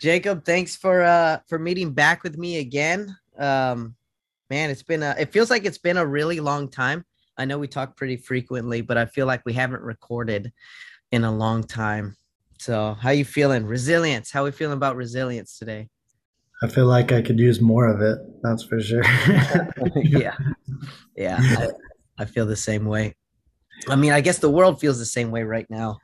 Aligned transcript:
Jacob, 0.00 0.44
thanks 0.44 0.76
for 0.76 1.02
uh 1.02 1.38
for 1.46 1.58
meeting 1.58 1.92
back 1.92 2.22
with 2.22 2.38
me 2.38 2.58
again. 2.58 3.16
Um 3.38 3.94
man, 4.50 4.70
it's 4.70 4.82
been 4.82 5.02
a 5.02 5.14
it 5.18 5.32
feels 5.32 5.50
like 5.50 5.64
it's 5.64 5.78
been 5.78 5.96
a 5.96 6.06
really 6.06 6.40
long 6.40 6.68
time. 6.68 7.04
I 7.36 7.44
know 7.44 7.58
we 7.58 7.68
talk 7.68 7.96
pretty 7.96 8.16
frequently, 8.16 8.80
but 8.80 8.98
I 8.98 9.06
feel 9.06 9.26
like 9.26 9.42
we 9.44 9.52
haven't 9.52 9.82
recorded 9.82 10.52
in 11.12 11.24
a 11.24 11.34
long 11.34 11.62
time. 11.62 12.16
So, 12.58 12.94
how 13.00 13.10
you 13.10 13.24
feeling? 13.24 13.64
Resilience. 13.66 14.32
How 14.32 14.44
we 14.44 14.50
feeling 14.50 14.76
about 14.76 14.96
resilience 14.96 15.58
today? 15.58 15.88
I 16.60 16.66
feel 16.66 16.86
like 16.86 17.12
I 17.12 17.22
could 17.22 17.38
use 17.38 17.60
more 17.60 17.86
of 17.86 18.00
it. 18.00 18.18
That's 18.42 18.64
for 18.64 18.80
sure. 18.80 19.04
yeah, 20.02 20.36
yeah. 21.16 21.38
I, 21.40 21.68
I, 22.18 22.24
feel 22.24 22.46
the 22.46 22.56
same 22.56 22.84
way. 22.84 23.14
I 23.88 23.94
mean, 23.94 24.10
I 24.10 24.20
guess 24.20 24.38
the 24.38 24.50
world 24.50 24.80
feels 24.80 24.98
the 24.98 25.06
same 25.06 25.30
way 25.30 25.44
right 25.44 25.70
now, 25.70 25.98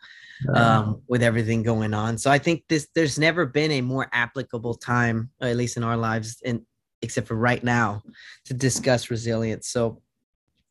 um, 0.52 1.02
with 1.08 1.22
everything 1.22 1.62
going 1.62 1.94
on. 1.94 2.18
So 2.18 2.30
I 2.30 2.38
think 2.38 2.64
this 2.68 2.88
there's 2.94 3.18
never 3.18 3.46
been 3.46 3.70
a 3.72 3.80
more 3.80 4.08
applicable 4.12 4.74
time, 4.74 5.30
at 5.40 5.56
least 5.56 5.76
in 5.76 5.84
our 5.84 5.96
lives, 5.96 6.40
and 6.44 6.62
except 7.02 7.28
for 7.28 7.36
right 7.36 7.62
now, 7.62 8.02
to 8.46 8.54
discuss 8.54 9.10
resilience. 9.10 9.68
So 9.68 10.00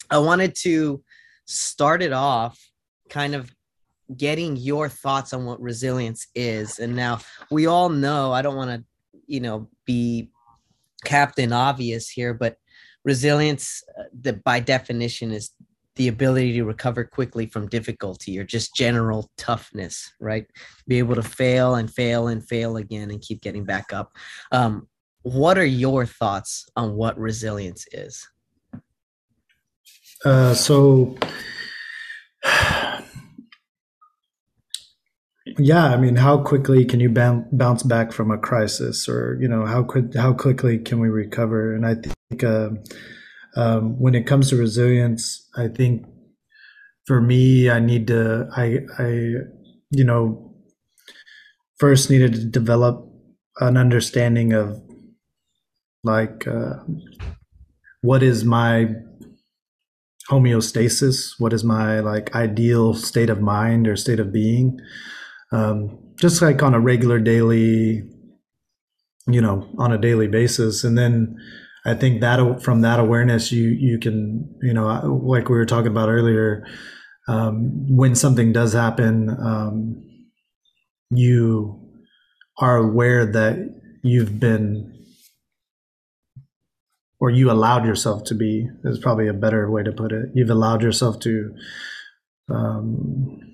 I 0.09 0.17
wanted 0.17 0.55
to 0.63 1.03
start 1.45 2.01
it 2.01 2.13
off, 2.13 2.59
kind 3.09 3.35
of 3.35 3.53
getting 4.17 4.57
your 4.57 4.89
thoughts 4.89 5.33
on 5.33 5.45
what 5.45 5.61
resilience 5.61 6.27
is. 6.35 6.79
And 6.79 6.95
now 6.95 7.19
we 7.49 7.67
all 7.67 7.89
know. 7.89 8.31
I 8.31 8.41
don't 8.41 8.55
want 8.55 8.71
to 8.71 8.83
you 9.27 9.39
know 9.39 9.69
be 9.85 10.29
captain 11.03 11.51
obvious 11.51 12.09
here 12.09 12.33
but 12.33 12.57
resilience 13.03 13.83
uh, 13.99 14.03
that 14.21 14.43
by 14.43 14.59
definition 14.59 15.31
is 15.31 15.51
the 15.95 16.07
ability 16.07 16.53
to 16.53 16.63
recover 16.63 17.03
quickly 17.03 17.45
from 17.45 17.67
difficulty 17.67 18.39
or 18.39 18.43
just 18.43 18.75
general 18.75 19.29
toughness 19.37 20.13
right? 20.19 20.45
Be 20.87 20.99
able 20.99 21.15
to 21.15 21.23
fail 21.23 21.75
and 21.75 21.93
fail 21.93 22.27
and 22.27 22.47
fail 22.47 22.77
again 22.77 23.11
and 23.11 23.21
keep 23.21 23.41
getting 23.41 23.65
back 23.65 23.93
up. 23.93 24.11
Um, 24.51 24.87
what 25.23 25.57
are 25.57 25.65
your 25.65 26.05
thoughts 26.05 26.67
on 26.75 26.95
what 26.95 27.17
resilience 27.17 27.85
is? 27.91 28.27
Uh, 30.25 30.53
so 30.53 31.17
yeah 35.57 35.87
i 35.87 35.97
mean 35.97 36.15
how 36.15 36.37
quickly 36.37 36.85
can 36.85 37.01
you 37.01 37.09
bounce 37.09 37.83
back 37.83 38.13
from 38.13 38.31
a 38.31 38.37
crisis 38.37 39.09
or 39.09 39.37
you 39.41 39.47
know 39.47 39.65
how 39.65 39.83
quick 39.83 40.15
how 40.15 40.31
quickly 40.33 40.79
can 40.79 40.99
we 40.99 41.09
recover? 41.09 41.73
And 41.75 41.85
i 41.85 41.95
think 41.95 42.43
uh, 42.43 42.69
um, 43.55 43.99
when 43.99 44.15
it 44.15 44.27
comes 44.27 44.49
to 44.49 44.55
resilience 44.55 45.47
i 45.57 45.67
think 45.67 46.05
for 47.05 47.21
me 47.21 47.69
i 47.69 47.79
need 47.79 48.07
to 48.07 48.47
i 48.55 48.79
i 48.99 49.07
you 49.91 50.03
know 50.03 50.53
first 51.77 52.09
needed 52.09 52.33
to 52.33 52.45
develop 52.45 53.07
an 53.59 53.77
understanding 53.77 54.53
of 54.53 54.81
like 56.03 56.47
uh, 56.47 56.75
what 58.01 58.23
is 58.23 58.43
my 58.43 58.87
homeostasis 60.29 61.39
what 61.39 61.53
is 61.53 61.63
my 61.63 61.99
like 61.99 62.33
ideal 62.35 62.93
state 62.93 63.29
of 63.29 63.41
mind 63.41 63.87
or 63.87 63.95
state 63.95 64.19
of 64.19 64.31
being 64.31 64.79
um, 65.53 65.99
just 66.19 66.41
like 66.41 66.63
on 66.63 66.73
a 66.73 66.79
regular 66.79 67.19
daily, 67.19 68.03
you 69.27 69.41
know, 69.41 69.69
on 69.77 69.91
a 69.91 69.97
daily 69.97 70.27
basis. 70.27 70.83
And 70.83 70.97
then 70.97 71.37
I 71.85 71.93
think 71.93 72.21
that 72.21 72.61
from 72.63 72.81
that 72.81 72.99
awareness, 72.99 73.51
you 73.51 73.69
you 73.69 73.99
can, 73.99 74.55
you 74.61 74.73
know, 74.73 74.87
like 75.25 75.49
we 75.49 75.57
were 75.57 75.65
talking 75.65 75.91
about 75.91 76.09
earlier, 76.09 76.65
um, 77.27 77.95
when 77.95 78.15
something 78.15 78.53
does 78.53 78.73
happen, 78.73 79.29
um, 79.29 80.01
you 81.09 81.79
are 82.59 82.77
aware 82.77 83.25
that 83.25 83.57
you've 84.03 84.39
been 84.39 84.93
or 87.19 87.29
you 87.29 87.49
allowed 87.49 87.85
yourself 87.85 88.25
to 88.25 88.35
be 88.35 88.67
is 88.83 88.99
probably 88.99 89.29
a 89.29 89.33
better 89.33 89.71
way 89.71 89.81
to 89.81 89.93
put 89.93 90.11
it. 90.11 90.29
You've 90.33 90.49
allowed 90.49 90.81
yourself 90.81 91.19
to 91.21 91.55
um, 92.49 93.52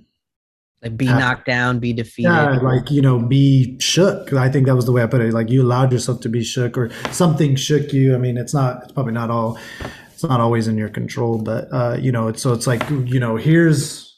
like 0.82 0.96
be 0.96 1.06
knocked 1.06 1.46
down, 1.46 1.80
be 1.80 1.92
defeated. 1.92 2.30
Yeah, 2.30 2.60
like 2.60 2.90
you 2.90 3.02
know, 3.02 3.20
be 3.20 3.78
shook. 3.80 4.32
I 4.32 4.50
think 4.50 4.66
that 4.68 4.76
was 4.76 4.86
the 4.86 4.94
way 4.94 5.04
I 5.04 5.08
put 5.08 5.20
it. 5.20 5.34
Like 5.34 5.50
you 5.50 5.62
allowed 5.62 5.92
yourself 5.92 6.22
to 6.22 6.30
be 6.30 6.44
shook, 6.44 6.78
or 6.78 6.90
something 7.12 7.56
shook 7.58 7.92
you. 7.92 8.16
I 8.16 8.18
mean, 8.18 8.38
it's 8.38 8.54
not. 8.54 8.84
It's 8.84 8.92
probably 8.94 9.14
not 9.14 9.30
all. 9.30 9.58
It's 10.14 10.24
not 10.24 10.40
always 10.40 10.68
in 10.68 10.78
your 10.78 10.90
control, 10.90 11.38
but 11.38 11.68
uh, 11.74 11.98
you 12.00 12.12
know, 12.12 12.30
it's 12.30 12.42
so 12.42 12.54
it's 12.54 12.66
like 12.66 12.90
you 12.90 13.20
know, 13.20 13.36
here's 13.36 14.16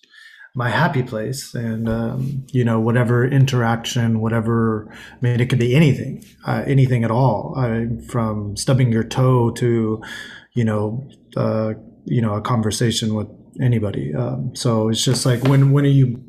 my 0.54 0.70
happy 0.70 1.02
place, 1.02 1.56
and 1.56 1.90
um, 1.90 2.46
you 2.52 2.64
know, 2.64 2.80
whatever 2.80 3.26
interaction, 3.26 4.20
whatever. 4.20 4.88
I 4.94 5.18
mean, 5.22 5.40
it 5.40 5.50
could 5.50 5.60
be 5.60 5.76
anything, 5.76 6.24
uh, 6.46 6.64
anything 6.68 7.04
at 7.04 7.10
all, 7.10 7.56
uh, 7.58 7.86
from 8.08 8.56
stubbing 8.56 8.92
your 8.92 9.04
toe 9.04 9.50
to, 9.52 10.00
you 10.54 10.64
know, 10.64 11.10
uh, 11.36 11.74
you 12.06 12.22
know, 12.22 12.36
a 12.36 12.42
conversation 12.42 13.16
with 13.16 13.30
anybody. 13.60 14.14
Um, 14.14 14.56
so 14.56 14.90
it's 14.90 15.04
just 15.04 15.26
like 15.26 15.44
when 15.46 15.72
when 15.72 15.86
are 15.86 15.90
you 15.90 16.24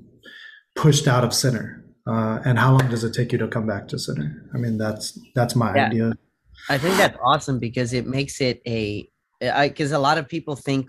pushed 0.74 1.06
out 1.06 1.24
of 1.24 1.34
center. 1.34 1.84
Uh, 2.06 2.40
and 2.44 2.58
how 2.58 2.72
long 2.72 2.88
does 2.90 3.04
it 3.04 3.14
take 3.14 3.30
you 3.30 3.38
to 3.38 3.48
come 3.48 3.66
back 3.66 3.86
to 3.88 3.98
center? 3.98 4.50
I 4.54 4.58
mean 4.58 4.76
that's 4.76 5.18
that's 5.34 5.54
my 5.54 5.74
yeah. 5.74 5.86
idea. 5.86 6.12
I 6.68 6.78
think 6.78 6.96
that's 6.96 7.16
awesome 7.22 7.58
because 7.58 7.92
it 7.92 8.06
makes 8.06 8.40
it 8.40 8.60
a 8.66 9.08
because 9.40 9.92
a 9.92 9.98
lot 9.98 10.18
of 10.18 10.28
people 10.28 10.56
think 10.56 10.88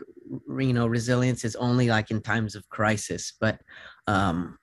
you 0.58 0.74
know 0.74 0.88
resilience 0.88 1.46
is 1.46 1.56
only 1.56 1.88
like 1.88 2.10
in 2.12 2.22
times 2.22 2.56
of 2.56 2.68
crisis. 2.70 3.34
But 3.40 3.60
um 4.08 4.58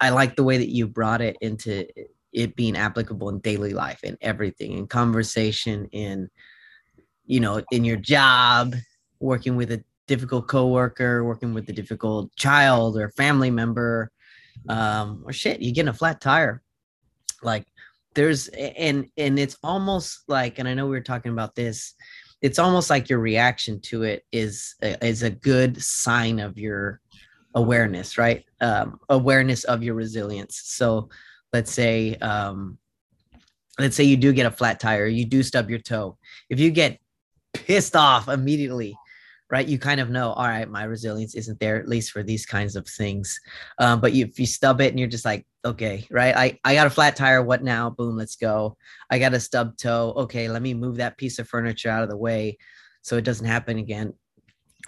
i 0.00 0.10
like 0.10 0.36
the 0.36 0.42
way 0.42 0.56
that 0.56 0.70
you 0.70 0.86
brought 0.86 1.20
it 1.20 1.36
into 1.40 1.86
it 2.32 2.56
being 2.56 2.76
applicable 2.76 3.28
in 3.28 3.38
daily 3.40 3.72
life 3.72 4.02
in 4.02 4.16
everything 4.20 4.72
in 4.72 4.86
conversation 4.86 5.86
in 5.92 6.28
you 7.26 7.40
know 7.40 7.62
in 7.70 7.84
your 7.84 7.96
job 7.96 8.74
working 9.20 9.56
with 9.56 9.70
a 9.72 9.82
difficult 10.06 10.48
coworker 10.48 11.24
working 11.24 11.54
with 11.54 11.68
a 11.68 11.72
difficult 11.72 12.34
child 12.36 12.96
or 12.96 13.10
family 13.10 13.50
member 13.50 14.10
um, 14.68 15.22
or 15.26 15.32
shit, 15.32 15.60
you 15.60 15.72
get 15.72 15.88
a 15.88 15.92
flat 15.92 16.20
tire. 16.20 16.62
Like 17.42 17.66
there's 18.14 18.48
and 18.48 19.08
and 19.16 19.38
it's 19.38 19.56
almost 19.62 20.22
like, 20.28 20.58
and 20.58 20.68
I 20.68 20.74
know 20.74 20.84
we 20.84 20.90
were 20.90 21.00
talking 21.00 21.32
about 21.32 21.54
this. 21.54 21.94
It's 22.42 22.58
almost 22.58 22.90
like 22.90 23.08
your 23.08 23.18
reaction 23.18 23.80
to 23.82 24.02
it 24.02 24.24
is 24.32 24.74
is 24.82 25.22
a 25.22 25.30
good 25.30 25.82
sign 25.82 26.40
of 26.40 26.58
your 26.58 27.00
awareness, 27.54 28.18
right? 28.18 28.44
Um, 28.60 28.98
awareness 29.08 29.64
of 29.64 29.82
your 29.82 29.94
resilience. 29.94 30.60
So 30.64 31.08
let's 31.52 31.72
say 31.72 32.16
um, 32.16 32.78
let's 33.78 33.96
say 33.96 34.04
you 34.04 34.16
do 34.16 34.32
get 34.32 34.46
a 34.46 34.50
flat 34.50 34.80
tire, 34.80 35.06
you 35.06 35.24
do 35.24 35.42
stub 35.42 35.70
your 35.70 35.78
toe. 35.78 36.18
If 36.48 36.60
you 36.60 36.70
get 36.70 36.98
pissed 37.52 37.96
off 37.96 38.28
immediately 38.28 38.96
right? 39.50 39.66
You 39.66 39.78
kind 39.78 40.00
of 40.00 40.10
know, 40.10 40.32
all 40.32 40.46
right, 40.46 40.68
my 40.68 40.84
resilience 40.84 41.34
isn't 41.34 41.58
there, 41.58 41.76
at 41.76 41.88
least 41.88 42.12
for 42.12 42.22
these 42.22 42.46
kinds 42.46 42.76
of 42.76 42.86
things. 42.86 43.38
Um, 43.78 44.00
but 44.00 44.12
you, 44.12 44.26
if 44.26 44.38
you 44.38 44.46
stub 44.46 44.80
it 44.80 44.90
and 44.90 44.98
you're 44.98 45.08
just 45.08 45.24
like, 45.24 45.44
okay, 45.64 46.06
right? 46.10 46.36
I, 46.36 46.58
I 46.64 46.74
got 46.74 46.86
a 46.86 46.90
flat 46.90 47.16
tire. 47.16 47.42
What 47.42 47.62
now? 47.62 47.90
Boom, 47.90 48.16
let's 48.16 48.36
go. 48.36 48.76
I 49.10 49.18
got 49.18 49.34
a 49.34 49.40
stub 49.40 49.76
toe. 49.76 50.14
Okay, 50.16 50.48
let 50.48 50.62
me 50.62 50.72
move 50.72 50.96
that 50.96 51.18
piece 51.18 51.38
of 51.38 51.48
furniture 51.48 51.90
out 51.90 52.04
of 52.04 52.08
the 52.08 52.16
way 52.16 52.58
so 53.02 53.16
it 53.16 53.24
doesn't 53.24 53.46
happen 53.46 53.78
again. 53.78 54.14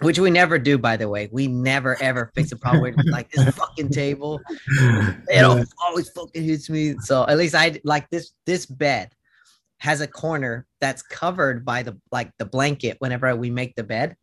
Which 0.01 0.17
we 0.17 0.31
never 0.31 0.57
do, 0.57 0.77
by 0.79 0.97
the 0.97 1.07
way. 1.07 1.29
We 1.31 1.47
never 1.47 2.01
ever 2.01 2.31
fix 2.33 2.51
a 2.51 2.55
problem 2.55 2.95
with 2.95 3.05
like 3.07 3.29
this 3.31 3.53
fucking 3.55 3.89
table. 3.89 4.41
It 5.29 5.43
always 5.87 6.09
fucking 6.09 6.43
hits 6.43 6.69
me. 6.69 6.95
So 7.01 7.27
at 7.27 7.37
least 7.37 7.53
I 7.53 7.79
like 7.83 8.09
this 8.09 8.31
this 8.47 8.65
bed 8.65 9.13
has 9.77 10.01
a 10.01 10.07
corner 10.07 10.65
that's 10.81 11.03
covered 11.03 11.63
by 11.63 11.83
the 11.83 11.99
like 12.11 12.31
the 12.39 12.45
blanket 12.45 12.95
whenever 12.99 13.35
we 13.35 13.51
make 13.51 13.75
the 13.75 13.83
bed 13.83 14.15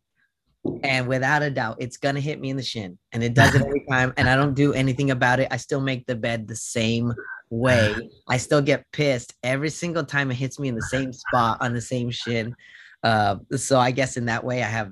and 0.83 1.07
without 1.07 1.41
a 1.41 1.49
doubt 1.49 1.75
it's 1.79 1.97
gonna 1.97 2.19
hit 2.19 2.39
me 2.39 2.49
in 2.49 2.57
the 2.57 2.63
shin 2.63 2.97
and 3.13 3.23
it 3.23 3.33
does 3.35 3.55
it 3.55 3.61
every 3.61 3.83
time 3.89 4.13
and 4.17 4.29
i 4.29 4.35
don't 4.35 4.53
do 4.53 4.73
anything 4.73 5.11
about 5.11 5.39
it 5.39 5.47
i 5.51 5.57
still 5.57 5.81
make 5.81 6.05
the 6.05 6.15
bed 6.15 6.47
the 6.47 6.55
same 6.55 7.13
way 7.49 7.95
i 8.27 8.37
still 8.37 8.61
get 8.61 8.85
pissed 8.91 9.33
every 9.43 9.69
single 9.69 10.03
time 10.03 10.29
it 10.31 10.35
hits 10.35 10.59
me 10.59 10.67
in 10.67 10.75
the 10.75 10.81
same 10.83 11.11
spot 11.11 11.57
on 11.61 11.73
the 11.73 11.81
same 11.81 12.09
shin 12.11 12.55
uh, 13.03 13.35
so 13.55 13.79
i 13.79 13.91
guess 13.91 14.17
in 14.17 14.25
that 14.25 14.43
way 14.43 14.61
i 14.61 14.67
have 14.67 14.91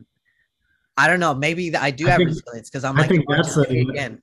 i 0.97 1.07
don't 1.07 1.19
know 1.19 1.33
maybe 1.33 1.75
i 1.75 1.91
do 1.91 2.07
I 2.07 2.11
have 2.11 2.17
think, 2.17 2.29
resilience 2.29 2.69
because 2.69 2.83
i'm 2.83 2.95
like 2.95 3.05
I 3.05 3.07
think 3.09 3.25
that's 3.29 3.57
a, 3.57 3.61
again 3.61 4.21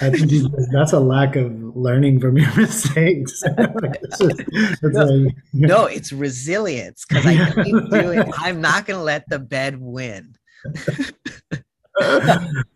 I 0.00 0.08
think 0.08 0.30
that's 0.72 0.94
a 0.94 1.00
lack 1.00 1.36
of 1.36 1.52
learning 1.76 2.20
from 2.20 2.38
your 2.38 2.54
mistakes. 2.56 3.42
it's 3.44 4.18
just, 4.18 4.40
it's 4.40 4.82
no, 4.82 5.04
like, 5.04 5.34
no, 5.52 5.84
it's 5.84 6.12
resilience 6.12 7.04
because 7.06 7.26
I 7.26 7.62
keep 7.62 7.90
doing. 7.90 8.24
I'm 8.38 8.62
not 8.62 8.86
going 8.86 8.98
to 8.98 9.04
let 9.04 9.28
the 9.28 9.38
bed 9.38 9.78
win. 9.78 10.34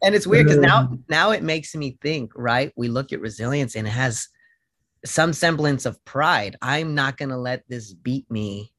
and 0.03 0.15
it's 0.15 0.27
weird 0.27 0.47
because 0.47 0.61
now 0.61 0.97
now 1.09 1.31
it 1.31 1.43
makes 1.43 1.75
me 1.75 1.97
think 2.01 2.33
right 2.35 2.73
we 2.77 2.89
look 2.89 3.13
at 3.13 3.21
resilience 3.21 3.75
and 3.75 3.87
it 3.87 3.91
has 3.91 4.29
some 5.05 5.33
semblance 5.33 5.87
of 5.87 6.03
pride 6.05 6.57
i'm 6.63 6.95
not 6.95 7.17
going 7.17 7.29
to 7.29 7.37
let 7.37 7.63
this 7.69 7.93
beat 7.93 8.31
me 8.31 8.73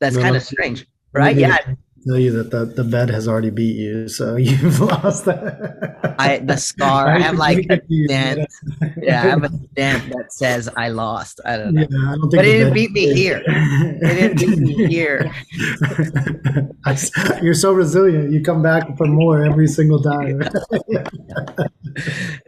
that's 0.00 0.16
no, 0.16 0.22
kind 0.22 0.36
of 0.36 0.42
strange 0.42 0.86
right? 1.16 1.36
Yeah. 1.36 1.58
Tell 2.06 2.18
you 2.18 2.30
that 2.32 2.52
the, 2.52 2.66
the 2.66 2.84
bed 2.84 3.10
has 3.10 3.26
already 3.26 3.50
beat 3.50 3.74
you, 3.74 4.06
so 4.06 4.36
you've 4.36 4.78
lost 4.80 5.24
that. 5.24 6.14
I 6.18 6.38
the 6.38 6.56
scar. 6.56 7.08
I 7.16 7.18
have 7.18 7.36
like 7.36 7.66
a 7.68 7.80
dent. 8.06 8.48
Yeah, 8.96 9.24
I 9.24 9.26
have 9.26 9.42
a 9.42 9.48
dent 9.74 10.10
that 10.10 10.32
says 10.32 10.68
I 10.76 10.88
lost. 10.88 11.40
I 11.44 11.56
don't 11.56 11.74
know. 11.74 11.86
Yeah, 11.90 12.12
I 12.12 12.14
don't 12.14 12.30
but 12.30 12.44
it 12.44 12.58
didn't 12.58 12.74
beat 12.74 12.92
me 12.92 13.12
here. 13.12 13.42
It 13.44 14.38
didn't 14.38 14.38
beat 14.38 14.58
me 14.58 14.86
here. 14.86 15.32
You're 17.42 17.54
so 17.54 17.72
resilient. 17.72 18.30
You 18.30 18.40
come 18.40 18.62
back 18.62 18.96
for 18.96 19.06
more 19.06 19.44
every 19.44 19.66
single 19.66 20.00
time. 20.00 20.42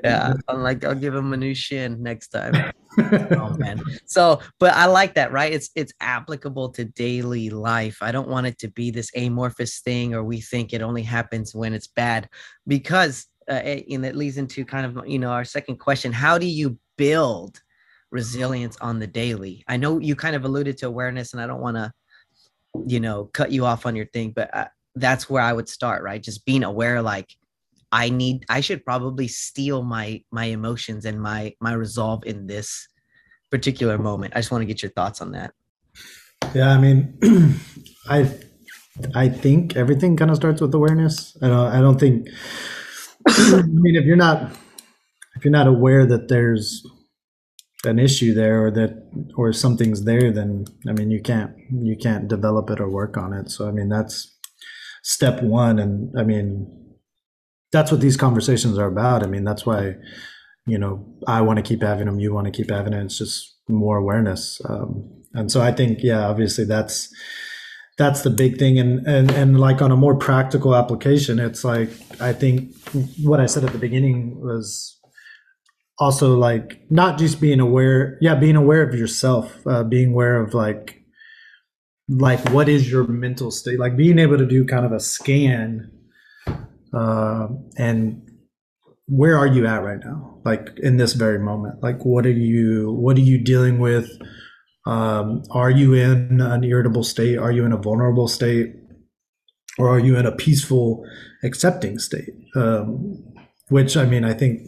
yeah, 0.04 0.34
I'm 0.46 0.62
like, 0.62 0.84
I'll 0.84 0.94
give 0.94 1.16
him 1.16 1.32
a 1.32 1.36
new 1.36 1.54
shin 1.54 2.00
next 2.00 2.28
time 2.28 2.72
oh 2.98 3.54
man. 3.58 3.80
So, 4.06 4.40
but 4.58 4.74
I 4.74 4.86
like 4.86 5.14
that, 5.14 5.32
right? 5.32 5.52
It's 5.52 5.70
it's 5.74 5.92
applicable 6.00 6.70
to 6.70 6.84
daily 6.84 7.50
life. 7.50 7.98
I 8.00 8.12
don't 8.12 8.28
want 8.28 8.46
it 8.46 8.58
to 8.58 8.68
be 8.68 8.90
this 8.90 9.10
amorphous 9.16 9.80
thing, 9.80 10.14
or 10.14 10.24
we 10.24 10.40
think 10.40 10.72
it 10.72 10.82
only 10.82 11.02
happens 11.02 11.54
when 11.54 11.74
it's 11.74 11.86
bad, 11.86 12.28
because 12.66 13.26
uh, 13.48 13.52
and 13.52 14.04
it 14.04 14.16
leads 14.16 14.36
into 14.36 14.64
kind 14.64 14.86
of 14.86 15.06
you 15.06 15.18
know 15.18 15.30
our 15.30 15.44
second 15.44 15.76
question: 15.76 16.12
How 16.12 16.38
do 16.38 16.46
you 16.46 16.78
build 16.96 17.60
resilience 18.10 18.76
on 18.80 18.98
the 18.98 19.06
daily? 19.06 19.64
I 19.68 19.76
know 19.76 19.98
you 19.98 20.16
kind 20.16 20.36
of 20.36 20.44
alluded 20.44 20.78
to 20.78 20.86
awareness, 20.86 21.32
and 21.32 21.42
I 21.42 21.46
don't 21.46 21.60
want 21.60 21.76
to, 21.76 21.92
you 22.86 23.00
know, 23.00 23.24
cut 23.26 23.52
you 23.52 23.64
off 23.64 23.86
on 23.86 23.96
your 23.96 24.06
thing, 24.06 24.32
but 24.34 24.54
I, 24.54 24.60
uh, 24.60 24.68
that's 24.94 25.30
where 25.30 25.42
I 25.42 25.52
would 25.52 25.68
start, 25.68 26.02
right? 26.02 26.20
Just 26.20 26.44
being 26.44 26.64
aware, 26.64 27.00
like 27.00 27.36
I 27.90 28.10
need 28.10 28.44
I 28.48 28.60
should 28.60 28.84
probably 28.84 29.28
steel 29.28 29.82
my 29.82 30.22
my 30.30 30.44
emotions 30.44 31.04
and 31.04 31.20
my 31.20 31.54
my 31.60 31.72
resolve 31.72 32.24
in 32.26 32.46
this 32.46 32.88
particular 33.50 33.98
moment. 33.98 34.34
I 34.36 34.40
just 34.40 34.50
want 34.50 34.62
to 34.62 34.66
get 34.66 34.82
your 34.82 34.92
thoughts 34.92 35.20
on 35.20 35.32
that. 35.32 35.52
Yeah, 36.54 36.70
I 36.70 36.78
mean, 36.78 37.18
I 38.08 38.30
I 39.14 39.28
think 39.28 39.76
everything 39.76 40.16
kind 40.16 40.30
of 40.30 40.36
starts 40.36 40.60
with 40.60 40.74
awareness. 40.74 41.36
I 41.42 41.48
don't 41.48 41.66
I 41.66 41.80
don't 41.80 41.98
think 41.98 42.28
I 43.28 43.62
mean 43.62 43.96
if 43.96 44.04
you're 44.04 44.16
not 44.16 44.52
if 45.36 45.44
you're 45.44 45.52
not 45.52 45.66
aware 45.66 46.04
that 46.06 46.28
there's 46.28 46.82
an 47.84 47.98
issue 47.98 48.34
there 48.34 48.66
or 48.66 48.70
that 48.72 49.08
or 49.36 49.52
something's 49.52 50.04
there 50.04 50.32
then 50.32 50.64
I 50.86 50.92
mean 50.92 51.10
you 51.10 51.22
can't 51.22 51.52
you 51.70 51.96
can't 51.96 52.28
develop 52.28 52.70
it 52.70 52.80
or 52.80 52.90
work 52.90 53.16
on 53.16 53.32
it. 53.32 53.50
So 53.50 53.68
I 53.68 53.72
mean 53.72 53.88
that's 53.88 54.36
step 55.02 55.42
1 55.42 55.78
and 55.78 56.12
I 56.18 56.24
mean 56.24 56.87
that's 57.72 57.90
what 57.90 58.00
these 58.00 58.16
conversations 58.16 58.78
are 58.78 58.88
about. 58.88 59.22
I 59.22 59.26
mean, 59.26 59.44
that's 59.44 59.66
why, 59.66 59.94
you 60.66 60.78
know, 60.78 61.04
I 61.26 61.42
want 61.42 61.58
to 61.58 61.62
keep 61.62 61.82
having 61.82 62.06
them. 62.06 62.18
You 62.18 62.32
want 62.32 62.46
to 62.46 62.50
keep 62.50 62.70
having 62.70 62.92
it. 62.92 63.04
It's 63.04 63.18
just 63.18 63.56
more 63.68 63.98
awareness. 63.98 64.60
Um, 64.68 65.10
and 65.34 65.52
so 65.52 65.60
I 65.60 65.72
think, 65.72 65.98
yeah, 66.02 66.26
obviously 66.26 66.64
that's, 66.64 67.12
that's 67.98 68.22
the 68.22 68.30
big 68.30 68.58
thing. 68.58 68.78
And, 68.78 69.06
and, 69.06 69.30
and 69.30 69.60
like 69.60 69.82
on 69.82 69.92
a 69.92 69.96
more 69.96 70.16
practical 70.16 70.74
application, 70.74 71.38
it's 71.38 71.64
like, 71.64 71.90
I 72.20 72.32
think 72.32 72.74
what 73.22 73.40
I 73.40 73.46
said 73.46 73.64
at 73.64 73.72
the 73.72 73.78
beginning 73.78 74.40
was 74.40 74.98
also 75.98 76.38
like 76.38 76.80
not 76.90 77.18
just 77.18 77.40
being 77.40 77.60
aware. 77.60 78.16
Yeah. 78.20 78.36
Being 78.36 78.56
aware 78.56 78.82
of 78.82 78.94
yourself, 78.94 79.58
uh, 79.66 79.84
being 79.84 80.12
aware 80.12 80.40
of 80.40 80.54
like, 80.54 81.02
like 82.08 82.40
what 82.50 82.68
is 82.68 82.90
your 82.90 83.06
mental 83.06 83.50
state? 83.50 83.78
Like 83.78 83.96
being 83.96 84.18
able 84.18 84.38
to 84.38 84.46
do 84.46 84.64
kind 84.64 84.86
of 84.86 84.92
a 84.92 85.00
scan 85.00 85.90
uh, 86.94 87.48
and 87.76 88.22
where 89.06 89.36
are 89.36 89.46
you 89.46 89.66
at 89.66 89.82
right 89.82 90.00
now? 90.04 90.40
Like 90.44 90.78
in 90.82 90.96
this 90.96 91.14
very 91.14 91.38
moment 91.38 91.82
like 91.82 92.04
what 92.04 92.26
are 92.26 92.30
you 92.30 92.92
what 92.92 93.16
are 93.16 93.20
you 93.20 93.38
dealing 93.38 93.78
with? 93.78 94.10
Um, 94.86 95.42
are 95.50 95.70
you 95.70 95.94
in 95.94 96.40
an 96.40 96.64
irritable 96.64 97.04
state? 97.04 97.38
Are 97.38 97.52
you 97.52 97.64
in 97.64 97.72
a 97.72 97.76
vulnerable 97.76 98.28
state? 98.28 98.74
Or 99.78 99.88
are 99.88 99.98
you 99.98 100.16
in 100.16 100.26
a 100.26 100.32
peaceful 100.32 101.04
accepting 101.42 101.98
state? 101.98 102.34
Um, 102.56 103.24
which 103.68 103.98
i 103.98 104.06
mean 104.06 104.24
i 104.24 104.32
think 104.32 104.62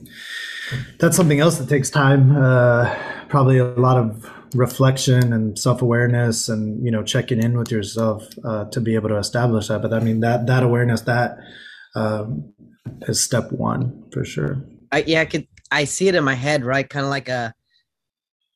that's 0.98 1.16
something 1.16 1.40
else 1.40 1.58
that 1.58 1.68
takes 1.68 1.90
time. 1.90 2.36
Uh, 2.36 2.94
probably 3.28 3.58
a 3.58 3.64
lot 3.64 3.96
of 3.96 4.30
reflection 4.54 5.32
and 5.32 5.58
self-awareness 5.58 6.48
and 6.48 6.84
you 6.84 6.90
know 6.90 7.02
checking 7.02 7.42
in 7.42 7.56
with 7.56 7.70
yourself 7.70 8.26
uh, 8.44 8.64
to 8.66 8.80
be 8.80 8.94
able 8.94 9.08
to 9.08 9.16
establish 9.16 9.68
that. 9.68 9.82
But 9.82 9.92
i 9.92 10.00
mean 10.00 10.20
that 10.20 10.46
that 10.46 10.62
awareness 10.62 11.02
that 11.02 11.38
um, 11.94 12.52
as 13.08 13.20
step 13.20 13.52
one 13.52 14.04
for 14.12 14.24
sure. 14.24 14.62
I, 14.92 15.04
yeah, 15.06 15.20
I 15.20 15.24
could. 15.24 15.46
I 15.70 15.84
see 15.84 16.08
it 16.08 16.14
in 16.14 16.24
my 16.24 16.34
head, 16.34 16.64
right? 16.64 16.88
Kind 16.88 17.04
of 17.04 17.10
like 17.10 17.28
a, 17.28 17.54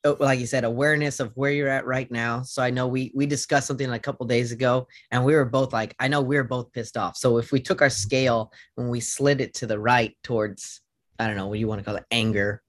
oh, 0.04 0.16
like 0.18 0.40
you 0.40 0.46
said, 0.46 0.64
awareness 0.64 1.20
of 1.20 1.30
where 1.36 1.52
you're 1.52 1.68
at 1.68 1.86
right 1.86 2.10
now. 2.10 2.42
So 2.42 2.62
I 2.62 2.70
know 2.70 2.88
we 2.88 3.12
we 3.14 3.26
discussed 3.26 3.68
something 3.68 3.90
a 3.90 3.98
couple 3.98 4.26
days 4.26 4.50
ago, 4.50 4.88
and 5.10 5.24
we 5.24 5.34
were 5.34 5.44
both 5.44 5.72
like, 5.72 5.94
I 6.00 6.08
know 6.08 6.20
we 6.20 6.36
are 6.36 6.44
both 6.44 6.72
pissed 6.72 6.96
off. 6.96 7.16
So 7.16 7.38
if 7.38 7.52
we 7.52 7.60
took 7.60 7.82
our 7.82 7.90
scale 7.90 8.52
and 8.76 8.90
we 8.90 9.00
slid 9.00 9.40
it 9.40 9.54
to 9.54 9.66
the 9.66 9.78
right 9.78 10.16
towards, 10.24 10.80
I 11.18 11.26
don't 11.26 11.36
know 11.36 11.46
what 11.46 11.58
you 11.58 11.68
want 11.68 11.80
to 11.80 11.84
call 11.84 11.96
it, 11.96 12.04
anger. 12.10 12.62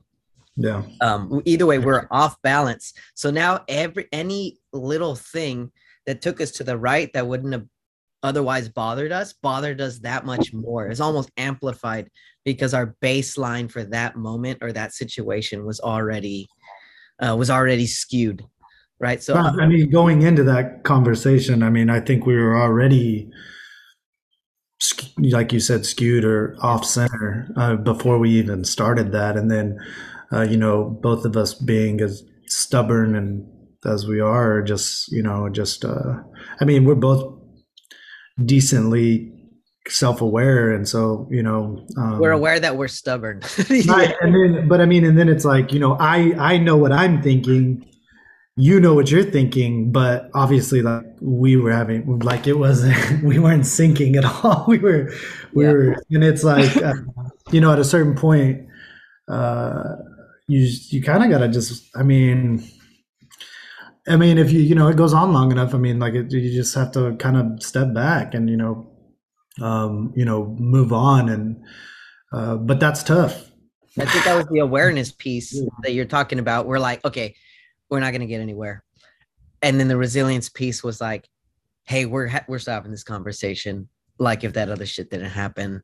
Yeah. 0.55 0.83
Um. 1.01 1.41
Either 1.45 1.65
way, 1.65 1.79
we're 1.79 2.07
off 2.11 2.41
balance. 2.41 2.93
So 3.15 3.31
now 3.31 3.63
every 3.67 4.07
any 4.11 4.59
little 4.71 5.15
thing 5.15 5.71
that 6.05 6.21
took 6.21 6.39
us 6.39 6.51
to 6.51 6.63
the 6.63 6.77
right 6.77 7.11
that 7.13 7.27
wouldn't 7.27 7.53
have 7.53 7.65
otherwise 8.25 8.67
bothered 8.69 9.11
us 9.11 9.33
bothered 9.33 9.79
us 9.79 9.99
that 9.99 10.25
much 10.25 10.53
more. 10.53 10.87
It's 10.87 10.99
almost 10.99 11.31
amplified 11.37 12.09
because 12.43 12.73
our 12.73 12.95
baseline 13.01 13.71
for 13.71 13.83
that 13.83 14.15
moment 14.15 14.59
or 14.61 14.71
that 14.71 14.93
situation 14.93 15.65
was 15.65 15.79
already 15.79 16.47
uh, 17.21 17.35
was 17.35 17.49
already 17.49 17.87
skewed 17.87 18.43
right? 18.97 19.21
So 19.21 19.35
i 19.35 19.67
mean 19.67 19.89
going 19.89 20.21
into 20.21 20.41
that 20.43 20.85
conversation 20.85 21.63
i 21.63 21.69
mean 21.69 21.89
i 21.89 21.99
think 21.99 22.25
we 22.25 22.33
were 22.33 22.57
already 22.57 23.29
like 25.17 25.53
you 25.53 25.59
said 25.59 25.85
skewed 25.85 26.25
or 26.25 26.55
off 26.61 26.85
center 26.85 27.47
uh, 27.57 27.75
before 27.75 28.19
we 28.19 28.29
even 28.31 28.63
started 28.63 29.11
that. 29.11 29.37
And 29.37 29.49
then 29.49 29.79
uh, 30.31 30.41
you 30.41 30.57
know 30.57 30.83
both 30.83 31.25
of 31.25 31.37
us 31.37 31.53
being 31.53 32.01
as 32.01 32.23
stubborn 32.47 33.15
and 33.15 33.47
as 33.85 34.07
we 34.07 34.19
are 34.19 34.61
just 34.61 35.11
you 35.11 35.21
know 35.21 35.47
just 35.49 35.85
uh, 35.85 36.15
i 36.59 36.65
mean 36.65 36.85
we're 36.85 36.95
both 36.95 37.34
decently 38.43 39.31
self-aware. 39.87 40.71
And 40.71 40.87
so 40.87 41.27
you 41.29 41.43
know 41.43 41.85
um, 41.97 42.19
we're 42.19 42.31
aware 42.31 42.59
that 42.59 42.77
we're 42.77 42.87
stubborn. 42.87 43.41
Right, 43.87 44.13
and 44.21 44.33
then 44.33 44.67
but 44.67 44.81
i 44.81 44.85
mean 44.85 45.05
and 45.05 45.17
then 45.17 45.29
it's 45.29 45.45
like 45.45 45.71
you 45.71 45.79
know 45.79 45.95
i 45.99 46.33
i 46.37 46.57
know 46.57 46.77
what 46.77 46.91
i'm 46.91 47.21
thinking. 47.21 47.85
You 48.57 48.79
know 48.79 48.93
what 48.93 49.11
you're 49.11 49.23
thinking. 49.23 49.91
But 49.91 50.29
obviously 50.33 50.81
like 50.81 51.03
we 51.19 51.57
were 51.57 51.73
having 51.73 52.19
like 52.19 52.47
it 52.47 52.57
wasn't 52.57 53.23
we 53.23 53.37
weren't 53.39 53.63
syncing 53.63 54.15
at 54.15 54.25
all. 54.25 54.65
We 54.69 54.77
were 54.79 55.11
we 55.53 55.65
yeah. 55.65 55.71
were 55.71 56.03
and 56.09 56.23
it's 56.23 56.43
like 56.43 56.75
uh, 56.77 56.93
you 57.51 57.61
know 57.61 57.71
at 57.71 57.79
a 57.79 57.83
certain 57.83 58.15
point 58.15 58.67
uh 59.27 59.95
you 60.47 60.67
you 60.89 61.01
kind 61.01 61.23
of 61.23 61.29
gotta 61.31 61.47
just 61.47 61.89
i 61.95 62.03
mean 62.03 62.63
I 64.07 64.17
mean, 64.17 64.37
if 64.37 64.51
you 64.51 64.59
you 64.59 64.75
know 64.75 64.87
it 64.87 64.97
goes 64.97 65.13
on 65.13 65.33
long 65.33 65.51
enough, 65.51 65.73
I 65.73 65.77
mean, 65.77 65.99
like 65.99 66.13
it, 66.13 66.31
you 66.31 66.51
just 66.51 66.75
have 66.75 66.91
to 66.91 67.15
kind 67.15 67.37
of 67.37 67.63
step 67.63 67.93
back 67.93 68.33
and 68.33 68.49
you 68.49 68.57
know, 68.57 68.91
um, 69.61 70.13
you 70.15 70.25
know, 70.25 70.55
move 70.59 70.93
on. 70.93 71.29
And 71.29 71.63
uh, 72.31 72.57
but 72.57 72.79
that's 72.79 73.01
tough. 73.01 73.49
I 73.99 74.05
think 74.05 74.25
that 74.25 74.35
was 74.35 74.45
the 74.47 74.59
awareness 74.59 75.11
piece 75.17 75.59
that 75.81 75.93
you're 75.93 76.05
talking 76.05 76.39
about. 76.39 76.67
We're 76.67 76.79
like, 76.79 77.03
okay, 77.03 77.35
we're 77.89 77.99
not 77.99 78.11
going 78.11 78.21
to 78.21 78.27
get 78.27 78.41
anywhere, 78.41 78.83
and 79.61 79.79
then 79.79 79.87
the 79.87 79.97
resilience 79.97 80.49
piece 80.49 80.83
was 80.83 81.01
like, 81.01 81.27
hey, 81.85 82.05
we're 82.05 82.27
ha- 82.27 82.45
we're 82.47 82.59
stopping 82.59 82.91
this 82.91 83.03
conversation. 83.03 83.89
Like 84.19 84.43
if 84.43 84.53
that 84.53 84.69
other 84.69 84.85
shit 84.85 85.09
didn't 85.09 85.31
happen. 85.31 85.83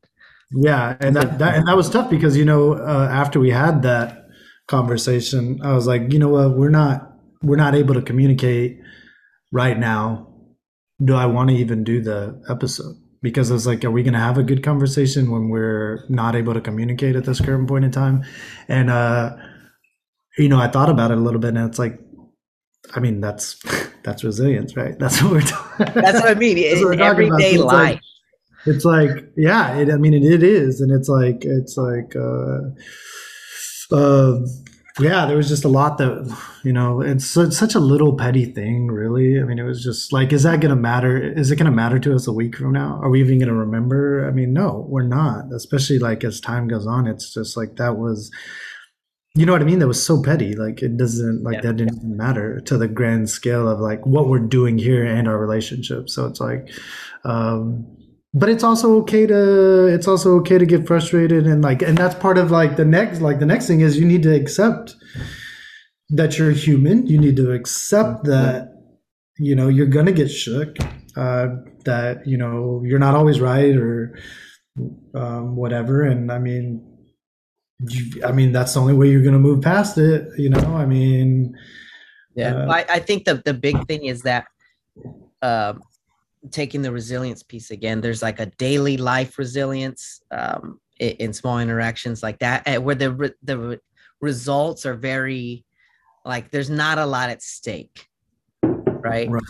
Yeah, 0.52 0.96
and 1.00 1.16
that, 1.16 1.38
that 1.38 1.54
and 1.56 1.66
that 1.66 1.76
was 1.76 1.90
tough 1.90 2.08
because 2.08 2.36
you 2.36 2.44
know 2.44 2.74
uh, 2.74 3.08
after 3.10 3.40
we 3.40 3.50
had 3.50 3.82
that 3.82 4.28
conversation, 4.68 5.60
I 5.62 5.72
was 5.72 5.86
like, 5.86 6.12
you 6.12 6.18
know 6.18 6.28
what, 6.28 6.56
we're 6.56 6.70
not 6.70 7.11
we're 7.42 7.56
not 7.56 7.74
able 7.74 7.94
to 7.94 8.02
communicate 8.02 8.80
right 9.50 9.78
now. 9.78 10.28
Do 11.02 11.14
i 11.14 11.26
want 11.26 11.50
to 11.50 11.56
even 11.56 11.84
do 11.84 12.00
the 12.00 12.42
episode? 12.48 12.96
Because 13.22 13.50
it's 13.50 13.66
like 13.66 13.84
are 13.84 13.90
we 13.90 14.02
going 14.02 14.14
to 14.14 14.20
have 14.20 14.38
a 14.38 14.42
good 14.42 14.62
conversation 14.62 15.30
when 15.30 15.48
we're 15.48 16.04
not 16.08 16.34
able 16.34 16.54
to 16.54 16.60
communicate 16.60 17.16
at 17.16 17.24
this 17.24 17.40
current 17.40 17.68
point 17.68 17.84
in 17.84 17.90
time? 17.90 18.24
And 18.68 18.90
uh 18.90 19.36
you 20.38 20.48
know 20.48 20.58
i 20.58 20.68
thought 20.68 20.88
about 20.88 21.10
it 21.10 21.18
a 21.18 21.20
little 21.20 21.40
bit 21.40 21.48
and 21.48 21.58
it's 21.68 21.78
like 21.78 22.00
i 22.94 23.00
mean 23.00 23.20
that's 23.20 23.60
that's 24.04 24.24
resilience 24.24 24.76
right? 24.76 24.98
That's 24.98 25.22
what 25.22 25.32
we're 25.32 25.40
talking 25.42 25.94
that's 25.94 26.20
what 26.20 26.28
i 26.28 26.34
mean. 26.34 26.56
It's 26.60 27.00
everyday 27.00 27.56
so 27.56 27.66
life 27.66 27.94
like, 27.94 28.00
it's 28.66 28.84
like 28.84 29.10
yeah 29.36 29.76
it, 29.76 29.90
i 29.90 29.96
mean 29.96 30.14
it, 30.14 30.24
it 30.24 30.42
is. 30.42 30.80
And 30.80 30.90
it's 30.92 31.08
like 31.08 31.44
it's 31.44 31.76
like 31.76 32.14
uh 32.16 32.60
uh 33.94 34.40
yeah 35.00 35.24
there 35.24 35.36
was 35.36 35.48
just 35.48 35.64
a 35.64 35.68
lot 35.68 35.96
that 35.98 36.36
you 36.64 36.72
know 36.72 37.00
it's, 37.00 37.36
it's, 37.36 37.56
such 37.56 37.74
a 37.74 37.80
little 37.80 38.16
petty 38.16 38.44
thing 38.44 38.88
really 38.88 39.40
i 39.40 39.44
mean 39.44 39.58
it 39.58 39.62
was 39.62 39.82
just 39.82 40.12
like 40.12 40.32
is 40.32 40.42
that 40.42 40.60
gonna 40.60 40.76
matter 40.76 41.16
is 41.18 41.50
it 41.50 41.56
gonna 41.56 41.70
matter 41.70 41.98
to 41.98 42.14
us 42.14 42.26
a 42.26 42.32
week 42.32 42.56
from 42.56 42.72
now 42.72 43.00
are 43.02 43.08
we 43.08 43.20
even 43.20 43.38
gonna 43.38 43.54
remember 43.54 44.26
i 44.28 44.30
mean 44.30 44.52
no 44.52 44.84
we're 44.88 45.02
not 45.02 45.44
especially 45.54 45.98
like 45.98 46.22
as 46.24 46.40
time 46.40 46.68
goes 46.68 46.86
on 46.86 47.06
it's 47.06 47.32
just 47.32 47.56
like 47.56 47.76
that 47.76 47.96
was 47.96 48.30
you 49.34 49.46
know 49.46 49.52
what 49.52 49.62
I 49.62 49.64
mean? 49.64 49.78
That 49.78 49.88
was 49.88 50.04
so 50.04 50.22
petty. 50.22 50.54
Like 50.54 50.82
it 50.82 50.96
doesn't 50.98 51.42
like 51.42 51.54
Yeah. 51.54 51.60
that 51.62 51.76
didn't 51.76 51.96
even 51.96 52.16
matter 52.16 52.60
to 52.60 52.76
the 52.76 52.88
grand 52.88 53.30
scale 53.30 53.66
of 53.66 53.80
like 53.80 54.04
what 54.04 54.28
we're 54.28 54.38
doing 54.38 54.76
here 54.76 55.04
and 55.04 55.26
our 55.26 55.38
relationship. 55.38 56.10
So 56.10 56.26
it's 56.26 56.40
like, 56.40 56.68
um, 57.24 57.86
but 58.34 58.48
it's 58.48 58.64
also 58.64 58.96
okay 59.00 59.26
to 59.26 59.86
it's 59.86 60.08
also 60.08 60.36
okay 60.38 60.58
to 60.58 60.66
get 60.66 60.86
frustrated 60.86 61.46
and 61.46 61.62
like 61.62 61.82
and 61.82 61.98
that's 61.98 62.14
part 62.14 62.38
of 62.38 62.50
like 62.50 62.76
the 62.76 62.84
next 62.84 63.20
like 63.20 63.38
the 63.38 63.46
next 63.46 63.66
thing 63.66 63.80
is 63.80 63.98
you 63.98 64.06
need 64.06 64.22
to 64.22 64.34
accept 64.34 64.96
that 66.12 66.38
you're 66.38 66.50
human. 66.52 67.06
You 67.06 67.18
need 67.18 67.36
to 67.36 67.52
accept 67.52 68.24
that 68.24 68.68
you 69.38 69.56
know 69.56 69.68
you're 69.68 69.86
gonna 69.86 70.12
get 70.12 70.28
shook. 70.28 70.76
Uh, 71.16 71.48
that 71.84 72.26
you 72.26 72.36
know 72.36 72.82
you're 72.84 72.98
not 72.98 73.14
always 73.14 73.40
right 73.40 73.76
or 73.76 74.18
um, 75.14 75.56
whatever. 75.56 76.02
And 76.02 76.30
I 76.30 76.38
mean, 76.38 76.86
you, 77.80 78.24
I 78.24 78.32
mean 78.32 78.52
that's 78.52 78.74
the 78.74 78.80
only 78.80 78.94
way 78.94 79.10
you're 79.10 79.24
gonna 79.24 79.38
move 79.38 79.62
past 79.62 79.98
it. 79.98 80.28
You 80.36 80.50
know, 80.50 80.76
I 80.76 80.86
mean, 80.86 81.56
Yeah, 82.34 82.54
Uh, 82.54 82.70
I, 82.70 82.84
I 82.88 82.98
think 83.00 83.24
the 83.24 83.42
the 83.44 83.54
big 83.54 83.86
thing 83.86 84.04
is 84.04 84.22
that 84.22 84.46
uh, 85.40 85.74
taking 86.50 86.82
the 86.82 86.92
resilience 86.92 87.42
piece 87.42 87.70
again. 87.70 88.00
There's 88.00 88.22
like 88.22 88.40
a 88.40 88.46
daily 88.46 88.96
life 88.96 89.38
resilience 89.38 90.22
um, 90.30 90.80
in, 90.98 91.10
in 91.10 91.32
small 91.32 91.58
interactions 91.58 92.22
like 92.22 92.38
that, 92.40 92.62
eh, 92.66 92.78
where 92.78 92.94
the 92.94 93.12
re- 93.12 93.34
the 93.42 93.58
re- 93.58 93.78
results 94.20 94.86
are 94.86 94.94
very 94.94 95.64
like 96.24 96.50
there's 96.50 96.70
not 96.70 96.98
a 96.98 97.06
lot 97.06 97.30
at 97.30 97.42
stake, 97.42 98.06
right? 98.62 99.28
Right. 99.28 99.42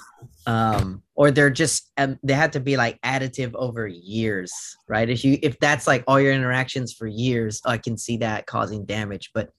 Um, 0.46 1.02
or 1.14 1.30
they're 1.30 1.50
just 1.50 1.92
um, 1.98 2.18
they 2.22 2.34
have 2.34 2.50
to 2.52 2.60
be 2.60 2.76
like 2.76 3.00
additive 3.02 3.54
over 3.54 3.86
years, 3.86 4.52
right? 4.88 5.08
If 5.08 5.24
you 5.24 5.38
if 5.42 5.58
that's 5.60 5.86
like 5.86 6.04
all 6.06 6.20
your 6.20 6.32
interactions 6.32 6.92
for 6.92 7.06
years, 7.06 7.60
I 7.64 7.78
can 7.78 7.96
see 7.96 8.16
that 8.18 8.46
causing 8.46 8.84
damage, 8.84 9.30
but 9.34 9.50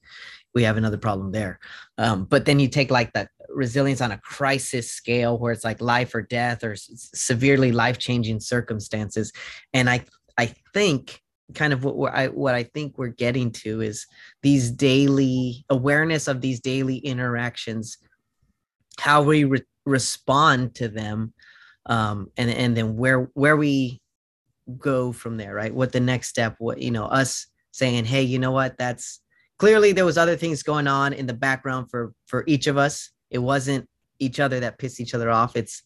we 0.54 0.62
have 0.62 0.76
another 0.76 0.96
problem 0.98 1.32
there. 1.32 1.58
Um, 1.98 2.24
but 2.24 2.44
then 2.44 2.60
you 2.60 2.68
take 2.68 2.90
like 2.90 3.12
the 3.12 3.28
resilience 3.48 4.00
on 4.00 4.12
a 4.12 4.18
crisis 4.18 4.90
scale 4.90 5.38
where 5.38 5.52
it's 5.52 5.64
like 5.64 5.80
life 5.80 6.14
or 6.14 6.22
death 6.22 6.64
or 6.64 6.72
s- 6.72 7.10
severely 7.14 7.72
life 7.72 7.98
changing 7.98 8.40
circumstances. 8.40 9.32
And 9.72 9.90
I, 9.90 10.04
I 10.38 10.54
think 10.72 11.20
kind 11.54 11.72
of 11.72 11.84
what 11.84 12.14
I, 12.14 12.28
what 12.28 12.54
I 12.54 12.62
think 12.62 12.96
we're 12.96 13.08
getting 13.08 13.50
to 13.52 13.80
is 13.80 14.06
these 14.42 14.70
daily 14.70 15.64
awareness 15.68 16.26
of 16.28 16.40
these 16.40 16.60
daily 16.60 16.98
interactions, 16.98 17.98
how 18.98 19.22
we 19.22 19.44
re- 19.44 19.62
respond 19.84 20.74
to 20.76 20.88
them. 20.88 21.34
Um, 21.86 22.30
and, 22.36 22.50
and 22.50 22.76
then 22.76 22.96
where, 22.96 23.30
where 23.34 23.56
we 23.56 24.00
go 24.78 25.12
from 25.12 25.36
there, 25.36 25.54
right? 25.54 25.74
What 25.74 25.92
the 25.92 26.00
next 26.00 26.28
step, 26.28 26.54
what, 26.58 26.80
you 26.80 26.90
know, 26.90 27.04
us 27.04 27.46
saying, 27.72 28.06
Hey, 28.06 28.22
you 28.22 28.38
know 28.38 28.52
what, 28.52 28.78
that's, 28.78 29.20
clearly 29.58 29.92
there 29.92 30.04
was 30.04 30.18
other 30.18 30.36
things 30.36 30.62
going 30.62 30.86
on 30.86 31.12
in 31.12 31.26
the 31.26 31.34
background 31.34 31.90
for 31.90 32.12
for 32.26 32.44
each 32.46 32.66
of 32.66 32.76
us. 32.76 33.10
It 33.30 33.38
wasn't 33.38 33.88
each 34.18 34.40
other 34.40 34.60
that 34.60 34.78
pissed 34.78 35.00
each 35.00 35.14
other 35.14 35.30
off. 35.30 35.56
It's 35.56 35.82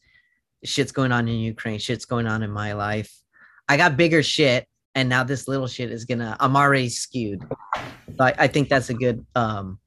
shit's 0.64 0.92
going 0.92 1.12
on 1.12 1.28
in 1.28 1.36
ukraine. 1.36 1.78
Shit's 1.78 2.04
going 2.04 2.26
on 2.26 2.42
in 2.42 2.50
my 2.50 2.72
life. 2.72 3.12
I 3.68 3.76
got 3.76 3.96
bigger 3.96 4.22
shit 4.22 4.66
and 4.94 5.08
now 5.08 5.22
this 5.22 5.46
little 5.46 5.66
shit 5.66 5.92
is 5.92 6.04
gonna 6.04 6.36
i'm 6.40 6.56
already 6.56 6.88
skewed. 6.88 7.42
So 7.76 8.24
I, 8.24 8.34
I 8.38 8.46
think 8.48 8.68
that's 8.68 8.90
a 8.90 8.94
good 8.94 9.24
um 9.34 9.78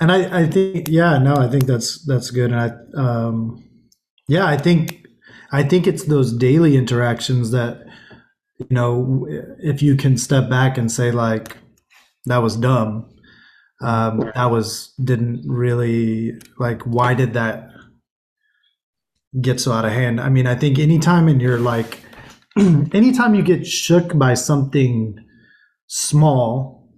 and 0.00 0.12
I, 0.12 0.42
I 0.42 0.46
think 0.46 0.88
yeah 0.88 1.18
no 1.18 1.34
i 1.36 1.48
think 1.48 1.66
that's 1.66 2.04
that's 2.04 2.30
good. 2.30 2.52
And 2.52 2.60
i 2.60 2.70
um 3.00 3.64
yeah 4.28 4.46
i 4.46 4.56
think 4.56 5.06
i 5.50 5.62
think 5.62 5.86
it's 5.86 6.04
those 6.04 6.32
daily 6.32 6.76
interactions 6.76 7.50
that 7.50 7.84
you 8.58 8.66
know 8.70 9.26
if 9.58 9.82
you 9.82 9.96
can 9.96 10.16
step 10.16 10.48
back 10.48 10.78
and 10.78 10.90
say 10.90 11.10
like 11.10 11.56
that 12.26 12.38
was 12.38 12.56
dumb 12.56 13.12
um 13.82 14.30
that 14.34 14.50
was 14.50 14.92
didn't 15.02 15.42
really 15.46 16.32
like 16.58 16.82
why 16.82 17.14
did 17.14 17.34
that 17.34 17.68
get 19.40 19.58
so 19.58 19.72
out 19.72 19.84
of 19.84 19.92
hand? 19.92 20.20
I 20.20 20.28
mean 20.28 20.46
i 20.46 20.54
think 20.54 20.78
anytime 20.78 21.28
in 21.28 21.40
your 21.40 21.58
like 21.58 22.00
anytime 22.58 23.34
you 23.34 23.42
get 23.42 23.66
shook 23.66 24.16
by 24.16 24.34
something 24.34 25.16
small 25.86 26.88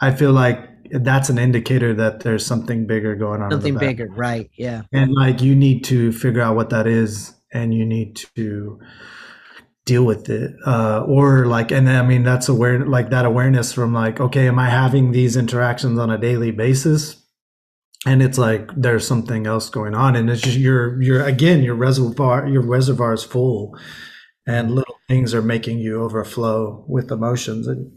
i 0.00 0.10
feel 0.10 0.32
like 0.32 0.58
that's 0.90 1.28
an 1.28 1.38
indicator 1.38 1.94
that 1.94 2.20
there's 2.20 2.44
something 2.44 2.86
bigger 2.86 3.16
going 3.16 3.42
on 3.42 3.50
something 3.50 3.78
bigger 3.78 4.06
right 4.10 4.50
yeah. 4.56 4.82
And 4.92 5.12
like 5.12 5.40
you 5.40 5.54
need 5.54 5.84
to 5.84 6.12
figure 6.12 6.42
out 6.42 6.56
what 6.56 6.70
that 6.70 6.86
is 6.86 7.34
and 7.52 7.72
you 7.72 7.86
need 7.86 8.16
to 8.36 8.78
deal 9.86 10.04
with 10.04 10.30
it 10.30 10.54
uh 10.66 11.04
or 11.06 11.44
like 11.44 11.70
and 11.70 11.90
i 11.90 12.02
mean 12.02 12.22
that's 12.22 12.48
aware 12.48 12.86
like 12.86 13.10
that 13.10 13.26
awareness 13.26 13.72
from 13.72 13.92
like 13.92 14.18
okay 14.18 14.48
am 14.48 14.58
i 14.58 14.70
having 14.70 15.12
these 15.12 15.36
interactions 15.36 15.98
on 15.98 16.10
a 16.10 16.18
daily 16.18 16.50
basis? 16.50 17.20
And 18.06 18.22
it's 18.22 18.36
like 18.36 18.70
there's 18.76 19.06
something 19.06 19.46
else 19.46 19.70
going 19.70 19.94
on 19.94 20.14
and 20.14 20.28
it's 20.28 20.42
just 20.42 20.58
you're 20.58 21.00
you're 21.00 21.24
again 21.24 21.62
your 21.62 21.74
reservoir 21.74 22.46
your 22.46 22.60
reservoir 22.60 23.14
is 23.14 23.24
full 23.24 23.78
and 24.46 24.70
little 24.70 24.98
things 25.08 25.32
are 25.32 25.42
making 25.42 25.78
you 25.78 26.02
overflow 26.02 26.84
with 26.86 27.10
emotions 27.10 27.66
and 27.66 27.90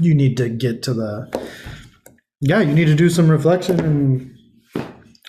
you 0.00 0.14
need 0.14 0.38
to 0.38 0.48
get 0.48 0.82
to 0.84 0.94
the 0.94 1.50
yeah 2.40 2.60
you 2.60 2.74
need 2.74 2.86
to 2.86 2.94
do 2.94 3.10
some 3.10 3.30
reflection 3.30 3.80
and 3.80 4.34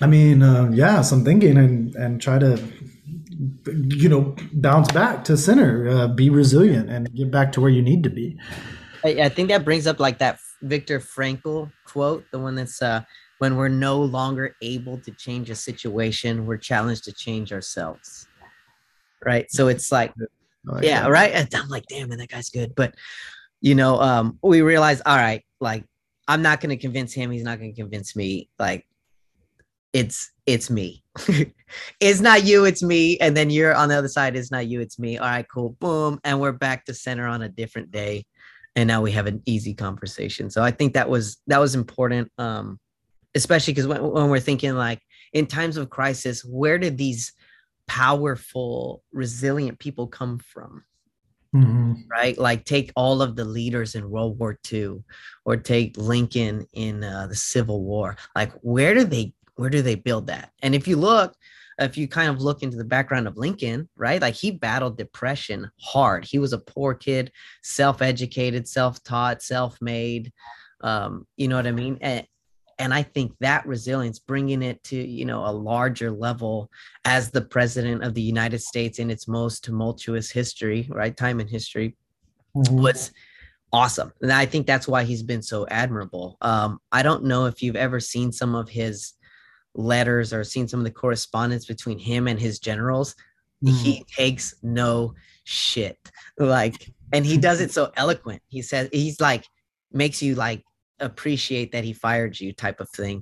i 0.02 0.08
mean 0.08 0.42
uh, 0.42 0.70
yeah 0.72 1.02
some 1.02 1.26
thinking 1.26 1.58
and 1.58 1.94
and 1.96 2.22
try 2.22 2.40
to 2.40 2.58
you 3.66 4.10
know 4.10 4.36
bounce 4.54 4.92
back 4.92 5.24
to 5.24 5.36
center 5.36 5.88
uh, 5.90 6.08
be 6.08 6.30
resilient 6.30 6.90
and 6.90 7.14
get 7.14 7.32
back 7.32 7.52
to 7.52 7.60
where 7.60 7.70
you 7.70 7.82
need 7.82 8.04
to 8.04 8.10
be 8.10 8.38
I, 9.04 9.26
I 9.26 9.30
think 9.30 9.50
that 9.50 9.64
brings 9.64 9.86
up 9.88 10.00
like 10.00 10.18
that 10.20 10.40
Viktor 10.62 11.00
Frankl 11.00 11.72
quote, 11.86 12.26
the 12.32 12.40
one 12.40 12.56
that's 12.56 12.82
uh, 12.82 13.02
when 13.38 13.56
we're 13.56 13.70
no 13.70 14.02
longer 14.02 14.56
able 14.62 14.98
to 15.00 15.12
change 15.12 15.50
a 15.50 15.56
situation, 15.56 16.46
we're 16.46 16.58
challenged 16.58 17.04
to 17.06 17.14
change 17.14 17.54
ourselves. 17.54 18.28
Right. 19.24 19.50
So 19.52 19.68
it's 19.68 19.92
like, 19.92 20.14
like 20.66 20.84
yeah, 20.84 21.04
that. 21.04 21.10
right. 21.12 21.32
And 21.34 21.54
I'm 21.54 21.70
like, 21.70 21.86
damn, 21.88 22.10
man, 22.10 22.18
that 22.18 22.30
guy's 22.30 22.50
good. 22.50 22.74
But 22.76 22.96
you 23.62 23.76
know, 23.76 24.00
um, 24.00 24.40
we 24.42 24.62
realize, 24.62 25.02
all 25.06 25.16
right, 25.16 25.44
like 25.60 25.86
I'm 26.28 26.42
not 26.42 26.62
gonna 26.62 26.78
convince 26.78 27.14
him, 27.14 27.32
he's 27.32 27.44
not 27.44 27.60
gonna 27.60 27.74
convince 27.74 28.16
me. 28.16 28.50
Like 28.60 28.86
it's 29.96 30.34
it's 30.46 30.70
me. 30.70 31.02
it's 32.02 32.20
not 32.20 32.44
you, 32.44 32.66
it's 32.66 32.84
me. 32.84 33.18
And 33.20 33.36
then 33.36 33.50
you're 33.50 33.74
on 33.74 33.88
the 33.88 33.98
other 33.98 34.10
side, 34.10 34.36
it's 34.36 34.52
not 34.52 34.68
you, 34.68 34.82
it's 34.82 35.00
me. 35.00 35.18
All 35.18 35.26
right, 35.26 35.48
cool. 35.50 35.70
Boom. 35.80 36.20
And 36.26 36.42
we're 36.42 36.52
back 36.52 36.84
to 36.86 36.94
center 36.94 37.26
on 37.26 37.42
a 37.42 37.50
different 37.50 37.92
day. 37.92 38.26
And 38.76 38.88
now 38.90 39.02
we 39.02 39.14
have 39.14 39.26
an 39.26 39.42
easy 39.46 39.74
conversation. 39.74 40.50
So 40.50 40.62
I 40.62 40.72
think 40.72 40.94
that 40.94 41.10
was 41.10 41.38
that 41.48 41.60
was 41.62 41.76
important. 41.76 42.30
Um, 42.38 42.78
especially 43.36 43.74
because 43.74 43.88
when, 43.88 44.04
when 44.04 44.30
we're 44.30 44.40
thinking 44.42 44.76
like 44.76 45.02
in 45.32 45.48
times 45.48 45.78
of 45.78 45.90
crisis, 45.90 46.44
where 46.44 46.78
did 46.78 46.98
these 46.98 47.32
powerful, 47.88 49.02
resilient 49.14 49.80
people 49.80 50.08
come 50.08 50.40
from? 50.40 50.84
Mhm. 51.56 52.04
right? 52.10 52.38
Like 52.38 52.66
take 52.66 52.92
all 52.98 53.22
of 53.22 53.38
the 53.38 53.46
leaders 53.46 53.96
in 53.96 54.10
World 54.10 54.38
War 54.38 54.60
II, 54.72 55.04
or 55.46 55.56
take 55.56 55.96
Lincoln 55.98 56.68
in 56.74 57.02
uh, 57.02 57.28
the 57.28 57.36
Civil 57.36 57.82
War. 57.82 58.18
Like 58.36 58.52
where 58.62 58.94
do 58.94 59.06
they 59.06 59.34
where 59.56 59.70
do 59.70 59.82
they 59.82 59.96
build 59.96 60.28
that? 60.28 60.52
And 60.62 60.76
if 60.76 60.88
you 60.88 60.98
look, 60.98 61.36
if 61.80 61.98
you 61.98 62.08
kind 62.08 62.30
of 62.30 62.42
look 62.42 62.64
into 62.64 62.78
the 62.78 62.86
background 62.86 63.28
of 63.28 63.38
Lincoln, 63.38 63.90
right? 63.96 64.22
Like 64.22 64.36
he 64.36 64.52
battled 64.52 64.98
depression 64.98 65.70
hard. 65.80 66.26
He 66.26 66.40
was 66.40 66.54
a 66.54 66.58
poor 66.58 66.94
kid, 66.94 67.32
self-educated, 67.64 68.68
self-taught, 68.68 69.42
self-made. 69.42 70.32
Um, 70.82 71.28
you 71.36 71.48
know 71.48 71.58
what 71.58 71.68
I 71.68 71.72
mean? 71.72 71.98
And, 72.02 72.26
and 72.78 72.94
I 72.94 73.04
think 73.04 73.34
that 73.40 73.66
resilience, 73.66 74.20
bringing 74.20 74.62
it 74.62 74.84
to 74.86 74.98
you 74.98 75.26
know 75.26 75.46
a 75.46 75.52
larger 75.52 76.12
level, 76.12 76.70
as 77.06 77.32
the 77.32 77.42
president 77.42 78.04
of 78.04 78.14
the 78.14 78.22
United 78.22 78.62
States 78.62 79.00
in 79.00 79.10
its 79.10 79.28
most 79.28 79.64
tumultuous 79.64 80.30
history, 80.30 80.88
right? 80.90 81.16
Time 81.16 81.40
in 81.40 81.48
history 81.48 81.96
Mhm. 82.56 82.82
was 82.82 83.12
awesome. 83.72 84.12
And 84.22 84.32
I 84.32 84.46
think 84.46 84.68
that's 84.68 84.88
why 84.88 85.04
he's 85.04 85.24
been 85.24 85.42
so 85.42 85.66
admirable. 85.68 86.38
Um, 86.42 86.80
I 86.92 87.04
don't 87.04 87.26
know 87.26 87.46
if 87.46 87.62
you've 87.62 87.76
ever 87.76 88.00
seen 88.00 88.32
some 88.32 88.56
of 88.56 88.70
his 88.70 89.14
letters 89.76 90.34
or 90.34 90.44
seen 90.44 90.68
some 90.68 90.80
of 90.80 90.84
the 90.86 90.92
correspondence 90.92 91.66
between 91.66 92.00
him 92.00 92.28
and 92.28 92.40
his 92.40 92.60
generals. 92.60 93.16
He 93.64 94.06
takes 94.16 94.56
no 94.64 95.14
shit. 95.44 95.98
Like, 96.38 96.94
and 97.14 97.26
he 97.26 97.38
does 97.38 97.62
it 97.62 97.72
so 97.72 97.92
eloquent. 97.98 98.42
He 98.48 98.62
says, 98.62 98.90
he's 98.92 99.20
like, 99.22 99.46
makes 99.92 100.22
you 100.22 100.36
like 100.36 100.64
appreciate 101.00 101.72
that 101.72 101.84
he 101.84 101.92
fired 101.94 102.40
you 102.40 102.54
type 102.54 102.80
of 102.80 102.90
thing 102.92 103.22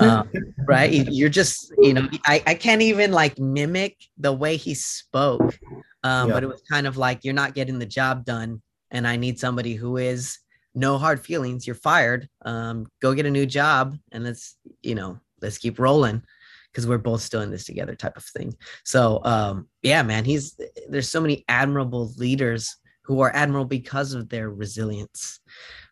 um, 0.00 0.30
right 0.68 0.92
You- 0.92 1.04
you're 1.08 1.28
just 1.30 1.72
you 1.78 1.94
know 1.94 2.06
I, 2.26 2.42
I 2.46 2.54
can't 2.54 2.82
even 2.82 3.10
like 3.10 3.38
mimic 3.38 3.96
the 4.18 4.32
way 4.34 4.56
he 4.56 4.74
spoke 4.74 5.58
um, 6.04 6.28
Yeah. 6.28 6.34
but 6.34 6.42
it 6.42 6.46
was 6.46 6.62
kind 6.70 6.86
of 6.86 6.98
like 6.98 7.24
you're 7.24 7.32
not 7.32 7.54
getting 7.54 7.78
the 7.78 7.86
job 7.86 8.24
done 8.26 8.60
and 8.90 9.06
i 9.08 9.16
need 9.16 9.38
somebody 9.40 9.74
who 9.74 9.96
is 9.96 10.38
no 10.74 10.98
hard 10.98 11.24
feelings 11.24 11.66
you're 11.66 11.74
fired 11.74 12.28
um, 12.44 12.86
go 13.00 13.14
get 13.14 13.24
a 13.24 13.30
new 13.30 13.46
job 13.46 13.96
and 14.12 14.24
let's 14.24 14.56
you 14.82 14.94
know 14.94 15.18
let's 15.46 15.58
keep 15.58 15.78
rolling 15.78 16.22
because 16.70 16.86
we're 16.86 16.98
both 16.98 17.22
still 17.22 17.40
in 17.40 17.50
this 17.50 17.64
together 17.64 17.94
type 17.94 18.16
of 18.16 18.24
thing 18.24 18.54
so 18.84 19.20
um, 19.24 19.68
yeah 19.82 20.02
man 20.02 20.24
he's 20.24 20.60
there's 20.88 21.08
so 21.08 21.20
many 21.20 21.44
admirable 21.48 22.12
leaders 22.16 22.76
who 23.02 23.20
are 23.20 23.34
admirable 23.34 23.66
because 23.66 24.12
of 24.14 24.28
their 24.28 24.50
resilience 24.50 25.40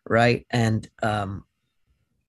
right 0.07 0.45
and 0.51 0.89
um 1.01 1.43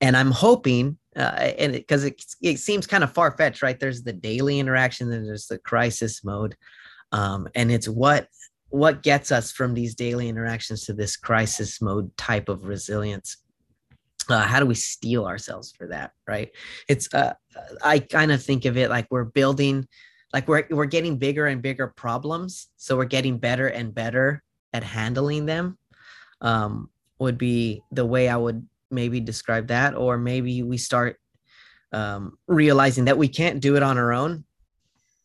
and 0.01 0.17
I'm 0.17 0.31
hoping, 0.31 0.99
uh, 1.17 1.53
and 1.59 1.73
because 1.73 2.05
it, 2.05 2.23
it, 2.41 2.51
it, 2.51 2.59
seems 2.59 2.87
kind 2.87 3.03
of 3.03 3.13
far 3.13 3.37
fetched, 3.37 3.63
right? 3.63 3.79
There's 3.79 4.03
the 4.03 4.13
daily 4.13 4.59
interaction, 4.59 5.11
then 5.11 5.25
there's 5.25 5.47
the 5.47 5.59
crisis 5.59 6.23
mode, 6.23 6.57
um, 7.13 7.49
and 7.55 7.71
it's 7.71 7.89
what 7.89 8.29
what 8.69 9.03
gets 9.03 9.31
us 9.33 9.53
from 9.53 9.75
these 9.75 9.95
daily 9.95 10.29
interactions 10.29 10.85
to 10.85 10.93
this 10.93 11.17
crisis 11.17 11.81
mode 11.81 12.15
type 12.17 12.49
of 12.49 12.67
resilience. 12.67 13.39
Uh, 14.29 14.41
how 14.41 14.61
do 14.61 14.67
we 14.67 14.75
steel 14.75 15.27
ourselves 15.27 15.73
for 15.73 15.87
that? 15.89 16.13
Right? 16.27 16.51
It's 16.89 17.13
uh, 17.15 17.35
I 17.83 18.01
kind 18.01 18.33
of 18.33 18.43
think 18.43 18.65
of 18.65 18.77
it 18.77 18.91
like 18.91 19.07
we're 19.11 19.25
building, 19.25 19.87
like 20.33 20.49
we're 20.49 20.67
we're 20.71 20.87
getting 20.87 21.17
bigger 21.17 21.47
and 21.47 21.63
bigger 21.63 21.89
problems, 21.89 22.69
so 22.77 22.97
we're 22.97 23.05
getting 23.05 23.39
better 23.39 23.69
and 23.69 23.95
better 23.95 24.43
at 24.73 24.83
handling 24.83 25.47
them. 25.47 25.79
Um, 26.41 26.91
would 27.19 27.39
be 27.39 27.83
the 27.91 28.05
way 28.05 28.29
I 28.29 28.37
would 28.37 28.67
maybe 28.91 29.21
describe 29.21 29.69
that 29.69 29.95
or 29.95 30.17
maybe 30.19 30.63
we 30.63 30.77
start 30.77 31.19
um, 31.93 32.39
realizing 32.47 33.07
that 33.07 33.19
we 33.19 33.29
can't 33.29 33.61
do 33.61 33.77
it 33.77 33.83
on 33.83 33.99
our 33.99 34.13
own 34.13 34.45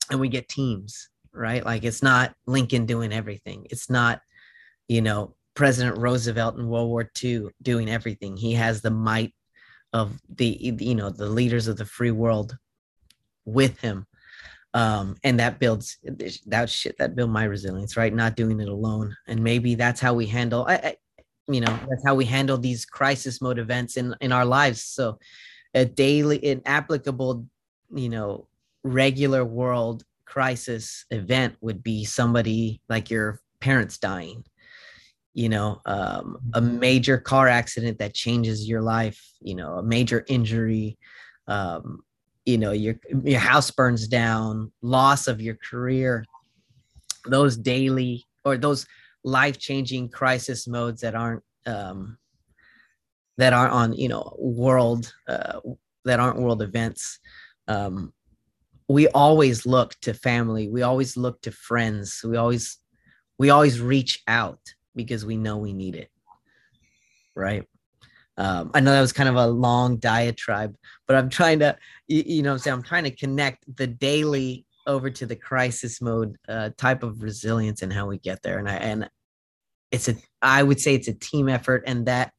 and 0.09 0.19
we 0.19 0.29
get 0.29 0.47
teams 0.47 1.09
right 1.33 1.65
like 1.65 1.83
it's 1.83 2.03
not 2.03 2.35
lincoln 2.45 2.85
doing 2.85 3.13
everything 3.13 3.65
it's 3.69 3.89
not 3.89 4.21
you 4.87 5.01
know 5.01 5.33
president 5.61 5.95
roosevelt 5.99 6.57
in 6.57 6.67
world 6.67 6.89
war 6.89 7.07
ii 7.23 7.43
doing 7.61 7.87
everything. 7.87 8.35
He 8.35 8.55
has 8.55 8.81
the 8.81 8.89
might 8.89 9.31
of 9.93 10.19
the 10.27 10.47
you 10.79 10.95
know 10.95 11.11
the 11.11 11.29
leaders 11.29 11.67
of 11.67 11.77
the 11.77 11.85
free 11.85 12.09
world 12.09 12.57
with 13.45 13.79
him. 13.79 14.07
Um 14.73 15.17
and 15.23 15.39
that 15.39 15.59
builds 15.59 15.99
that 16.47 16.67
shit 16.67 16.97
that 16.97 17.15
build 17.15 17.29
my 17.29 17.43
resilience 17.43 17.95
right? 17.95 18.11
Not 18.11 18.35
doing 18.35 18.59
it 18.59 18.69
alone. 18.69 19.15
And 19.27 19.43
maybe 19.43 19.75
that's 19.75 20.01
how 20.01 20.15
we 20.15 20.25
handle 20.25 20.65
I, 20.67 20.75
I, 20.77 20.95
you 21.47 21.61
know 21.61 21.79
that's 21.87 22.03
how 22.03 22.15
we 22.15 22.25
handle 22.25 22.57
these 22.57 22.83
crisis 22.83 23.39
mode 23.39 23.59
events 23.59 23.97
in 23.97 24.15
in 24.19 24.31
our 24.31 24.45
lives. 24.45 24.81
So 24.81 25.19
a 25.75 25.85
daily 25.85 26.43
an 26.53 26.63
applicable 26.65 27.45
you 27.93 28.09
know 28.09 28.47
regular 28.83 29.45
world 29.45 30.03
crisis 30.25 31.05
event 31.11 31.55
would 31.61 31.83
be 31.83 32.03
somebody 32.03 32.81
like 32.89 33.11
your 33.11 33.39
parents 33.59 33.99
dying 33.99 34.43
you 35.33 35.49
know 35.49 35.81
um, 35.85 36.37
a 36.53 36.61
mm-hmm. 36.61 36.79
major 36.79 37.17
car 37.17 37.47
accident 37.47 37.97
that 37.99 38.13
changes 38.13 38.67
your 38.67 38.81
life 38.81 39.21
you 39.41 39.55
know 39.55 39.75
a 39.77 39.83
major 39.83 40.25
injury 40.27 40.97
um, 41.47 42.03
you 42.45 42.57
know 42.57 42.71
your 42.71 42.95
your 43.23 43.39
house 43.39 43.71
burns 43.71 44.07
down 44.07 44.71
loss 44.81 45.27
of 45.27 45.41
your 45.41 45.57
career 45.69 46.25
those 47.25 47.55
daily 47.55 48.25
or 48.43 48.57
those 48.57 48.85
life 49.23 49.59
changing 49.59 50.09
crisis 50.09 50.67
modes 50.67 51.01
that 51.01 51.15
aren't 51.15 51.43
um, 51.65 52.17
that 53.37 53.53
aren't 53.53 53.73
on 53.73 53.93
you 53.93 54.09
know 54.09 54.35
world 54.39 55.13
uh, 55.27 55.59
that 56.05 56.19
aren't 56.19 56.39
world 56.39 56.61
events. 56.61 57.19
Um, 57.67 58.13
we 58.87 59.07
always 59.09 59.65
look 59.65 59.95
to 60.01 60.13
family. 60.13 60.67
We 60.69 60.81
always 60.81 61.15
look 61.15 61.41
to 61.43 61.51
friends. 61.51 62.21
We 62.23 62.37
always 62.37 62.77
we 63.37 63.49
always 63.49 63.79
reach 63.79 64.21
out 64.27 64.59
because 64.95 65.25
we 65.25 65.37
know 65.37 65.57
we 65.57 65.73
need 65.73 65.95
it. 65.95 66.09
Right. 67.35 67.67
Um, 68.37 68.71
I 68.73 68.79
know 68.79 68.91
that 68.91 69.01
was 69.01 69.13
kind 69.13 69.29
of 69.29 69.35
a 69.35 69.47
long 69.47 69.97
diatribe, 69.97 70.75
but 71.07 71.15
I'm 71.15 71.29
trying 71.29 71.59
to, 71.59 71.77
you, 72.07 72.23
you 72.25 72.41
know, 72.43 72.57
I'm 72.65 72.83
trying 72.83 73.03
to 73.03 73.11
connect 73.11 73.63
the 73.75 73.87
daily 73.87 74.65
over 74.87 75.09
to 75.09 75.25
the 75.25 75.35
crisis 75.35 76.01
mode 76.01 76.37
uh, 76.47 76.71
type 76.77 77.03
of 77.03 77.21
resilience 77.21 77.81
and 77.81 77.93
how 77.93 78.07
we 78.07 78.17
get 78.17 78.41
there. 78.41 78.57
And 78.57 78.69
I 78.69 78.75
and 78.75 79.09
it's 79.91 80.07
a 80.07 80.15
I 80.41 80.63
would 80.63 80.79
say 80.79 80.95
it's 80.95 81.07
a 81.07 81.13
team 81.13 81.49
effort, 81.49 81.83
and 81.85 82.05
that 82.07 82.33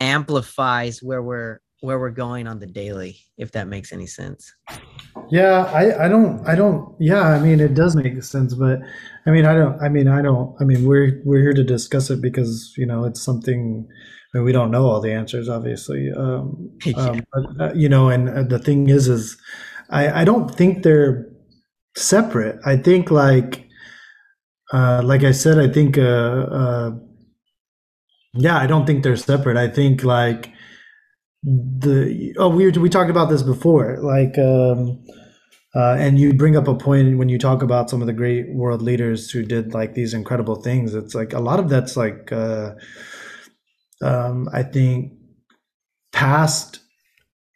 amplifies 0.00 1.02
where 1.02 1.22
we're 1.22 1.60
where 1.82 1.98
we're 1.98 2.10
going 2.10 2.46
on 2.46 2.58
the 2.58 2.66
daily, 2.66 3.18
if 3.36 3.52
that 3.52 3.68
makes 3.68 3.92
any 3.92 4.06
sense. 4.06 4.52
Yeah, 5.30 5.64
I, 5.64 6.06
I 6.06 6.08
don't 6.08 6.46
I 6.46 6.54
don't 6.54 6.94
yeah, 6.98 7.22
I 7.22 7.38
mean 7.38 7.60
it 7.60 7.74
does 7.74 7.94
make 7.94 8.22
sense, 8.22 8.54
but 8.54 8.80
I 9.26 9.30
mean 9.30 9.44
I 9.44 9.54
don't 9.54 9.80
I 9.82 9.88
mean 9.88 10.08
I 10.08 10.22
don't 10.22 10.56
I 10.60 10.64
mean 10.64 10.86
we're 10.86 11.20
we're 11.24 11.40
here 11.40 11.52
to 11.52 11.64
discuss 11.64 12.10
it 12.10 12.22
because 12.22 12.72
you 12.76 12.86
know 12.86 13.04
it's 13.04 13.20
something 13.20 13.86
I 14.34 14.38
mean, 14.38 14.44
we 14.44 14.52
don't 14.52 14.70
know 14.70 14.86
all 14.86 15.00
the 15.00 15.12
answers 15.12 15.48
obviously. 15.48 16.10
Um, 16.16 16.70
yeah. 16.84 16.96
um 16.96 17.24
but, 17.32 17.60
uh, 17.60 17.72
you 17.74 17.88
know 17.88 18.08
and 18.08 18.28
uh, 18.28 18.42
the 18.44 18.58
thing 18.58 18.88
is 18.88 19.08
is 19.08 19.36
I 19.90 20.22
I 20.22 20.24
don't 20.24 20.50
think 20.54 20.82
they're 20.82 21.28
separate. 21.96 22.58
I 22.64 22.76
think 22.76 23.10
like 23.10 23.68
uh, 24.72 25.02
like 25.04 25.22
I 25.22 25.32
said, 25.32 25.58
I 25.58 25.68
think, 25.68 25.98
uh, 25.98 26.02
uh, 26.02 26.90
yeah, 28.32 28.56
I 28.56 28.66
don't 28.66 28.86
think 28.86 29.02
they're 29.02 29.16
separate. 29.16 29.58
I 29.58 29.68
think 29.68 30.02
like 30.02 30.51
the 31.42 32.34
oh 32.38 32.48
we 32.48 32.70
we 32.70 32.88
talked 32.88 33.10
about 33.10 33.28
this 33.30 33.42
before, 33.42 33.98
like, 34.00 34.38
um, 34.38 35.04
uh, 35.74 35.96
and 35.98 36.18
you 36.18 36.34
bring 36.34 36.56
up 36.56 36.68
a 36.68 36.74
point 36.74 37.18
when 37.18 37.28
you 37.28 37.38
talk 37.38 37.62
about 37.62 37.90
some 37.90 38.00
of 38.00 38.06
the 38.06 38.12
great 38.12 38.52
world 38.54 38.82
leaders 38.82 39.30
who 39.30 39.42
did 39.42 39.74
like 39.74 39.94
these 39.94 40.14
incredible 40.14 40.56
things. 40.56 40.94
It's 40.94 41.14
like 41.14 41.32
a 41.32 41.40
lot 41.40 41.58
of 41.58 41.68
that's 41.68 41.96
like, 41.96 42.30
uh, 42.30 42.74
um, 44.02 44.48
I 44.52 44.62
think, 44.62 45.12
past 46.12 46.80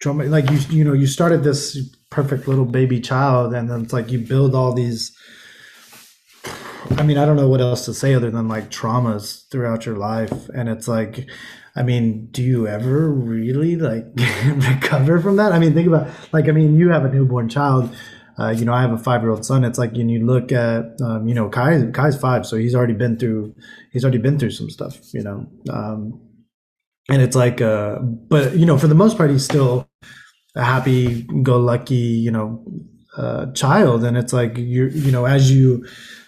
trauma. 0.01 0.25
Like 0.25 0.51
you, 0.51 0.59
you 0.71 0.85
know, 0.85 0.93
you 0.93 1.07
started 1.07 1.45
this 1.45 1.79
perfect 2.11 2.49
little 2.49 2.65
baby 2.65 3.01
child, 3.01 3.55
and 3.55 3.71
then 3.71 3.83
it's 3.83 3.93
like 3.93 4.11
you 4.11 4.19
build 4.19 4.55
all 4.55 4.73
these 4.73 5.17
I 6.99 7.03
mean, 7.03 7.19
I 7.19 7.27
don't 7.27 7.37
know 7.37 7.49
what 7.49 7.61
else 7.61 7.85
to 7.87 7.95
say 7.95 8.15
other 8.15 8.31
than 8.31 8.49
like 8.49 8.71
traumas 8.71 9.49
throughout 9.51 9.87
your 9.87 9.97
life. 9.97 10.49
And 10.55 10.69
it's 10.69 10.87
like, 10.89 11.29
I 11.77 11.83
mean, 11.83 12.29
do 12.31 12.43
you 12.43 12.67
ever 12.67 13.11
really 13.11 13.77
like 13.77 14.07
recover 14.47 15.21
from 15.21 15.37
that? 15.37 15.53
I 15.53 15.59
mean, 15.59 15.75
think 15.75 15.87
about 15.87 16.09
like, 16.33 16.49
I 16.49 16.53
mean, 16.53 16.75
you 16.75 16.89
have 16.89 17.05
a 17.05 17.13
newborn 17.13 17.51
child. 17.51 17.95
Uh, 18.39 18.49
you 18.49 18.65
know, 18.65 18.73
I 18.73 18.81
have 18.81 18.93
a 18.93 18.99
five 18.99 19.23
year 19.23 19.31
old 19.31 19.45
son. 19.45 19.63
It's 19.63 19.79
like, 19.79 19.93
when 19.93 20.09
you 20.09 20.25
look 20.25 20.53
at, 20.53 21.01
um, 21.03 21.29
you 21.29 21.35
know, 21.35 21.49
Kai, 21.49 21.91
Kai's 21.93 22.17
five, 22.17 22.47
so 22.47 22.57
he's 22.57 22.75
already 22.75 22.95
been 22.95 23.19
through, 23.19 23.55
he's 23.93 24.05
already 24.05 24.19
been 24.19 24.39
through 24.39 24.51
some 24.51 24.71
stuff, 24.71 24.99
you 25.13 25.23
know. 25.23 25.47
Um, 25.71 26.21
and 27.09 27.23
it's 27.23 27.37
like, 27.37 27.61
uh, 27.61 27.99
but, 28.01 28.57
you 28.57 28.67
know, 28.67 28.79
for 28.79 28.89
the 28.89 28.95
most 28.95 29.17
part, 29.17 29.31
he's 29.31 29.45
still 29.45 29.89
a 30.55 30.65
happy 30.65 31.23
go 31.43 31.59
lucky, 31.59 31.95
you 31.95 32.31
know, 32.31 32.65
uh, 33.17 33.53
child. 33.53 34.03
And 34.05 34.17
it's 34.17 34.33
like, 34.33 34.57
you 34.57 34.89
you 34.89 35.13
know, 35.13 35.27
as 35.27 35.51
you, 35.53 35.87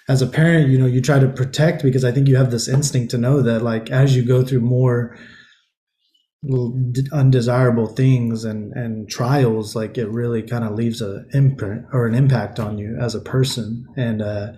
as 0.08 0.22
a 0.22 0.26
parent, 0.26 0.68
you 0.68 0.78
know, 0.78 0.86
you 0.86 1.00
try 1.00 1.18
to 1.18 1.28
protect 1.28 1.82
because 1.82 2.04
I 2.04 2.12
think 2.12 2.28
you 2.28 2.36
have 2.36 2.50
this 2.50 2.68
instinct 2.68 3.10
to 3.10 3.18
know 3.18 3.42
that 3.42 3.62
like 3.62 3.90
as 3.90 4.16
you 4.16 4.22
go 4.22 4.42
through 4.42 4.60
more 4.60 5.18
undesirable 7.12 7.88
things 7.88 8.44
and 8.44 8.72
and 8.74 9.10
trials 9.10 9.74
like 9.74 9.98
it 9.98 10.08
really 10.08 10.40
kind 10.40 10.62
of 10.64 10.72
leaves 10.72 11.02
a 11.02 11.24
imprint 11.32 11.84
or 11.92 12.06
an 12.06 12.14
impact 12.14 12.60
on 12.60 12.78
you 12.78 12.96
as 13.00 13.16
a 13.16 13.20
person 13.20 13.84
and 13.96 14.22
uh 14.22 14.52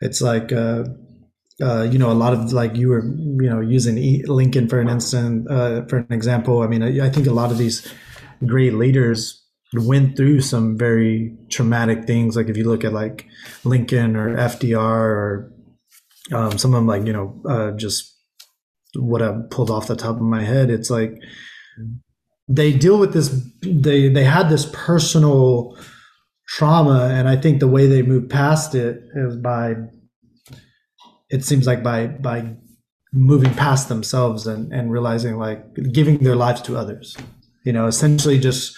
it's 0.00 0.22
like 0.22 0.50
uh 0.50 0.82
uh, 1.62 1.82
you 1.82 1.98
know, 1.98 2.10
a 2.10 2.14
lot 2.14 2.32
of 2.32 2.52
like 2.52 2.76
you 2.76 2.88
were, 2.88 3.04
you 3.04 3.48
know, 3.48 3.60
using 3.60 4.24
Lincoln 4.26 4.68
for 4.68 4.80
an 4.80 4.88
instant, 4.88 5.50
uh, 5.50 5.84
for 5.86 5.98
an 5.98 6.06
example. 6.10 6.62
I 6.62 6.66
mean, 6.66 6.82
I, 6.82 7.06
I 7.06 7.10
think 7.10 7.26
a 7.26 7.32
lot 7.32 7.50
of 7.50 7.58
these 7.58 7.86
great 8.46 8.74
leaders 8.74 9.44
went 9.74 10.16
through 10.16 10.40
some 10.40 10.78
very 10.78 11.36
traumatic 11.50 12.06
things. 12.06 12.36
Like 12.36 12.48
if 12.48 12.56
you 12.56 12.64
look 12.64 12.84
at 12.84 12.92
like 12.92 13.26
Lincoln 13.64 14.16
or 14.16 14.36
FDR 14.36 14.80
or 14.80 15.52
um, 16.32 16.58
some 16.58 16.72
of 16.72 16.78
them, 16.78 16.86
like 16.86 17.06
you 17.06 17.12
know, 17.12 17.42
uh, 17.48 17.72
just 17.72 18.16
what 18.96 19.22
I 19.22 19.34
pulled 19.50 19.70
off 19.70 19.86
the 19.86 19.96
top 19.96 20.16
of 20.16 20.22
my 20.22 20.42
head. 20.42 20.70
It's 20.70 20.90
like 20.90 21.10
mm-hmm. 21.10 21.96
they 22.48 22.72
deal 22.72 22.98
with 22.98 23.12
this. 23.12 23.28
They 23.62 24.08
they 24.08 24.24
had 24.24 24.48
this 24.48 24.70
personal 24.72 25.78
trauma, 26.48 27.10
and 27.12 27.28
I 27.28 27.36
think 27.36 27.60
the 27.60 27.68
way 27.68 27.86
they 27.86 28.02
moved 28.02 28.30
past 28.30 28.74
it 28.74 29.02
is 29.14 29.36
by. 29.36 29.74
It 31.30 31.44
seems 31.44 31.66
like 31.66 31.82
by 31.82 32.08
by 32.08 32.56
moving 33.12 33.54
past 33.54 33.88
themselves 33.88 34.46
and 34.46 34.72
and 34.72 34.90
realizing 34.90 35.38
like 35.38 35.74
giving 35.92 36.18
their 36.18 36.36
lives 36.36 36.62
to 36.62 36.76
others. 36.76 37.16
You 37.64 37.72
know, 37.72 37.86
essentially 37.86 38.38
just 38.38 38.76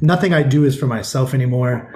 nothing 0.00 0.32
I 0.32 0.42
do 0.42 0.64
is 0.64 0.78
for 0.78 0.86
myself 0.86 1.34
anymore. 1.34 1.94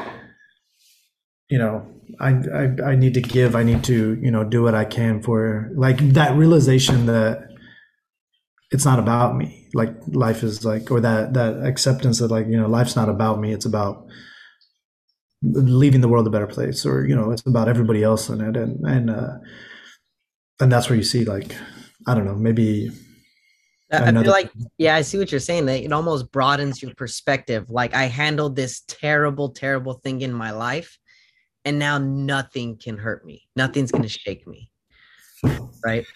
You 1.48 1.58
know, 1.58 1.93
I, 2.20 2.30
I 2.30 2.92
I 2.92 2.94
need 2.96 3.14
to 3.14 3.20
give. 3.20 3.56
I 3.56 3.62
need 3.62 3.84
to 3.84 4.18
you 4.20 4.30
know 4.30 4.44
do 4.44 4.62
what 4.62 4.74
I 4.74 4.84
can 4.84 5.22
for 5.22 5.70
like 5.74 5.98
that 6.14 6.36
realization 6.36 7.06
that 7.06 7.48
it's 8.70 8.84
not 8.84 8.98
about 8.98 9.36
me. 9.36 9.68
Like 9.74 9.94
life 10.08 10.42
is 10.42 10.64
like, 10.64 10.90
or 10.90 11.00
that 11.00 11.34
that 11.34 11.64
acceptance 11.64 12.18
that 12.18 12.30
like 12.30 12.46
you 12.46 12.56
know 12.56 12.68
life's 12.68 12.96
not 12.96 13.08
about 13.08 13.40
me. 13.40 13.52
It's 13.52 13.66
about 13.66 14.06
leaving 15.42 16.00
the 16.00 16.08
world 16.08 16.26
a 16.26 16.30
better 16.30 16.46
place, 16.46 16.86
or 16.86 17.06
you 17.06 17.14
know, 17.14 17.30
it's 17.30 17.46
about 17.46 17.68
everybody 17.68 18.02
else 18.02 18.28
in 18.28 18.40
it, 18.40 18.56
and 18.56 18.84
and 18.86 19.10
uh, 19.10 19.34
and 20.60 20.72
that's 20.72 20.88
where 20.88 20.96
you 20.96 21.04
see 21.04 21.24
like 21.24 21.54
I 22.06 22.14
don't 22.14 22.24
know 22.26 22.34
maybe 22.34 22.90
I 23.92 24.12
feel 24.12 24.30
like, 24.30 24.50
yeah, 24.78 24.96
I 24.96 25.02
see 25.02 25.18
what 25.18 25.30
you're 25.30 25.40
saying. 25.40 25.66
That 25.66 25.82
it 25.82 25.92
almost 25.92 26.32
broadens 26.32 26.82
your 26.82 26.94
perspective. 26.94 27.70
Like 27.70 27.94
I 27.94 28.04
handled 28.04 28.56
this 28.56 28.82
terrible, 28.88 29.50
terrible 29.50 29.94
thing 29.94 30.22
in 30.22 30.32
my 30.32 30.50
life, 30.50 30.98
and 31.64 31.78
now 31.78 31.98
nothing 31.98 32.76
can 32.76 32.98
hurt 32.98 33.24
me. 33.24 33.46
Nothing's 33.56 33.90
gonna 33.90 34.08
shake 34.08 34.46
me. 34.46 34.70
Right. 35.84 36.06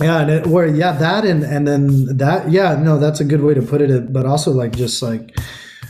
Yeah, 0.00 0.20
and 0.20 0.30
it, 0.30 0.46
or 0.46 0.66
yeah, 0.66 0.92
that 0.92 1.24
and 1.24 1.42
and 1.42 1.68
then 1.68 2.16
that 2.16 2.50
yeah, 2.50 2.74
no, 2.76 2.98
that's 2.98 3.20
a 3.20 3.24
good 3.24 3.42
way 3.42 3.54
to 3.54 3.62
put 3.62 3.82
it. 3.82 4.12
But 4.12 4.24
also 4.24 4.50
like 4.50 4.72
just 4.72 5.02
like 5.02 5.36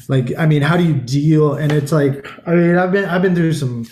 like 0.09 0.33
I 0.37 0.46
mean, 0.46 0.62
how 0.62 0.77
do 0.77 0.85
you 0.85 0.94
deal? 0.94 1.55
And 1.55 1.70
it's 1.70 1.92
like 1.92 2.27
I 2.46 2.55
mean, 2.55 2.77
I've 2.77 2.90
been 2.90 3.05
I've 3.05 3.23
been 3.23 3.35
through 3.35 3.53
some 3.53 3.87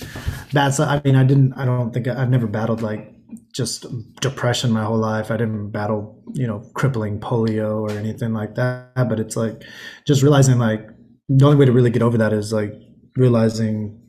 bad 0.52 0.74
stuff. 0.74 0.88
I 0.88 1.00
mean, 1.04 1.14
I 1.14 1.22
didn't. 1.22 1.52
I 1.54 1.64
don't 1.64 1.92
think 1.94 2.08
I, 2.08 2.20
I've 2.20 2.30
never 2.30 2.48
battled 2.48 2.82
like 2.82 3.14
just 3.52 3.86
depression 4.20 4.72
my 4.72 4.84
whole 4.84 4.98
life. 4.98 5.30
I 5.30 5.36
didn't 5.36 5.70
battle 5.70 6.20
you 6.34 6.46
know 6.46 6.68
crippling 6.74 7.20
polio 7.20 7.80
or 7.80 7.92
anything 7.92 8.32
like 8.32 8.56
that. 8.56 9.08
But 9.08 9.20
it's 9.20 9.36
like 9.36 9.62
just 10.04 10.22
realizing 10.22 10.58
like 10.58 10.88
the 11.28 11.44
only 11.44 11.56
way 11.56 11.66
to 11.66 11.72
really 11.72 11.90
get 11.90 12.02
over 12.02 12.18
that 12.18 12.32
is 12.32 12.52
like 12.52 12.74
realizing 13.16 14.00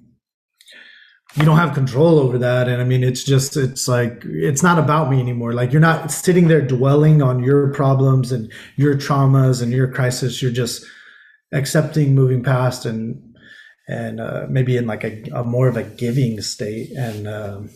you 1.36 1.46
don't 1.46 1.58
have 1.58 1.74
control 1.74 2.20
over 2.20 2.38
that. 2.40 2.68
And 2.68 2.82
i 2.82 2.86
mean 2.86 3.04
it's 3.04 3.24
just 3.24 3.56
it's 3.56 3.88
like 3.88 4.24
it's 4.26 4.64
not 4.64 4.80
about 4.80 5.10
me 5.10 5.20
anymore. 5.20 5.54
Like 5.54 5.72
you're 5.72 5.82
not 5.82 6.12
sitting 6.12 6.48
there 6.48 6.62
dwelling 6.62 7.22
on 7.22 7.44
your 7.44 7.72
problems 7.74 8.32
and 8.32 8.52
your 8.76 8.96
traumas 8.96 9.62
and 9.62 9.72
your 9.72 9.92
crisis. 9.92 10.42
You're 10.42 10.52
just 10.52 10.86
accepting 11.52 12.16
moving 12.16 12.44
past 12.44 12.86
and 12.86 13.24
and 13.88 14.20
uh, 14.20 14.46
maybe 14.48 14.78
in 14.78 14.86
like 14.86 15.04
a, 15.04 15.24
a, 15.34 15.44
more 15.44 15.68
of 15.68 15.76
a 15.76 15.82
giving 15.82 16.40
state. 16.42 16.92
And 16.92 17.28
um, 17.28 17.70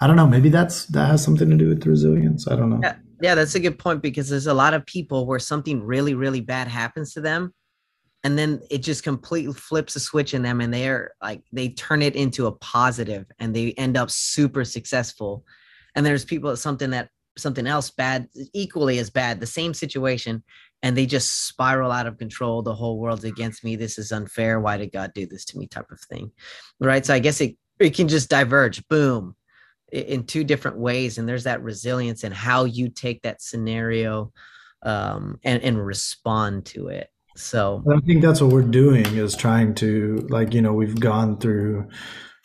i 0.00 0.06
don't 0.06 0.16
know. 0.16 0.26
Maybe 0.26 0.48
that's 0.48 0.86
that 0.86 1.06
has 1.06 1.24
something 1.24 1.50
to 1.50 1.56
do 1.56 1.68
with 1.68 1.86
resilience. 1.86 2.46
I 2.46 2.54
don't 2.54 2.70
know. 2.70 2.80
Yeah, 2.82 2.96
yeah 3.20 3.34
that's 3.34 3.56
a 3.56 3.60
good 3.60 3.78
point 3.80 4.00
because 4.00 4.28
there's 4.28 4.46
a 4.46 4.54
lot 4.54 4.74
of 4.74 4.86
people 4.86 5.26
where 5.26 5.40
something 5.40 5.82
really 5.82 6.14
really 6.14 6.40
bad 6.40 6.68
happens 6.68 7.14
to 7.14 7.20
them 7.20 7.52
and 8.26 8.36
then 8.36 8.60
it 8.72 8.78
just 8.78 9.04
completely 9.04 9.54
flips 9.54 9.94
a 9.94 10.00
switch 10.00 10.34
in 10.34 10.42
them 10.42 10.60
and 10.60 10.74
they're 10.74 11.12
like 11.22 11.42
they 11.52 11.68
turn 11.68 12.02
it 12.02 12.16
into 12.16 12.48
a 12.48 12.52
positive 12.52 13.24
and 13.38 13.54
they 13.54 13.70
end 13.74 13.96
up 13.96 14.10
super 14.10 14.64
successful. 14.64 15.44
And 15.94 16.04
there's 16.04 16.24
people 16.24 16.56
something 16.56 16.90
that 16.90 17.08
something 17.38 17.68
else 17.68 17.88
bad 17.88 18.26
equally 18.52 18.98
as 18.98 19.10
bad 19.10 19.38
the 19.38 19.46
same 19.46 19.72
situation 19.72 20.42
and 20.82 20.96
they 20.96 21.06
just 21.06 21.46
spiral 21.46 21.92
out 21.92 22.08
of 22.08 22.18
control 22.18 22.62
the 22.62 22.74
whole 22.74 22.98
world's 22.98 23.22
against 23.22 23.62
me 23.62 23.76
this 23.76 23.96
is 23.96 24.10
unfair 24.10 24.58
why 24.58 24.76
did 24.76 24.90
god 24.90 25.12
do 25.14 25.26
this 25.26 25.44
to 25.44 25.58
me 25.58 25.66
type 25.66 25.90
of 25.90 26.00
thing 26.00 26.32
right? 26.80 27.04
So 27.04 27.12
i 27.12 27.18
guess 27.18 27.40
it 27.42 27.56
it 27.78 27.94
can 27.94 28.08
just 28.08 28.30
diverge 28.30 28.88
boom 28.88 29.36
in 29.92 30.24
two 30.24 30.44
different 30.44 30.78
ways 30.78 31.18
and 31.18 31.28
there's 31.28 31.44
that 31.44 31.62
resilience 31.62 32.24
and 32.24 32.34
how 32.34 32.64
you 32.64 32.88
take 32.88 33.20
that 33.22 33.42
scenario 33.42 34.32
um, 34.82 35.38
and 35.44 35.62
and 35.62 35.86
respond 35.86 36.64
to 36.64 36.88
it 36.88 37.10
so 37.36 37.84
I 37.90 38.00
think 38.00 38.22
that's 38.22 38.40
what 38.40 38.50
we're 38.50 38.62
doing 38.62 39.04
is 39.04 39.36
trying 39.36 39.74
to 39.76 40.26
like, 40.30 40.54
you 40.54 40.62
know, 40.62 40.72
we've 40.72 40.98
gone 40.98 41.38
through, 41.38 41.88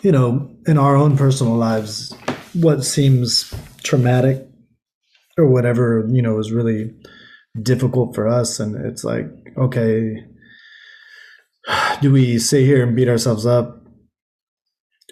you 0.03 0.11
know, 0.11 0.53
in 0.67 0.77
our 0.77 0.95
own 0.95 1.17
personal 1.17 1.55
lives, 1.55 2.13
what 2.53 2.83
seems 2.83 3.53
traumatic 3.83 4.45
or 5.37 5.47
whatever, 5.47 6.05
you 6.11 6.21
know, 6.21 6.37
is 6.39 6.51
really 6.51 6.93
difficult 7.61 8.13
for 8.13 8.27
us. 8.27 8.59
And 8.59 8.85
it's 8.85 9.03
like, 9.03 9.27
okay, 9.57 10.25
do 12.01 12.11
we 12.11 12.37
sit 12.37 12.65
here 12.65 12.83
and 12.83 12.95
beat 12.95 13.07
ourselves 13.07 13.45
up 13.45 13.85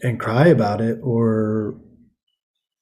and 0.04 0.20
cry 0.20 0.48
about 0.48 0.82
it? 0.82 1.00
Or 1.02 1.80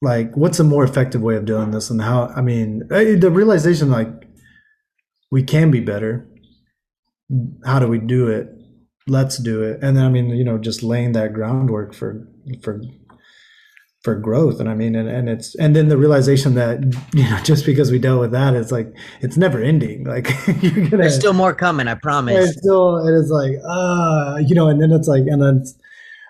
like 0.01 0.36
what's 0.36 0.60
a 0.60 0.63
more 0.63 0.83
effective 0.83 1.21
way 1.21 1.36
of 1.36 1.45
doing 1.45 1.71
this? 1.71 1.89
And 1.89 2.01
how 2.01 2.31
i 2.36 2.41
mean 2.41 2.88
the 2.88 3.31
realization 3.31 3.89
like 3.89 4.07
we 5.31 5.41
can 5.41 5.71
be 5.71 5.79
better 5.79 6.27
how 7.65 7.79
do 7.79 7.87
we 7.87 7.99
do 7.99 8.27
it? 8.27 8.49
Let's 9.07 9.37
do 9.37 9.63
it. 9.63 9.79
And 9.81 9.95
then 9.95 10.05
I 10.05 10.09
mean, 10.09 10.29
you 10.29 10.43
know, 10.43 10.57
just 10.57 10.83
laying 10.83 11.13
that 11.13 11.33
groundwork 11.33 11.93
for 11.93 12.27
for 12.61 12.81
for 14.03 14.15
growth. 14.15 14.59
And 14.59 14.69
I 14.69 14.73
mean, 14.73 14.95
and, 14.95 15.09
and 15.09 15.27
it's 15.27 15.55
and 15.55 15.75
then 15.75 15.89
the 15.89 15.97
realization 15.97 16.55
that 16.55 16.81
you 17.13 17.23
know, 17.23 17.39
just 17.43 17.65
because 17.65 17.91
we 17.91 17.99
dealt 17.99 18.19
with 18.19 18.31
that, 18.31 18.53
it's 18.53 18.71
like 18.71 18.93
it's 19.21 19.37
never 19.37 19.61
ending. 19.61 20.05
Like 20.17 20.29
you're 20.63 20.71
gonna, 20.71 21.03
there's 21.03 21.15
still 21.15 21.33
more 21.33 21.53
coming. 21.53 21.87
I 21.87 21.95
promise. 21.95 22.49
It's 22.49 22.57
still, 22.59 23.05
it 23.05 23.13
is 23.13 23.29
like, 23.29 23.55
uh, 23.67 24.37
you 24.45 24.55
know, 24.55 24.69
and 24.69 24.81
then 24.81 24.91
it's 24.91 25.07
like, 25.07 25.23
and 25.27 25.41
then, 25.41 25.65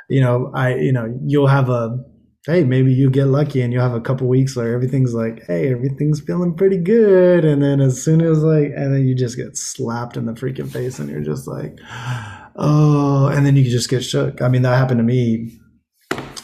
you 0.09 0.19
know, 0.19 0.51
I, 0.53 0.75
you 0.75 0.91
know, 0.91 1.15
you'll 1.23 1.47
have 1.47 1.69
a 1.69 2.03
hey, 2.47 2.63
maybe 2.63 2.93
you 2.93 3.09
get 3.09 3.25
lucky 3.25 3.61
and 3.61 3.73
you 3.73 3.79
have 3.79 3.93
a 3.93 3.99
couple 3.99 4.25
weeks 4.25 4.55
where 4.55 4.73
everything's 4.73 5.13
like, 5.13 5.45
hey, 5.47 5.69
everything's 5.69 6.21
feeling 6.21 6.55
pretty 6.55 6.77
good. 6.77 7.43
And 7.43 7.61
then 7.61 7.81
as 7.81 8.01
soon 8.01 8.21
as 8.21 8.41
like, 8.41 8.71
and 8.73 8.93
then 8.93 9.05
you 9.05 9.13
just 9.13 9.35
get 9.35 9.57
slapped 9.57 10.15
in 10.15 10.25
the 10.25 10.31
freaking 10.31 10.71
face 10.71 10.97
and 10.97 11.09
you're 11.09 11.21
just 11.21 11.45
like, 11.45 11.77
oh, 12.55 13.27
and 13.27 13.45
then 13.45 13.57
you 13.57 13.69
just 13.69 13.89
get 13.89 14.03
shook. 14.03 14.41
I 14.41 14.47
mean, 14.47 14.61
that 14.61 14.77
happened 14.77 14.99
to 14.99 15.03
me 15.03 15.59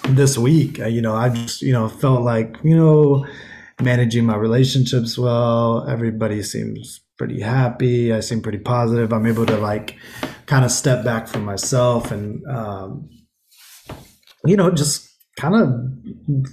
this 0.09 0.37
week. 0.37 0.77
You 0.77 1.01
know, 1.01 1.15
I 1.15 1.29
just, 1.29 1.61
you 1.61 1.71
know, 1.71 1.87
felt 1.87 2.21
like, 2.21 2.57
you 2.63 2.75
know, 2.75 3.25
managing 3.81 4.25
my 4.25 4.35
relationships 4.35 5.17
well. 5.17 5.87
Everybody 5.87 6.43
seems 6.43 6.99
pretty 7.17 7.39
happy. 7.39 8.11
I 8.11 8.19
seem 8.19 8.41
pretty 8.41 8.59
positive. 8.59 9.13
I'm 9.13 9.25
able 9.25 9.45
to 9.45 9.57
like 9.57 9.95
kind 10.47 10.65
of 10.65 10.71
step 10.71 11.05
back 11.05 11.29
from 11.29 11.45
myself 11.45 12.11
and, 12.11 12.45
um, 12.47 13.09
you 14.45 14.57
know, 14.57 14.69
just 14.69 15.12
kind 15.37 15.55
of 15.55 16.45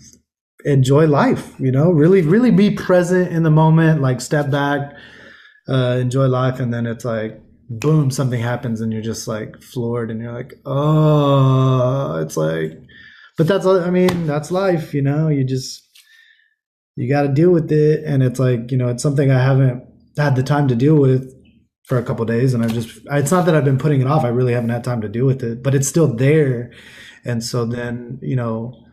enjoy 0.64 1.06
life 1.06 1.54
you 1.58 1.70
know? 1.72 1.90
Really 1.90 2.22
really 2.22 2.50
be 2.50 2.70
present 2.70 3.32
in 3.32 3.42
the 3.42 3.50
moment 3.50 4.00
like 4.00 4.20
step 4.20 4.50
back 4.50 4.94
uh 5.68 5.98
enjoy 6.00 6.26
life 6.26 6.60
and 6.60 6.72
then 6.72 6.86
it's 6.86 7.04
like 7.04 7.40
boom 7.68 8.10
something 8.10 8.40
happens 8.40 8.80
and 8.80 8.92
you're 8.92 9.02
just 9.02 9.28
like 9.28 9.62
floored 9.62 10.10
and 10.10 10.20
you're 10.20 10.32
like 10.32 10.54
oh 10.66 12.20
it's 12.20 12.36
like 12.36 12.80
but 13.38 13.46
that's 13.46 13.64
i 13.64 13.90
mean 13.90 14.26
that's 14.26 14.50
life 14.50 14.92
you 14.92 15.02
know? 15.02 15.28
You 15.28 15.44
just 15.44 15.86
you 16.96 17.08
got 17.08 17.22
to 17.22 17.28
deal 17.28 17.50
with 17.50 17.70
it 17.72 18.04
and 18.04 18.22
it's 18.22 18.38
like 18.38 18.70
you 18.70 18.76
know 18.76 18.88
it's 18.88 19.02
something 19.02 19.30
i 19.30 19.42
haven't 19.42 19.84
had 20.16 20.36
the 20.36 20.42
time 20.42 20.68
to 20.68 20.74
deal 20.74 20.96
with 20.96 21.34
for 21.84 21.98
a 21.98 22.02
couple 22.02 22.24
days 22.24 22.52
and 22.52 22.62
i've 22.62 22.74
just 22.74 23.00
it's 23.10 23.30
not 23.30 23.46
that 23.46 23.54
i've 23.54 23.64
been 23.64 23.78
putting 23.78 24.00
it 24.00 24.06
off 24.06 24.24
i 24.24 24.28
really 24.28 24.52
haven't 24.52 24.70
had 24.70 24.84
time 24.84 25.00
to 25.00 25.08
deal 25.08 25.24
with 25.24 25.42
it 25.42 25.62
but 25.62 25.74
it's 25.74 25.88
still 25.88 26.14
there 26.14 26.70
and 27.24 27.42
so 27.42 27.64
then 27.64 28.18
you 28.22 28.37
know 28.37 28.85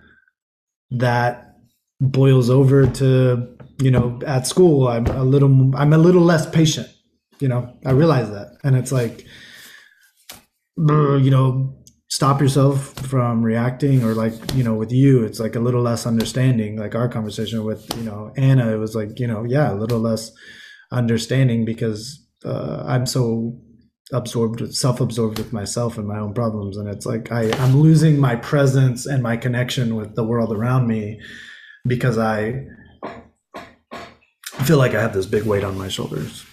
that 0.91 1.55
boils 1.99 2.49
over 2.49 2.85
to 2.87 3.55
you 3.81 3.91
know 3.91 4.19
at 4.25 4.47
school 4.47 4.87
i'm 4.87 5.05
a 5.07 5.23
little 5.23 5.75
i'm 5.75 5.93
a 5.93 5.97
little 5.97 6.21
less 6.21 6.49
patient 6.49 6.87
you 7.39 7.47
know 7.47 7.71
i 7.85 7.91
realize 7.91 8.29
that. 8.31 8.57
And 8.63 8.75
it's 8.75 8.91
like 8.91 9.25
you 10.77 11.31
know 11.31 11.73
stop 12.09 12.39
yourself 12.39 12.93
from 12.99 13.43
reacting 13.43 14.03
or 14.03 14.13
like 14.13 14.33
you 14.53 14.63
know 14.63 14.75
with 14.75 14.91
you 14.91 15.23
it's 15.23 15.39
like 15.39 15.55
a 15.55 15.59
little 15.59 15.81
less 15.81 16.05
understanding 16.05 16.77
like 16.77 16.95
our 16.95 17.09
conversation 17.09 17.63
with 17.65 17.85
you 17.97 18.03
know 18.03 18.31
anna 18.37 18.71
it 18.73 18.77
was 18.77 18.95
like 18.95 19.19
you 19.19 19.27
know 19.27 19.43
yeah 19.43 19.73
a 19.73 19.75
little 19.75 19.99
less 19.99 20.31
understanding 20.91 21.65
because 21.65 22.25
uh, 22.45 22.83
i'm 22.87 23.05
so 23.05 23.59
absorbed 24.13 24.61
with 24.61 24.73
self-absorbed 24.73 25.37
with 25.37 25.51
myself 25.51 25.97
and 25.97 26.07
my 26.07 26.17
own 26.17 26.33
problems. 26.33 26.77
And 26.77 26.87
it's 26.87 27.05
like 27.05 27.31
I, 27.31 27.51
i'm 27.59 27.77
losing 27.77 28.19
my 28.19 28.35
presence 28.35 29.05
and 29.05 29.21
my 29.21 29.37
connection 29.37 29.95
with 29.95 30.15
the 30.15 30.23
world 30.23 30.53
around 30.53 30.87
me 30.87 31.19
because 31.85 32.17
i 32.17 32.65
feel 34.63 34.77
like 34.77 34.93
i 34.93 35.01
have 35.01 35.13
this 35.13 35.25
big 35.25 35.43
weight 35.43 35.63
on 35.63 35.77
my 35.77 35.87
shoulders 35.87 36.45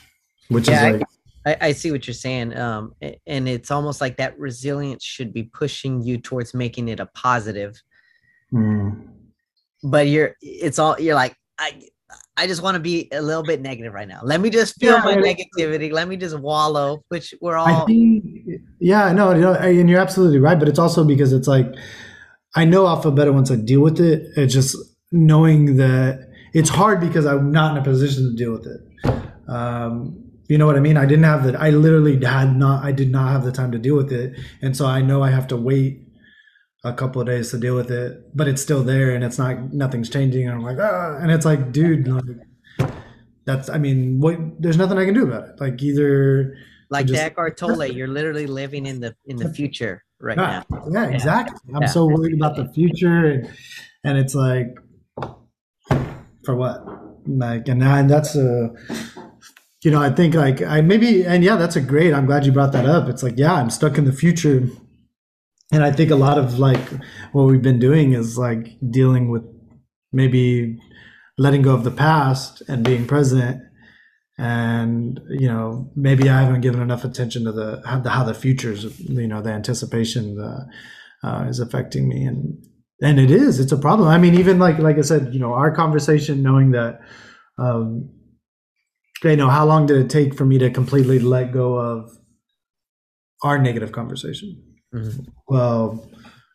which 0.48 0.68
yeah, 0.68 0.88
is 0.88 0.92
like 0.98 1.08
I, 1.46 1.68
I, 1.68 1.72
see 1.72 1.90
what 1.90 2.06
you're 2.06 2.14
saying. 2.14 2.56
Um, 2.56 2.94
and 3.26 3.46
it's 3.46 3.70
almost 3.70 4.00
like 4.00 4.16
that 4.16 4.38
resilience 4.38 5.04
should 5.04 5.32
be 5.34 5.42
pushing 5.42 6.00
you 6.00 6.16
towards 6.16 6.54
making 6.54 6.88
it 6.88 7.00
a 7.00 7.06
positive. 7.06 7.82
Mm. 8.52 9.08
but 9.82 10.06
you're 10.06 10.36
it's 10.40 10.78
all 10.78 11.00
you're 11.00 11.14
like 11.16 11.34
i 11.58 11.82
I 12.36 12.46
just 12.46 12.62
want 12.62 12.74
to 12.74 12.80
be 12.80 13.08
a 13.12 13.22
little 13.22 13.44
bit 13.44 13.60
negative 13.60 13.94
right 13.94 14.08
now. 14.08 14.20
Let 14.24 14.40
me 14.40 14.50
just 14.50 14.80
feel 14.80 14.94
yeah, 14.94 15.04
my 15.04 15.14
negativity. 15.14 15.92
Let 15.92 16.08
me 16.08 16.16
just 16.16 16.38
wallow, 16.38 17.04
which 17.08 17.32
we're 17.40 17.56
all. 17.56 17.86
Think, 17.86 18.24
yeah, 18.80 19.12
no, 19.12 19.32
you 19.34 19.40
know, 19.40 19.54
and 19.54 19.88
you're 19.88 20.00
absolutely 20.00 20.40
right. 20.40 20.58
But 20.58 20.68
it's 20.68 20.78
also 20.78 21.04
because 21.04 21.32
it's 21.32 21.46
like 21.46 21.66
I 22.56 22.64
know 22.64 22.86
I'll 22.86 23.00
feel 23.00 23.12
better 23.12 23.32
once 23.32 23.50
I 23.50 23.56
deal 23.56 23.80
with 23.80 24.00
it. 24.00 24.26
It's 24.36 24.52
just 24.52 24.76
knowing 25.12 25.76
that 25.76 26.28
it's 26.52 26.70
hard 26.70 27.00
because 27.00 27.24
I'm 27.24 27.52
not 27.52 27.76
in 27.76 27.82
a 27.82 27.84
position 27.84 28.30
to 28.30 28.36
deal 28.36 28.52
with 28.52 28.66
it. 28.66 29.48
Um, 29.48 30.20
you 30.48 30.58
know 30.58 30.66
what 30.66 30.76
I 30.76 30.80
mean? 30.80 30.96
I 30.96 31.06
didn't 31.06 31.24
have 31.24 31.44
that. 31.44 31.60
I 31.60 31.70
literally 31.70 32.22
had 32.24 32.56
not. 32.56 32.84
I 32.84 32.90
did 32.90 33.10
not 33.10 33.30
have 33.30 33.44
the 33.44 33.52
time 33.52 33.70
to 33.72 33.78
deal 33.78 33.96
with 33.96 34.12
it, 34.12 34.38
and 34.60 34.76
so 34.76 34.86
I 34.86 35.02
know 35.02 35.22
I 35.22 35.30
have 35.30 35.46
to 35.48 35.56
wait 35.56 36.03
a 36.84 36.92
couple 36.92 37.20
of 37.20 37.26
days 37.26 37.50
to 37.50 37.58
deal 37.58 37.74
with 37.74 37.90
it, 37.90 38.36
but 38.36 38.46
it's 38.46 38.60
still 38.62 38.84
there 38.84 39.14
and 39.14 39.24
it's 39.24 39.38
not 39.38 39.72
nothing's 39.72 40.10
changing. 40.10 40.46
And 40.46 40.56
I'm 40.56 40.62
like, 40.62 40.78
ah, 40.78 41.16
and 41.20 41.30
it's 41.30 41.46
like, 41.46 41.72
dude, 41.72 42.06
like, 42.06 42.88
that's 43.46 43.68
I 43.70 43.78
mean, 43.78 44.20
what 44.20 44.38
there's 44.60 44.76
nothing 44.76 44.98
I 44.98 45.06
can 45.06 45.14
do 45.14 45.24
about 45.24 45.48
it. 45.48 45.60
Like 45.60 45.82
either 45.82 46.56
like 46.90 47.06
just, 47.06 47.20
Eckhart 47.20 47.56
Tolle, 47.56 47.86
you're 47.86 48.08
literally 48.08 48.46
living 48.46 48.86
in 48.86 49.00
the 49.00 49.16
in 49.24 49.36
the 49.36 49.52
future 49.52 50.04
right 50.20 50.36
yeah, 50.36 50.62
now. 50.70 50.84
Yeah, 50.90 51.08
exactly. 51.08 51.58
I'm 51.74 51.82
yeah. 51.82 51.88
so 51.88 52.06
worried 52.06 52.34
about 52.34 52.56
the 52.56 52.70
future 52.72 53.26
and 53.26 53.50
and 54.04 54.18
it's 54.18 54.34
like 54.34 54.76
for 56.44 56.54
what? 56.54 56.84
Like 57.26 57.66
and, 57.68 57.82
and 57.82 58.10
that's 58.10 58.36
a 58.36 58.74
you 59.82 59.90
know, 59.90 60.00
I 60.00 60.10
think 60.10 60.34
like 60.34 60.62
I 60.62 60.82
maybe 60.82 61.24
and 61.24 61.42
yeah, 61.42 61.56
that's 61.56 61.76
a 61.76 61.80
great. 61.80 62.12
I'm 62.12 62.26
glad 62.26 62.44
you 62.44 62.52
brought 62.52 62.72
that 62.72 62.86
up. 62.86 63.08
It's 63.08 63.22
like, 63.22 63.34
yeah, 63.38 63.54
I'm 63.54 63.70
stuck 63.70 63.96
in 63.96 64.04
the 64.04 64.12
future 64.12 64.68
and 65.74 65.82
I 65.82 65.90
think 65.90 66.10
a 66.10 66.16
lot 66.16 66.38
of 66.38 66.58
like 66.58 66.88
what 67.32 67.44
we've 67.44 67.62
been 67.62 67.80
doing 67.80 68.12
is 68.12 68.38
like 68.38 68.76
dealing 68.90 69.28
with 69.28 69.42
maybe 70.12 70.78
letting 71.36 71.62
go 71.62 71.74
of 71.74 71.82
the 71.82 71.90
past 71.90 72.62
and 72.68 72.84
being 72.84 73.06
present. 73.06 73.60
And 74.38 75.20
you 75.28 75.46
know 75.46 75.92
maybe 75.94 76.28
i 76.28 76.42
haven't 76.42 76.62
given 76.62 76.82
enough 76.82 77.04
attention 77.04 77.44
to 77.44 77.52
the 77.52 77.82
how 77.86 78.00
the, 78.00 78.10
how 78.10 78.24
the 78.24 78.34
futures 78.34 78.98
you 78.98 79.28
know 79.28 79.40
the 79.40 79.52
anticipation 79.52 80.40
uh, 80.40 80.64
uh, 81.26 81.44
is 81.48 81.60
affecting 81.60 82.08
me. 82.08 82.24
And 82.24 82.64
and 83.00 83.20
it 83.20 83.30
is 83.30 83.60
it's 83.60 83.72
a 83.72 83.76
problem. 83.76 84.08
I 84.08 84.18
mean 84.18 84.34
even 84.34 84.58
like 84.58 84.78
like 84.78 84.98
i 84.98 85.02
said 85.02 85.32
you 85.34 85.40
know 85.40 85.54
our 85.54 85.74
conversation 85.74 86.42
knowing 86.42 86.72
that 86.72 87.00
um 87.58 88.10
you 89.22 89.36
know 89.36 89.48
how 89.48 89.64
long 89.64 89.86
did 89.86 89.98
it 89.98 90.10
take 90.10 90.34
for 90.34 90.44
me 90.44 90.58
to 90.58 90.70
completely 90.70 91.18
let 91.18 91.52
go 91.52 91.78
of 91.78 92.10
our 93.42 93.58
negative 93.58 93.92
conversation 93.92 94.73
Mhm. 94.94 95.26
well 95.48 96.08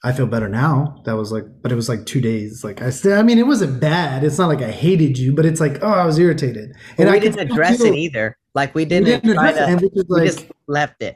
i 0.04 0.13
feel 0.13 0.25
better 0.25 0.47
now 0.47 1.02
that 1.06 1.13
was 1.17 1.32
like 1.32 1.43
but 1.62 1.71
it 1.71 1.75
was 1.75 1.89
like 1.89 2.06
two 2.06 2.21
days 2.21 2.63
like 2.63 2.82
i 2.82 2.89
still 2.89 3.17
i 3.19 3.21
mean 3.23 3.38
it 3.38 3.45
wasn't 3.45 3.80
bad 3.82 4.23
it's 4.23 4.38
not 4.38 4.47
like 4.47 4.62
i 4.62 4.71
hated 4.71 5.17
you 5.17 5.34
but 5.34 5.45
it's 5.45 5.60
like 5.60 5.80
oh 5.84 5.89
i 5.89 6.06
was 6.06 6.17
irritated 6.17 6.71
And 6.97 7.10
I 7.10 7.13
we 7.13 7.19
could 7.19 7.34
didn't 7.36 7.52
address 7.52 7.78
feel- 7.78 7.93
it 7.93 7.97
either. 7.97 8.38
Like 8.56 8.73
we 8.73 8.82
we 8.84 8.86
didn't, 8.86 9.06
didn't 9.23 9.36
try 9.36 9.49
address 9.49 9.62
it, 9.62 9.65
to. 9.65 9.71
and 9.71 9.82
we 9.82 9.89
just 9.89 10.10
we 10.10 10.25
just 10.25 10.45
left 10.67 11.04
it. 11.04 11.15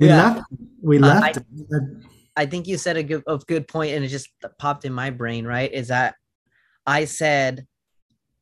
we 0.00 0.08
yeah. 0.08 0.34
left 0.34 0.42
we 0.82 0.98
Uh, 0.98 1.00
left 1.06 1.38
I- 1.38 1.80
I 2.42 2.46
think 2.46 2.66
you 2.66 2.76
said 2.76 2.96
a 2.96 3.02
good, 3.04 3.22
a 3.28 3.38
good 3.46 3.68
point, 3.68 3.94
and 3.94 4.04
it 4.04 4.08
just 4.08 4.28
popped 4.58 4.84
in 4.84 4.92
my 4.92 5.10
brain. 5.10 5.46
Right? 5.46 5.72
Is 5.72 5.86
that 5.88 6.16
I 6.84 7.04
said 7.04 7.64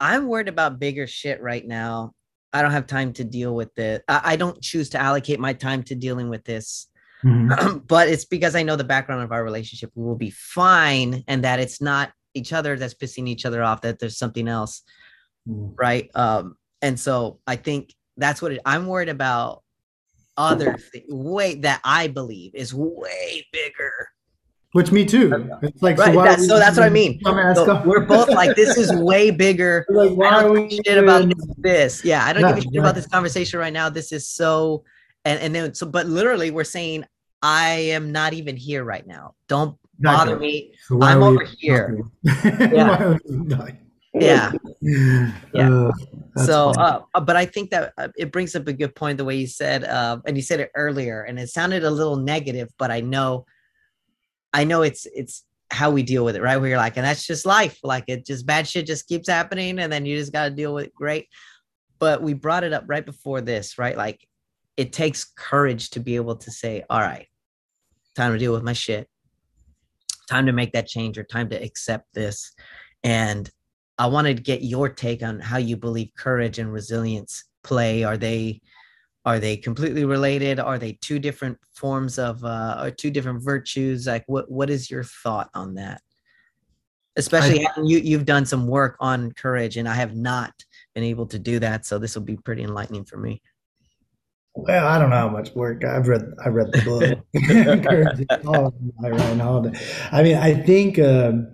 I'm 0.01 0.27
worried 0.27 0.49
about 0.49 0.81
bigger 0.81 1.07
shit 1.07 1.43
right 1.43 1.65
now. 1.67 2.15
I 2.55 2.63
don't 2.63 2.73
have 2.73 2.87
time 2.87 3.13
to 3.15 3.25
deal 3.25 3.55
with 3.55 3.79
it. 3.79 4.03
I, 4.09 4.21
I 4.33 4.37
don't 4.37 4.61
choose 4.63 4.89
to 4.91 4.99
allocate 4.99 5.39
my 5.41 5.53
time 5.53 5.83
to 5.85 5.95
dealing 5.95 6.29
with 6.31 6.43
this. 6.45 6.89
Mhm. 7.25 7.87
but 7.87 8.09
it's 8.09 8.25
because 8.25 8.55
I 8.55 8.63
know 8.63 8.77
the 8.77 8.85
background 8.85 9.23
of 9.23 9.33
our 9.33 9.45
relationship. 9.45 9.91
We 9.95 10.05
will 10.05 10.17
be 10.17 10.31
fine, 10.31 11.23
and 11.29 11.45
that 11.45 11.61
it's 11.61 11.81
not 11.81 12.13
each 12.35 12.53
other 12.53 12.77
that's 12.77 12.95
pissing 12.95 13.29
each 13.29 13.45
other 13.45 13.63
off. 13.63 13.83
That 13.83 13.99
there's 13.99 14.19
something 14.19 14.49
else, 14.49 14.83
Mhm. 15.49 15.75
right? 15.79 16.11
Um, 16.15 16.57
and 16.81 16.99
so 16.99 17.39
I 17.47 17.57
think 17.57 17.95
that's 18.17 18.41
what 18.43 18.53
it, 18.53 18.61
I'm 18.65 18.87
worried 18.87 19.09
about. 19.09 19.63
Other 20.39 20.79
thi- 20.79 21.05
way 21.11 21.57
that 21.57 21.83
I 21.85 22.09
believe 22.09 22.55
is 22.55 22.73
way 22.73 23.47
bigger. 23.53 23.93
which 24.73 24.91
me 24.91 25.05
too 25.05 25.31
it's 25.61 25.83
like 25.83 25.99
Right, 25.99 26.17
are 26.17 26.25
that's- 26.25 26.49
so 26.49 26.59
that's 26.59 26.79
what 26.79 26.87
I 26.87 26.89
mean. 26.89 27.21
So 27.55 27.83
we're 27.85 28.07
both 28.07 28.31
like, 28.31 28.57
this 28.57 28.79
is 28.79 28.91
way 28.97 29.31
bigger. 29.31 29.85
like 29.91 30.09
I 30.09 30.13
why 30.15 30.31
don't 30.41 30.55
give 30.55 30.71
we 30.71 30.79
a 30.79 30.83
shit 30.95 31.05
about 31.05 31.31
this. 31.59 32.03
Yeah, 32.03 32.25
I 32.25 32.33
don't 32.33 32.41
Yeah, 32.41 32.49
give 32.55 32.59
a 32.59 32.63
shit 32.63 32.77
about 32.81 32.95
this 32.95 33.07
conversation 33.07 33.59
right 33.61 33.73
now. 33.75 33.91
This 33.91 34.11
is 34.13 34.27
so, 34.27 34.85
and 35.27 35.39
and 35.41 35.55
then 35.55 35.75
so, 35.75 35.85
but 35.85 36.07
literally, 36.07 36.51
we're 36.51 36.65
saying 36.65 37.05
I 37.43 37.71
am 37.71 38.13
not 38.13 38.33
even 38.33 38.57
here 38.57 38.85
right 38.85 39.07
now. 39.07 39.35
Don't 39.49 39.77
bother 39.99 40.33
Exactly. 40.33 40.47
me. 40.47 40.75
So 40.87 41.03
I'm 41.03 41.23
over 41.23 41.45
here. 41.59 42.01
Yeah. 42.25 42.89
Why 42.89 43.05
are 43.05 43.21
we 43.29 43.49
talking? 43.49 43.79
Yeah. 44.15 44.53
Yeah. 44.81 45.91
Uh, 46.37 46.45
so, 46.45 46.71
uh, 46.71 47.03
uh, 47.15 47.21
but 47.21 47.37
I 47.37 47.47
think 47.47 47.71
that 47.71 47.93
uh, 47.99 48.09
it 48.17 48.31
brings 48.31 48.55
up 48.55 48.69
a 48.69 48.73
good 48.73 48.95
point 48.95 49.19
the 49.19 49.25
way 49.25 49.37
you 49.37 49.47
said, 49.47 49.85
uh, 49.85 50.19
and 50.27 50.37
you 50.37 50.43
said 50.43 50.61
it 50.61 50.71
earlier, 50.75 51.23
and 51.23 51.39
it 51.39 51.49
sounded 51.49 51.85
a 51.85 51.91
little 51.91 52.17
negative, 52.17 52.69
but 52.79 52.91
I 52.91 53.01
know, 53.01 53.47
I 54.53 54.65
know 54.65 54.83
it's 54.83 55.07
it's 55.15 55.45
how 55.71 55.91
we 55.91 56.03
deal 56.03 56.25
with 56.25 56.37
it, 56.37 56.43
right? 56.43 56.59
Where 56.59 56.69
you're 56.69 56.79
like, 56.79 56.97
and 56.97 57.05
that's 57.05 57.27
just 57.27 57.47
life. 57.47 57.79
Like 57.83 58.05
it 58.07 58.27
just 58.27 58.47
bad 58.47 58.69
shit 58.69 58.87
just 58.87 59.09
keeps 59.09 59.29
happening, 59.29 59.79
and 59.79 59.93
then 59.93 60.05
you 60.05 60.17
just 60.17 60.33
got 60.33 60.45
to 60.45 60.51
deal 60.51 60.75
with 60.75 60.87
it. 60.87 60.95
Great, 60.95 61.29
but 61.99 62.23
we 62.23 62.35
brought 62.35 62.65
it 62.65 62.73
up 62.73 62.85
right 62.87 63.05
before 63.05 63.41
this, 63.41 63.79
right? 63.79 63.97
Like 63.97 64.27
it 64.77 64.93
takes 64.93 65.25
courage 65.25 65.91
to 65.91 66.01
be 66.01 66.17
able 66.17 66.37
to 66.37 66.51
say, 66.51 66.85
all 66.89 67.01
right, 67.01 67.29
time 68.15 68.33
to 68.33 68.39
deal 68.39 68.53
with 68.53 68.63
my 68.63 68.73
shit, 68.73 69.09
time 70.29 70.47
to 70.47 70.53
make 70.53 70.73
that 70.73 70.87
change, 70.87 71.19
or 71.19 71.25
time 71.25 71.49
to 71.51 71.63
accept 71.63 72.13
this, 72.15 72.53
and 73.03 73.51
I 73.99 74.07
wanted 74.07 74.39
to 74.39 74.43
get 74.43 74.63
your 74.63 74.89
take 74.89 75.23
on 75.23 75.41
how 75.41 75.59
you 75.59 75.77
believe 75.77 76.11
courage 76.17 76.59
and 76.59 76.73
resilience 76.73 77.45
play. 77.63 78.05
Are 78.05 78.17
they 78.17 78.61
are 79.25 79.39
they 79.39 79.57
completely 79.57 80.05
related? 80.05 80.59
Are 80.59 80.79
they 80.79 80.95
two 80.95 81.19
different 81.19 81.59
forms 81.75 82.19
of 82.19 82.45
uh 82.45 82.81
or 82.83 82.91
two 82.91 83.11
different 83.11 83.45
virtues? 83.45 84.07
Like 84.07 84.25
what 84.27 84.51
what 84.51 84.71
is 84.71 84.91
your 84.91 85.05
thought 85.05 85.51
on 85.55 85.75
that? 85.75 86.01
Especially 87.17 87.63
having 87.63 87.87
you 87.87 87.99
you've 87.99 88.25
done 88.25 88.47
some 88.47 88.67
work 88.67 88.97
on 88.99 89.33
courage 89.33 89.77
and 89.77 89.89
I 89.89 89.95
have 89.95 90.17
not 90.17 90.53
been 90.95 91.05
able 91.05 91.27
to 91.27 91.39
do 91.39 91.59
that. 91.61 91.87
So 91.87 91.99
this 91.99 92.15
will 92.15 92.23
be 92.23 92.37
pretty 92.37 92.63
enlightening 92.63 93.05
for 93.05 93.19
me. 93.19 93.43
Well, 94.55 94.87
I 94.87 94.99
don't 94.99 95.11
know 95.11 95.17
how 95.17 95.29
much 95.31 95.55
work 95.55 95.85
I've 95.85 96.09
read. 96.09 96.35
I 96.45 96.49
read 96.49 96.73
the 96.73 96.83
book. 96.83 97.83
Courage 97.85 98.21
is 98.21 98.27
Calling 98.45 98.93
by 99.01 99.11
Ryan 99.11 99.39
Holiday. 99.41 99.79
I 100.11 100.23
mean, 100.23 100.37
I 100.37 100.55
think, 100.55 100.99
um, 100.99 101.49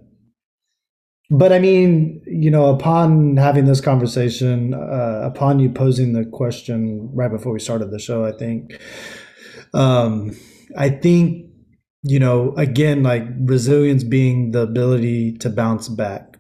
but 1.31 1.53
I 1.53 1.61
mean, 1.61 2.23
you 2.27 2.51
know, 2.51 2.75
upon 2.75 3.37
having 3.37 3.67
this 3.67 3.81
conversation, 3.81 4.75
uh, 4.75 5.21
upon 5.23 5.61
you 5.61 5.71
posing 5.71 6.13
the 6.13 6.25
question 6.25 7.11
right 7.15 7.31
before 7.31 7.53
we 7.53 7.61
started 7.61 7.91
the 7.91 8.01
show, 8.01 8.25
I 8.25 8.33
think, 8.33 8.81
um, 9.75 10.37
I 10.77 10.89
think, 10.89 11.51
you 12.03 12.19
know, 12.19 12.55
again, 12.57 13.03
like 13.03 13.25
resilience 13.41 14.03
being 14.03 14.51
the 14.53 14.63
ability 14.63 15.37
to 15.39 15.51
bounce 15.51 15.89
back. 15.89 16.37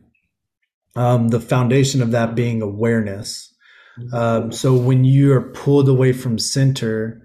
Um, 0.97 1.29
the 1.29 1.41
foundation 1.41 2.03
of 2.03 2.11
that 2.11 2.35
being 2.35 2.63
awareness. 2.63 3.55
Um, 4.13 4.53
so 4.53 4.75
when 4.75 5.05
you 5.05 5.33
are 5.33 5.41
pulled 5.41 5.89
away 5.89 6.13
from 6.13 6.39
center, 6.39 7.23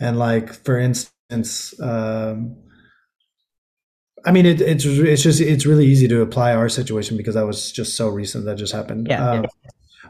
and 0.00 0.18
like 0.18 0.52
for 0.52 0.78
instance, 0.78 1.78
um, 1.80 2.56
I 4.24 4.32
mean 4.32 4.46
it, 4.46 4.60
it's 4.60 4.84
it's 4.84 5.22
just 5.22 5.40
it's 5.40 5.66
really 5.66 5.86
easy 5.86 6.08
to 6.08 6.22
apply 6.22 6.54
our 6.54 6.68
situation 6.68 7.16
because 7.16 7.34
that 7.34 7.46
was 7.46 7.72
just 7.72 7.96
so 7.96 8.08
recent 8.08 8.44
that 8.44 8.56
just 8.56 8.72
happened. 8.72 9.08
Yeah, 9.08 9.42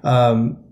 Um, 0.03 0.05
um, 0.05 0.65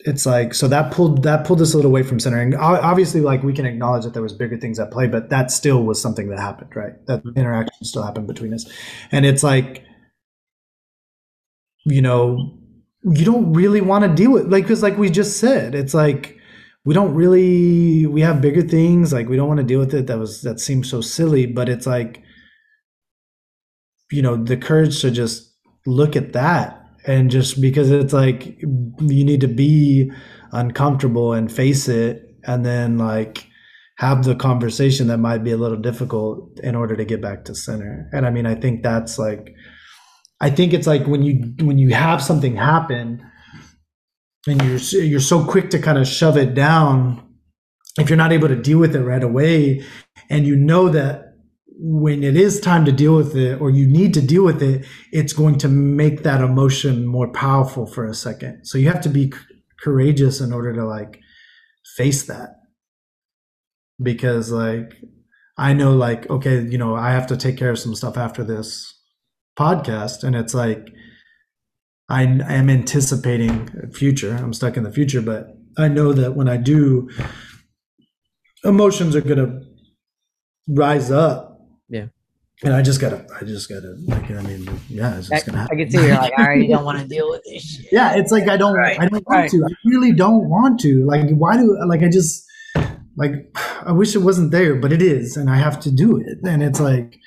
it's 0.00 0.26
like 0.26 0.54
so 0.54 0.68
that 0.68 0.92
pulled 0.92 1.22
that 1.24 1.46
pulled 1.46 1.60
us 1.60 1.72
a 1.74 1.76
little 1.76 1.90
away 1.90 2.02
from 2.02 2.20
center, 2.20 2.40
and 2.40 2.54
obviously, 2.54 3.20
like 3.20 3.42
we 3.42 3.52
can 3.52 3.66
acknowledge 3.66 4.04
that 4.04 4.12
there 4.14 4.22
was 4.22 4.32
bigger 4.32 4.56
things 4.56 4.78
at 4.78 4.90
play, 4.90 5.06
but 5.06 5.30
that 5.30 5.50
still 5.50 5.82
was 5.84 6.00
something 6.00 6.28
that 6.28 6.38
happened, 6.38 6.70
right? 6.76 6.92
That 7.06 7.24
Mhm. 7.24 7.36
interaction 7.36 7.84
still 7.84 8.02
happened 8.02 8.26
between 8.26 8.52
us, 8.54 8.66
and 9.10 9.24
it's 9.26 9.42
like, 9.42 9.84
you 11.84 12.02
know, 12.02 12.58
you 13.06 13.24
don't 13.24 13.52
really 13.52 13.80
want 13.80 14.02
to 14.04 14.12
deal 14.12 14.32
with 14.32 14.50
like 14.50 14.64
because 14.64 14.82
like 14.82 14.98
we 14.98 15.08
just 15.08 15.38
said 15.38 15.74
it's 15.74 15.94
like 15.94 16.36
we 16.84 16.92
don't 16.92 17.14
really 17.14 18.04
we 18.06 18.20
have 18.20 18.40
bigger 18.40 18.62
things 18.62 19.12
like 19.12 19.28
we 19.28 19.36
don't 19.36 19.48
want 19.48 19.58
to 19.58 19.64
deal 19.64 19.78
with 19.78 19.94
it 19.94 20.08
that 20.08 20.18
was 20.18 20.42
that 20.42 20.58
seems 20.58 20.90
so 20.90 21.00
silly 21.00 21.46
but 21.46 21.68
it's 21.68 21.86
like 21.86 22.22
you 24.10 24.22
know 24.22 24.36
the 24.36 24.56
courage 24.56 25.00
to 25.00 25.10
just 25.10 25.52
look 25.86 26.16
at 26.16 26.32
that 26.32 26.82
and 27.06 27.30
just 27.30 27.60
because 27.60 27.92
it's 27.92 28.12
like 28.12 28.60
you 28.60 29.24
need 29.24 29.40
to 29.40 29.48
be 29.48 30.10
uncomfortable 30.52 31.32
and 31.32 31.52
face 31.52 31.88
it 31.88 32.34
and 32.44 32.66
then 32.66 32.98
like 32.98 33.46
have 33.98 34.24
the 34.24 34.34
conversation 34.34 35.06
that 35.06 35.18
might 35.18 35.44
be 35.44 35.52
a 35.52 35.56
little 35.56 35.78
difficult 35.78 36.58
in 36.62 36.74
order 36.74 36.96
to 36.96 37.04
get 37.04 37.22
back 37.22 37.44
to 37.44 37.54
center. 37.54 38.08
And 38.12 38.26
i 38.26 38.30
mean 38.30 38.46
i 38.46 38.54
think 38.56 38.82
that's 38.82 39.16
like 39.16 39.54
I 40.40 40.50
think 40.50 40.72
it's 40.72 40.86
like 40.86 41.06
when 41.06 41.22
you 41.22 41.54
when 41.64 41.78
you 41.78 41.94
have 41.94 42.22
something 42.22 42.56
happen 42.56 43.22
and 44.46 44.62
you're 44.62 45.02
you're 45.02 45.20
so 45.20 45.44
quick 45.44 45.70
to 45.70 45.78
kind 45.78 45.98
of 45.98 46.06
shove 46.06 46.36
it 46.36 46.54
down 46.54 47.22
if 47.98 48.10
you're 48.10 48.18
not 48.18 48.32
able 48.32 48.48
to 48.48 48.56
deal 48.56 48.78
with 48.78 48.94
it 48.94 49.02
right 49.02 49.22
away 49.22 49.84
and 50.28 50.46
you 50.46 50.56
know 50.56 50.88
that 50.90 51.22
when 51.78 52.22
it 52.22 52.36
is 52.36 52.60
time 52.60 52.84
to 52.84 52.92
deal 52.92 53.16
with 53.16 53.36
it 53.36 53.60
or 53.60 53.70
you 53.70 53.86
need 53.86 54.14
to 54.14 54.22
deal 54.22 54.44
with 54.44 54.62
it 54.62 54.86
it's 55.12 55.32
going 55.32 55.58
to 55.58 55.68
make 55.68 56.22
that 56.22 56.40
emotion 56.40 57.06
more 57.06 57.28
powerful 57.32 57.86
for 57.86 58.06
a 58.06 58.14
second. 58.14 58.64
So 58.64 58.78
you 58.78 58.88
have 58.88 59.02
to 59.02 59.08
be 59.08 59.32
courageous 59.80 60.40
in 60.40 60.52
order 60.52 60.72
to 60.74 60.84
like 60.86 61.20
face 61.96 62.26
that. 62.26 62.50
Because 64.02 64.50
like 64.50 64.94
I 65.58 65.72
know 65.72 65.94
like 65.96 66.28
okay 66.30 66.60
you 66.62 66.78
know 66.78 66.94
I 66.94 67.12
have 67.12 67.26
to 67.28 67.36
take 67.36 67.56
care 67.56 67.70
of 67.70 67.78
some 67.78 67.94
stuff 67.94 68.18
after 68.18 68.44
this 68.44 68.95
podcast 69.58 70.22
and 70.22 70.36
it's 70.36 70.54
like 70.54 70.88
I 72.08 72.22
am 72.22 72.70
anticipating 72.70 73.90
future. 73.92 74.34
I'm 74.36 74.52
stuck 74.52 74.76
in 74.76 74.84
the 74.84 74.92
future, 74.92 75.20
but 75.20 75.56
I 75.76 75.88
know 75.88 76.12
that 76.12 76.36
when 76.36 76.48
I 76.48 76.56
do, 76.56 77.10
emotions 78.64 79.16
are 79.16 79.20
gonna 79.22 79.60
rise 80.68 81.10
up. 81.10 81.60
Yeah. 81.88 82.06
And 82.64 82.72
I 82.72 82.80
just 82.80 83.00
gotta, 83.00 83.26
I 83.38 83.44
just 83.44 83.68
gotta, 83.68 83.96
like, 84.06 84.30
I 84.30 84.40
mean, 84.42 84.66
yeah, 84.88 85.18
it's 85.18 85.30
I, 85.30 85.36
just 85.36 85.46
gonna 85.46 85.58
I 85.58 85.60
happen. 85.62 85.78
can 85.78 85.90
see 85.90 85.98
you're 86.06 86.16
like, 86.16 86.32
I 86.38 86.44
already 86.46 86.68
don't 86.68 86.84
want 86.90 87.00
to 87.00 87.06
deal 87.06 87.28
with 87.28 87.42
this 87.44 87.62
shit. 87.62 87.86
yeah, 87.92 88.16
it's 88.16 88.32
like 88.32 88.48
I 88.48 88.56
don't, 88.56 88.74
Right, 88.74 88.98
I 88.98 89.08
don't 89.08 89.26
want 89.26 89.28
right. 89.28 89.50
to. 89.50 89.64
I 89.64 89.74
really 89.84 90.12
don't 90.12 90.48
want 90.48 90.80
to. 90.80 91.04
Like, 91.04 91.28
why 91.30 91.56
do, 91.56 91.76
like, 91.86 92.02
I 92.02 92.08
just, 92.08 92.46
like, 93.16 93.32
I 93.84 93.92
wish 93.92 94.14
it 94.14 94.20
wasn't 94.20 94.52
there, 94.52 94.74
but 94.76 94.90
it 94.92 95.02
is, 95.02 95.36
and 95.36 95.50
I 95.50 95.56
have 95.56 95.78
to 95.80 95.90
do 95.90 96.16
it. 96.18 96.38
And 96.44 96.62
it's 96.62 96.80
like, 96.80 97.18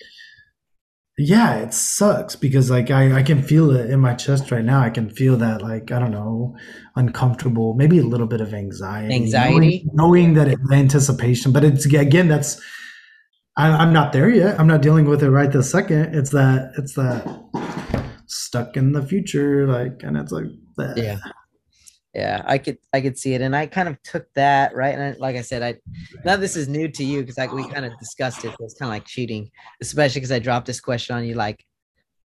yeah, 1.21 1.57
it 1.57 1.73
sucks 1.73 2.37
because 2.37 2.71
like 2.71 2.89
I, 2.91 3.17
I 3.19 3.23
can 3.23 3.43
feel 3.43 3.71
it 3.71 3.89
in 3.89 3.99
my 3.99 4.13
chest 4.13 4.51
right 4.51 4.63
now. 4.63 4.79
I 4.79 4.89
can 4.89 5.09
feel 5.09 5.35
that 5.37 5.61
like 5.61 5.91
I 5.91 5.99
don't 5.99 6.11
know, 6.11 6.55
uncomfortable, 6.95 7.73
maybe 7.73 7.99
a 7.99 8.03
little 8.03 8.25
bit 8.25 8.39
of 8.39 8.53
anxiety, 8.53 9.13
Anxiety? 9.13 9.83
knowing, 9.85 9.89
knowing 9.93 10.33
that 10.35 10.47
it's 10.47 10.71
anticipation. 10.71 11.51
But 11.51 11.65
it's 11.65 11.85
again, 11.85 12.29
that's 12.29 12.61
I, 13.57 13.67
I'm 13.67 13.91
not 13.91 14.13
there 14.13 14.29
yet. 14.29 14.57
I'm 14.57 14.67
not 14.67 14.81
dealing 14.81 15.05
with 15.05 15.21
it 15.21 15.29
right 15.29 15.51
this 15.51 15.69
second. 15.69 16.15
It's 16.15 16.29
that 16.29 16.71
it's 16.77 16.93
that 16.93 17.27
stuck 18.27 18.77
in 18.77 18.93
the 18.93 19.01
future 19.01 19.67
like 19.67 20.01
and 20.03 20.15
it's 20.15 20.31
like 20.31 20.45
bleh. 20.77 20.95
yeah 20.95 21.17
yeah 22.13 22.41
i 22.45 22.57
could 22.57 22.77
i 22.93 23.01
could 23.01 23.17
see 23.17 23.33
it 23.33 23.41
and 23.41 23.55
i 23.55 23.65
kind 23.67 23.87
of 23.87 24.01
took 24.03 24.25
that 24.33 24.75
right 24.75 24.95
and 24.95 25.15
I, 25.15 25.17
like 25.19 25.35
i 25.35 25.41
said 25.41 25.61
i 25.61 25.75
now 26.25 26.35
this 26.35 26.55
is 26.55 26.67
new 26.67 26.87
to 26.87 27.03
you 27.03 27.21
because 27.21 27.37
like 27.37 27.51
we 27.51 27.67
kind 27.67 27.85
of 27.85 27.97
discussed 27.99 28.43
it 28.45 28.55
it's 28.59 28.73
kind 28.73 28.89
of 28.89 28.93
like 28.93 29.05
cheating 29.05 29.49
especially 29.81 30.19
because 30.19 30.31
i 30.31 30.39
dropped 30.39 30.65
this 30.65 30.81
question 30.81 31.15
on 31.15 31.23
you 31.23 31.35
like 31.35 31.63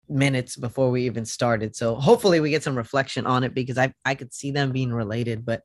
minutes 0.07 0.55
before 0.55 0.89
we 0.89 1.05
even 1.05 1.25
started 1.25 1.75
so 1.75 1.95
hopefully 1.95 2.39
we 2.39 2.49
get 2.49 2.63
some 2.63 2.77
reflection 2.77 3.25
on 3.25 3.43
it 3.43 3.53
because 3.53 3.77
i 3.77 3.91
i 4.05 4.15
could 4.15 4.33
see 4.33 4.51
them 4.51 4.71
being 4.71 4.93
related 4.93 5.45
but 5.45 5.61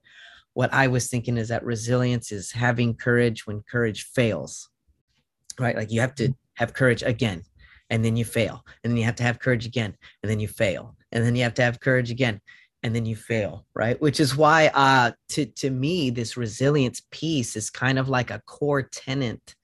what 0.55 0.73
i 0.73 0.89
was 0.89 1.09
thinking 1.09 1.37
is 1.37 1.49
that 1.49 1.65
resilience 1.65 2.33
is 2.33 2.51
having 2.51 2.95
courage 2.95 3.47
when 3.47 3.63
courage 3.71 4.05
fails 4.15 4.69
right 5.61 5.77
like 5.77 5.93
you 5.93 6.01
have 6.01 6.15
to 6.15 6.33
have 6.55 6.75
courage 6.75 7.03
again 7.03 7.43
and 7.91 8.05
then 8.05 8.17
you 8.17 8.25
fail 8.25 8.65
and 8.83 8.91
then 8.91 8.97
you 8.97 9.05
have 9.05 9.17
to 9.17 9.23
have 9.23 9.39
courage 9.39 9.67
again 9.67 9.95
and 10.23 10.31
then 10.31 10.41
you 10.41 10.49
fail 10.49 10.97
and 11.13 11.25
then 11.25 11.37
you 11.37 11.43
have 11.43 11.55
to 11.55 11.63
have 11.63 11.81
courage 11.81 12.11
again 12.11 12.41
and 12.83 12.95
then 12.95 13.07
you 13.07 13.17
fail 13.17 13.67
right? 13.75 14.01
Which 14.01 14.21
is 14.21 14.37
why 14.37 14.69
uh 14.69 15.13
to 15.31 15.47
to 15.47 15.71
me 15.71 16.11
this 16.11 16.37
resilience 16.37 17.03
piece 17.11 17.57
is 17.57 17.71
kind 17.71 17.99
of 17.99 18.09
like 18.09 18.31
a 18.31 18.43
core 18.47 18.83
tenant 18.83 19.55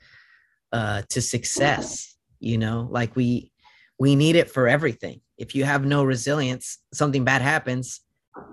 uh 0.72 1.02
to 1.10 1.20
success 1.22 2.16
you 2.40 2.58
know? 2.58 2.88
Like 2.90 3.16
we 3.16 3.50
we 3.98 4.16
need 4.16 4.36
it 4.36 4.50
for 4.50 4.68
everything. 4.68 5.20
If 5.38 5.54
you 5.54 5.64
have 5.64 5.84
no 5.84 6.04
resilience 6.04 6.78
something 6.92 7.24
bad 7.24 7.42
happens 7.42 8.00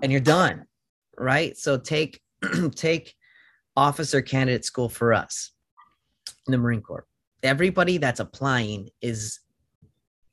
and 0.00 0.10
you're 0.10 0.20
done 0.20 0.66
right? 1.18 1.56
So 1.56 1.78
take 1.78 2.20
take 2.74 3.14
officer 3.76 4.20
candidate 4.20 4.64
school 4.64 4.88
for 4.88 5.14
us 5.14 5.52
in 6.46 6.52
the 6.52 6.58
marine 6.58 6.82
corps. 6.82 7.06
Everybody 7.42 7.98
that's 7.98 8.20
applying 8.20 8.90
is 9.00 9.40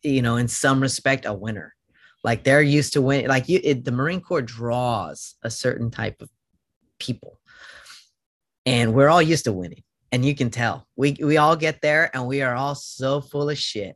you 0.03 0.21
know 0.21 0.37
in 0.37 0.47
some 0.47 0.81
respect 0.81 1.25
a 1.25 1.33
winner 1.33 1.75
like 2.23 2.43
they're 2.43 2.61
used 2.61 2.93
to 2.93 3.01
win. 3.01 3.27
Like 3.27 3.49
you, 3.49 3.59
it, 3.63 3.85
the 3.85 3.91
Marine 3.91 4.21
Corps 4.21 4.41
draws 4.41 5.35
a 5.43 5.49
certain 5.49 5.91
type 5.91 6.21
of 6.21 6.29
people, 6.99 7.39
and 8.65 8.93
we're 8.93 9.09
all 9.09 9.21
used 9.21 9.45
to 9.45 9.53
winning. 9.53 9.83
And 10.11 10.25
you 10.25 10.35
can 10.35 10.49
tell 10.49 10.87
we 10.95 11.17
we 11.21 11.37
all 11.37 11.55
get 11.55 11.81
there, 11.81 12.09
and 12.13 12.27
we 12.27 12.41
are 12.41 12.55
all 12.55 12.75
so 12.75 13.21
full 13.21 13.49
of 13.49 13.57
shit. 13.57 13.95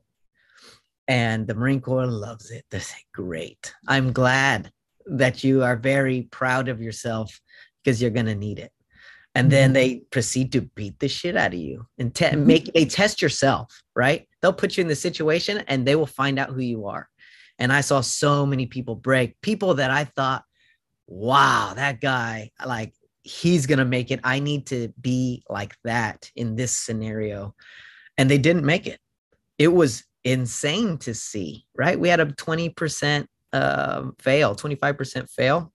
And 1.07 1.47
the 1.47 1.55
Marine 1.55 1.81
Corps 1.81 2.05
loves 2.05 2.51
it. 2.51 2.65
They 2.69 2.79
say, 2.79 2.99
"Great! 3.13 3.73
I'm 3.87 4.13
glad 4.13 4.71
that 5.05 5.43
you 5.43 5.63
are 5.63 5.75
very 5.75 6.27
proud 6.31 6.69
of 6.69 6.81
yourself 6.81 7.39
because 7.83 8.01
you're 8.01 8.11
gonna 8.11 8.35
need 8.35 8.59
it." 8.59 8.71
and 9.35 9.51
then 9.51 9.69
mm-hmm. 9.69 9.73
they 9.73 9.95
proceed 10.11 10.51
to 10.51 10.61
beat 10.61 10.99
the 10.99 11.07
shit 11.07 11.35
out 11.35 11.53
of 11.53 11.59
you 11.59 11.85
and 11.97 12.13
te- 12.13 12.25
mm-hmm. 12.25 12.45
make 12.45 12.73
they 12.73 12.85
test 12.85 13.21
yourself 13.21 13.81
right 13.95 14.27
they'll 14.41 14.53
put 14.53 14.77
you 14.77 14.81
in 14.81 14.87
the 14.87 14.95
situation 14.95 15.63
and 15.67 15.85
they 15.85 15.95
will 15.95 16.05
find 16.05 16.37
out 16.39 16.49
who 16.49 16.61
you 16.61 16.85
are 16.85 17.09
and 17.59 17.71
I 17.71 17.81
saw 17.81 18.01
so 18.01 18.45
many 18.45 18.65
people 18.65 18.95
break, 18.95 19.39
people 19.41 19.75
that 19.75 19.91
I 19.91 20.05
thought, 20.05 20.43
wow, 21.07 21.73
that 21.75 22.01
guy, 22.01 22.51
like, 22.65 22.93
he's 23.23 23.65
going 23.65 23.79
to 23.79 23.85
make 23.85 24.11
it. 24.11 24.19
I 24.23 24.39
need 24.39 24.67
to 24.67 24.93
be 24.99 25.43
like 25.49 25.75
that 25.83 26.29
in 26.35 26.55
this 26.55 26.75
scenario. 26.75 27.55
And 28.17 28.29
they 28.29 28.37
didn't 28.37 28.65
make 28.65 28.87
it. 28.87 28.99
It 29.57 29.69
was 29.69 30.03
insane 30.23 30.97
to 30.99 31.13
see, 31.13 31.65
right? 31.75 31.99
We 31.99 32.09
had 32.09 32.19
a 32.19 32.25
20% 32.25 33.27
uh, 33.53 34.03
fail, 34.19 34.55
25% 34.55 35.29
fail. 35.29 35.71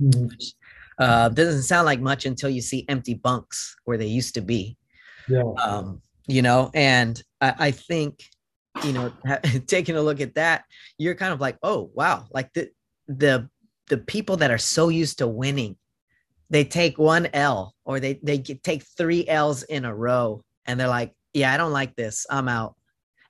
Mm-hmm. 0.00 0.26
Which, 0.26 0.54
uh, 0.98 1.28
doesn't 1.30 1.62
sound 1.62 1.86
like 1.86 2.00
much 2.00 2.26
until 2.26 2.50
you 2.50 2.60
see 2.60 2.84
empty 2.88 3.14
bunks 3.14 3.76
where 3.84 3.96
they 3.96 4.06
used 4.06 4.34
to 4.34 4.40
be. 4.40 4.76
Yeah. 5.28 5.42
Um, 5.62 6.02
you 6.26 6.42
know, 6.42 6.70
and 6.74 7.20
I, 7.40 7.54
I 7.58 7.70
think 7.70 8.24
you 8.84 8.92
know 8.92 9.12
taking 9.66 9.96
a 9.96 10.02
look 10.02 10.20
at 10.20 10.34
that 10.34 10.64
you're 10.98 11.14
kind 11.14 11.32
of 11.32 11.40
like 11.40 11.58
oh 11.62 11.90
wow. 11.94 12.26
Like 12.32 12.52
the 12.52 12.70
the 13.08 13.48
the 13.88 13.98
people 13.98 14.36
that 14.38 14.50
are 14.50 14.58
so 14.58 14.88
used 14.88 15.18
to 15.18 15.26
winning 15.26 15.76
they 16.50 16.64
take 16.64 16.98
one 16.98 17.26
l 17.32 17.74
or 17.84 18.00
they 18.00 18.18
they 18.22 18.38
take 18.38 18.84
three 18.96 19.26
l's 19.28 19.62
in 19.64 19.84
a 19.84 19.94
row 19.94 20.42
and 20.66 20.78
they're 20.78 20.88
like 20.88 21.12
yeah 21.32 21.52
i 21.52 21.56
don't 21.56 21.72
like 21.72 21.96
this. 21.96 22.26
I'm 22.30 22.48
out. 22.48 22.76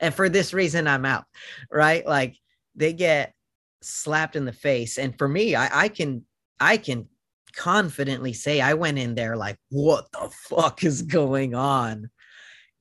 And 0.00 0.14
for 0.14 0.28
this 0.28 0.52
reason 0.52 0.87
i'm 0.87 1.05
out 1.05 1.24
right? 1.70 2.07
Like 2.07 2.37
they 2.74 2.92
get 2.92 3.35
slapped 3.83 4.37
in 4.37 4.44
the 4.44 4.52
face. 4.52 4.98
And 4.98 5.16
for 5.16 5.28
me 5.28 5.57
i 5.57 5.85
i 5.85 5.88
can 5.88 6.24
i 6.61 6.76
can 6.76 7.09
confidently 7.55 8.33
say 8.33 8.62
i 8.62 8.72
went 8.72 8.98
in 8.98 9.14
there 9.14 9.37
like 9.37 9.59
what 9.68 10.11
the 10.12 10.31
fuck 10.48 10.85
is 10.85 11.02
going 11.02 11.55
on. 11.55 12.11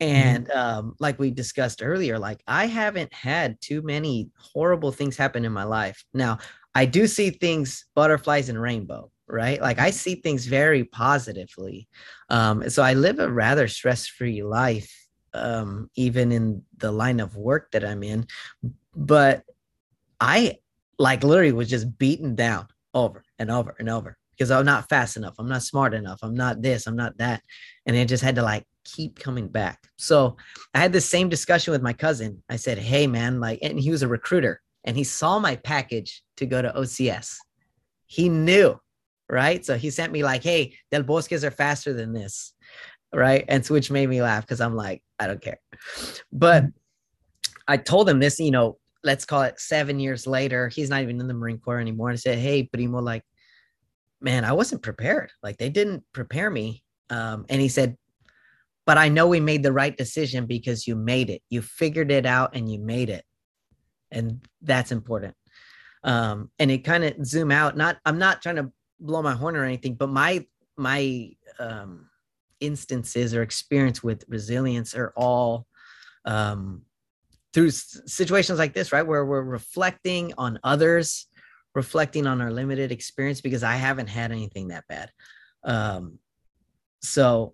And 0.02 0.50
um, 0.50 0.96
like 1.00 1.20
we 1.20 1.30
discussed 1.30 1.82
earlier, 1.84 2.18
like 2.18 2.42
I 2.48 2.66
haven't 2.66 3.14
had 3.14 3.62
too 3.62 3.84
many 3.84 4.32
horrible 4.36 4.92
things 4.92 5.16
happen 5.16 5.46
in 5.46 5.54
my 5.54 5.64
life. 5.64 6.04
Now, 6.12 6.40
I 6.74 6.86
do 6.86 7.06
see 7.06 7.30
things, 7.30 7.86
butterflies 7.94 8.50
and 8.50 8.60
rainbow, 8.60 9.12
right? 9.28 9.62
Like 9.62 9.78
I 9.78 9.92
see 9.92 10.16
things 10.16 10.48
very 10.48 10.86
positively. 10.86 11.88
Um, 12.30 12.68
so 12.70 12.82
I 12.82 12.96
live 12.96 13.20
a 13.20 13.32
rather 13.32 13.68
stress 13.68 14.08
free 14.08 14.42
life, 14.42 14.92
um, 15.36 15.88
even 15.96 16.32
in 16.32 16.64
the 16.78 16.92
line 16.92 17.20
of 17.20 17.38
work 17.38 17.70
that 17.72 17.86
I'm 17.86 18.02
in. 18.02 18.26
But 18.96 19.44
I 20.20 20.58
like 20.98 21.24
literally 21.24 21.52
was 21.52 21.70
just 21.70 21.98
beaten 22.00 22.34
down 22.34 22.68
over 22.96 23.24
and 23.38 23.52
over 23.52 23.76
and 23.78 23.88
over 23.88 24.18
because 24.32 24.50
I'm 24.50 24.66
not 24.66 24.90
fast 24.90 25.16
enough. 25.16 25.36
I'm 25.38 25.48
not 25.48 25.62
smart 25.62 25.94
enough. 25.94 26.20
I'm 26.24 26.34
not 26.34 26.64
this. 26.64 26.88
I'm 26.88 26.96
not 26.96 27.18
that. 27.20 27.44
And 27.86 27.96
I 27.96 28.06
just 28.06 28.24
had 28.24 28.36
to 28.36 28.42
like 28.42 28.66
keep 28.84 29.20
coming 29.20 29.48
back. 29.48 29.80
So 29.98 30.38
I 30.74 30.80
had 30.80 30.94
the 30.94 31.02
same 31.02 31.30
discussion 31.30 31.72
with 31.72 31.82
my 31.82 31.94
cousin. 31.94 32.44
I 32.50 32.56
said, 32.56 32.78
Hey, 32.78 33.08
man, 33.08 33.40
like, 33.40 33.60
and 33.62 33.80
he 33.80 33.92
was 33.92 34.04
a 34.04 34.08
recruiter 34.08 34.62
and 34.84 34.98
he 34.98 35.04
saw 35.04 35.40
my 35.40 35.56
package 35.58 36.24
to 36.38 36.46
go 36.46 36.62
to 36.62 36.72
OCS. 36.72 37.36
He 38.08 38.30
knew, 38.30 38.80
right? 39.30 39.64
So 39.66 39.78
he 39.78 39.90
sent 39.90 40.12
me, 40.12 40.24
like, 40.24 40.44
Hey, 40.44 40.76
Del 40.92 41.04
Bosques 41.04 41.44
are 41.44 41.52
faster 41.52 41.94
than 41.94 42.14
this, 42.14 42.54
right? 43.14 43.46
And 43.48 43.66
so, 43.66 43.74
which 43.74 43.92
made 43.92 44.10
me 44.10 44.22
laugh 44.22 44.44
because 44.44 44.62
I'm 44.62 44.76
like, 44.76 45.04
I 45.20 45.28
don't 45.28 45.42
care. 45.42 45.60
But 46.32 46.66
I 47.68 47.78
told 47.78 48.10
him 48.10 48.20
this, 48.20 48.40
you 48.40 48.52
know, 48.52 48.78
let's 49.04 49.26
call 49.26 49.44
it 49.44 49.60
seven 49.60 50.00
years 50.00 50.28
later. 50.28 50.68
He's 50.68 50.90
not 50.90 51.02
even 51.02 51.20
in 51.20 51.28
the 51.28 51.34
Marine 51.34 51.60
Corps 51.60 51.80
anymore. 51.80 52.10
And 52.10 52.16
I 52.16 52.20
said, 52.20 52.40
Hey, 52.40 52.64
Primo, 52.64 53.00
like, 53.00 53.24
man, 54.20 54.46
I 54.46 54.54
wasn't 54.54 54.84
prepared. 54.84 55.32
Like, 55.42 55.58
they 55.58 55.70
didn't 55.70 56.04
prepare 56.14 56.50
me. 56.50 56.84
Um, 57.10 57.46
and 57.50 57.62
he 57.62 57.68
said, 57.68 57.98
but 58.92 58.98
I 58.98 59.08
know 59.08 59.26
we 59.26 59.40
made 59.40 59.64
the 59.64 59.72
right 59.72 59.96
decision 59.96 60.46
because 60.46 60.86
you 60.86 60.98
made 60.98 61.30
it. 61.30 61.42
You 61.50 61.62
figured 61.62 62.12
it 62.12 62.26
out 62.26 62.58
and 62.58 62.70
you 62.70 62.78
made 62.78 63.10
it. 63.10 63.24
And 64.12 64.46
that's 64.62 64.92
important. 64.92 65.34
Um, 66.04 66.52
and 66.60 66.70
it 66.70 66.80
kind 66.80 67.06
of 67.06 67.26
zoom 67.26 67.52
out. 67.52 67.78
Not 67.78 68.00
I'm 68.06 68.18
not 68.18 68.42
trying 68.42 68.58
to 68.58 68.70
blow 69.00 69.22
my 69.22 69.32
horn 69.32 69.56
or 69.56 69.64
anything, 69.64 69.96
but 69.96 70.10
my 70.10 70.46
my 70.76 71.30
um 71.58 72.10
instances 72.60 73.34
or 73.34 73.44
experience 73.44 74.04
with 74.04 74.26
resilience 74.28 74.94
are 74.94 75.14
all 75.16 75.68
um 76.26 76.82
through 77.54 77.72
situations 77.72 78.60
like 78.60 78.74
this, 78.74 78.92
right? 78.92 79.08
Where 79.08 79.26
we're 79.26 79.42
reflecting 79.42 80.34
on 80.38 80.60
others, 80.66 81.28
reflecting 81.76 82.28
on 82.28 82.42
our 82.42 82.52
limited 82.52 82.92
experience 82.92 83.40
because 83.40 83.64
I 83.64 83.76
haven't 83.76 84.08
had 84.08 84.34
anything 84.34 84.68
that 84.68 84.84
bad. 84.90 85.12
Um, 85.64 86.20
so 87.02 87.54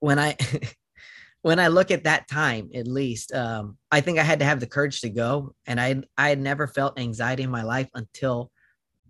when 0.00 0.18
I 0.18 0.36
when 1.42 1.58
I 1.58 1.68
look 1.68 1.90
at 1.90 2.04
that 2.04 2.28
time, 2.28 2.70
at 2.74 2.86
least, 2.86 3.32
um, 3.34 3.78
I 3.90 4.00
think 4.00 4.18
I 4.18 4.22
had 4.22 4.40
to 4.40 4.44
have 4.44 4.60
the 4.60 4.66
courage 4.66 5.00
to 5.02 5.08
go, 5.10 5.54
and 5.66 5.80
I 5.80 6.02
I 6.18 6.28
had 6.28 6.40
never 6.40 6.66
felt 6.66 6.98
anxiety 6.98 7.44
in 7.44 7.50
my 7.50 7.62
life 7.62 7.88
until 7.94 8.50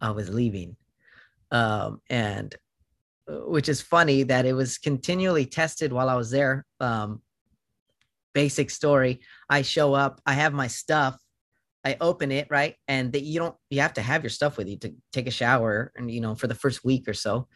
I 0.01 0.11
was 0.11 0.29
leaving, 0.29 0.77
um, 1.51 2.01
and 2.11 2.55
uh, 3.29 3.49
which 3.49 3.69
is 3.69 3.81
funny 3.81 4.25
that 4.25 4.47
it 4.47 4.53
was 4.53 4.79
continually 4.79 5.47
tested 5.47 5.93
while 5.93 6.09
I 6.09 6.15
was 6.15 6.31
there. 6.31 6.67
Um, 6.79 7.23
basic 8.35 8.71
story: 8.71 9.21
I 9.49 9.63
show 9.63 9.95
up, 9.95 10.21
I 10.27 10.35
have 10.35 10.53
my 10.53 10.69
stuff, 10.69 11.21
I 11.85 11.97
open 12.01 12.31
it 12.31 12.47
right, 12.51 12.77
and 12.87 13.13
that 13.13 13.23
you 13.23 13.41
don't 13.41 13.57
you 13.71 13.81
have 13.81 13.95
to 13.95 14.03
have 14.03 14.23
your 14.23 14.31
stuff 14.31 14.57
with 14.57 14.69
you 14.69 14.77
to 14.79 14.95
take 15.13 15.27
a 15.27 15.33
shower, 15.33 15.93
and 15.97 16.11
you 16.11 16.21
know 16.21 16.35
for 16.35 16.47
the 16.47 16.55
first 16.55 16.85
week 16.85 17.09
or 17.09 17.15
so. 17.15 17.49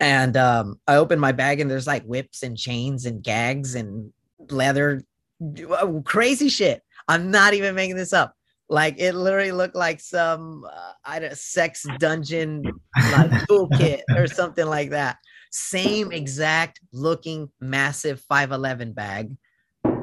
And 0.00 0.36
um, 0.36 0.78
I 0.86 0.96
opened 0.96 1.20
my 1.20 1.32
bag 1.32 1.60
and 1.60 1.70
there's 1.70 1.86
like 1.86 2.04
whips 2.04 2.42
and 2.42 2.56
chains 2.56 3.04
and 3.04 3.22
gags 3.22 3.74
and 3.74 4.12
leather, 4.50 5.02
crazy 6.04 6.48
shit. 6.48 6.82
I'm 7.08 7.30
not 7.30 7.54
even 7.54 7.74
making 7.74 7.96
this 7.96 8.12
up. 8.12 8.34
Like 8.68 8.96
it 8.98 9.14
literally 9.14 9.52
looked 9.52 9.74
like 9.74 9.98
some 9.98 10.64
uh, 10.70 10.92
I 11.04 11.18
don't 11.18 11.36
sex 11.36 11.86
dungeon 11.98 12.62
like 13.12 13.30
toolkit 13.48 14.02
or 14.14 14.26
something 14.26 14.66
like 14.66 14.90
that. 14.90 15.16
Same 15.50 16.12
exact 16.12 16.80
looking 16.92 17.50
massive 17.60 18.20
511 18.28 18.92
bag, 18.92 19.34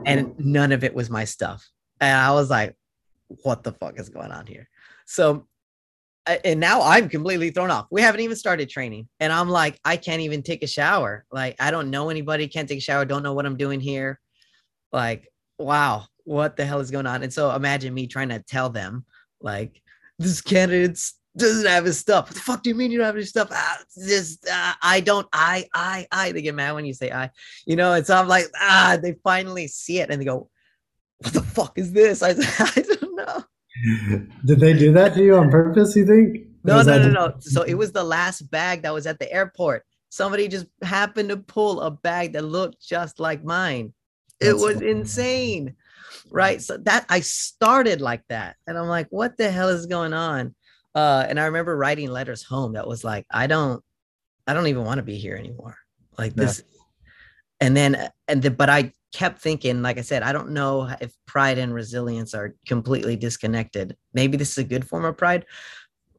and 0.06 0.34
none 0.39 0.72
of 0.72 0.84
it 0.84 0.96
was 0.96 1.12
my 1.12 1.26
stuff. 1.26 1.70
And 2.02 2.18
I 2.18 2.32
was 2.32 2.50
like, 2.50 2.76
what 3.43 3.64
the 3.64 3.74
fuck 3.74 4.00
is 4.00 4.10
going 4.10 4.32
on 4.32 4.48
here? 4.48 4.68
So 5.06 5.48
and 6.28 6.60
now 6.60 6.82
I'm 6.82 7.10
completely 7.10 7.52
thrown 7.52 7.72
off. 7.72 7.88
We 7.92 8.02
haven't 8.02 8.22
even 8.22 8.36
started 8.36 8.70
training. 8.70 9.08
And 9.20 9.32
I'm 9.32 9.50
like, 9.50 9.80
I 9.86 9.98
can't 9.98 10.22
even 10.22 10.42
take 10.42 10.64
a 10.64 10.68
shower. 10.68 11.26
Like, 11.32 11.56
I 11.60 11.72
don't 11.72 11.92
know 11.92 12.10
anybody, 12.10 12.48
can't 12.48 12.68
take 12.68 12.80
a 12.80 12.82
shower, 12.82 13.06
don't 13.06 13.24
know 13.24 13.34
what 13.34 13.46
I'm 13.46 13.58
doing 13.58 13.80
here. 13.80 14.20
Like, 14.92 15.32
wow, 15.58 16.06
what 16.24 16.58
the 16.58 16.66
hell 16.66 16.80
is 16.80 16.92
going 16.92 17.08
on? 17.08 17.24
And 17.24 17.32
so 17.32 17.52
imagine 17.52 17.94
me 17.94 18.08
trying 18.08 18.30
to 18.30 18.40
tell 18.40 18.70
them 18.70 19.06
like 19.42 19.82
this 20.18 20.42
candidate 20.42 21.00
doesn't 21.38 21.68
have 21.68 21.86
his 21.86 22.00
stuff. 22.00 22.28
What 22.28 22.36
the 22.36 22.42
fuck 22.42 22.64
do 22.64 22.70
you 22.70 22.76
mean 22.76 22.92
you 22.92 22.98
don't 22.98 23.08
have 23.08 23.16
your 23.16 23.26
stuff? 23.26 23.50
Ah, 23.52 23.80
just 24.08 24.48
uh, 24.48 24.74
I 24.82 25.02
don't. 25.02 25.28
I 25.34 25.68
I 25.74 26.08
I. 26.12 26.32
They 26.32 26.42
get 26.42 26.56
mad 26.56 26.74
when 26.74 26.86
you 26.86 26.94
say 26.94 27.12
I. 27.12 27.30
You 27.66 27.76
know, 27.76 27.94
it's 27.94 28.10
I'm 28.10 28.28
like 28.28 28.46
ah. 28.60 28.98
They 29.02 29.16
finally 29.24 29.68
see 29.68 30.00
it 30.00 30.10
and 30.10 30.22
they 30.22 30.26
go, 30.26 30.50
"What 31.20 31.34
the 31.34 31.42
fuck 31.42 31.78
is 31.78 31.92
this?" 31.92 32.24
I 32.24 32.30
I 32.30 32.82
don't 32.82 33.16
know. 33.16 33.44
Did 34.46 34.60
they 34.60 34.74
do 34.74 34.92
that 34.94 35.14
to 35.16 35.24
you 35.24 35.36
on 35.36 35.50
purpose? 35.52 35.96
You 35.96 36.06
think? 36.06 36.48
No, 36.64 36.82
no, 36.82 36.98
no, 36.98 37.10
no. 37.10 37.34
So 37.40 37.64
it 37.64 37.76
was 37.76 37.92
the 37.92 38.04
last 38.04 38.50
bag 38.50 38.84
that 38.84 38.94
was 38.94 39.06
at 39.06 39.20
the 39.20 39.32
airport. 39.32 39.86
Somebody 40.10 40.48
just 40.48 40.66
happened 40.82 41.30
to 41.30 41.38
pull 41.38 41.82
a 41.82 41.92
bag 41.92 42.34
that 42.34 42.44
looked 42.44 42.82
just 42.82 43.20
like 43.20 43.44
mine. 43.44 43.94
It 44.40 44.46
That's 44.46 44.62
was 44.62 44.76
funny. 44.76 44.90
insane. 44.92 45.76
Right. 46.32 46.62
So 46.62 46.78
that 46.78 47.06
I 47.10 47.20
started 47.20 48.02
like 48.02 48.24
that. 48.30 48.56
And 48.66 48.78
I'm 48.78 48.88
like, 48.88 49.08
what 49.10 49.38
the 49.38 49.52
hell 49.52 49.70
is 49.70 49.86
going 49.86 50.14
on? 50.14 50.56
Uh, 50.94 51.26
and 51.28 51.40
I 51.40 51.46
remember 51.46 51.76
writing 51.76 52.10
letters 52.10 52.44
home 52.44 52.74
that 52.74 52.88
was 52.88 53.04
like, 53.04 53.26
I 53.30 53.48
don't, 53.48 53.84
I 54.48 54.54
don't 54.54 54.68
even 54.68 54.86
want 54.86 55.00
to 55.00 55.04
be 55.04 55.18
here 55.18 55.36
anymore. 55.36 55.78
Like 56.18 56.34
this. 56.34 56.64
Yeah. 56.66 56.82
And 57.60 57.78
then, 57.78 58.10
and 58.28 58.42
the, 58.42 58.52
but 58.52 58.70
I 58.70 58.94
kept 59.16 59.39
thinking, 59.39 59.82
like 59.82 59.97
I 59.97 60.01
said, 60.01 60.24
I 60.24 60.34
don't 60.34 60.49
know 60.49 60.93
if 60.99 61.13
pride 61.26 61.57
and 61.57 61.74
resilience 61.74 62.34
are 62.34 62.53
completely 62.68 63.16
disconnected. 63.16 63.95
Maybe 64.13 64.36
this 64.36 64.51
is 64.51 64.57
a 64.57 64.63
good 64.66 64.86
form 64.86 65.05
of 65.05 65.16
pride 65.16 65.45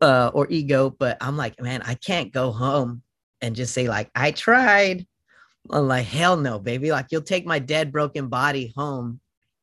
uh, 0.01 0.31
or 0.33 0.47
ego, 0.49 0.89
but 0.89 1.19
I'm 1.21 1.37
like, 1.37 1.61
man, 1.61 1.83
I 1.83 1.95
can't 1.95 2.33
go 2.33 2.51
home 2.53 3.03
and 3.43 3.55
just 3.55 3.75
say 3.75 3.87
like, 3.87 4.11
I 4.15 4.31
tried. 4.31 5.07
I'm 5.71 5.89
like, 5.89 6.07
hell 6.07 6.39
no, 6.39 6.59
baby. 6.59 6.91
Like 6.91 7.09
you'll 7.11 7.21
take 7.21 7.45
my 7.45 7.59
dead, 7.59 7.93
broken 7.93 8.29
body 8.29 8.73
home. 8.75 9.21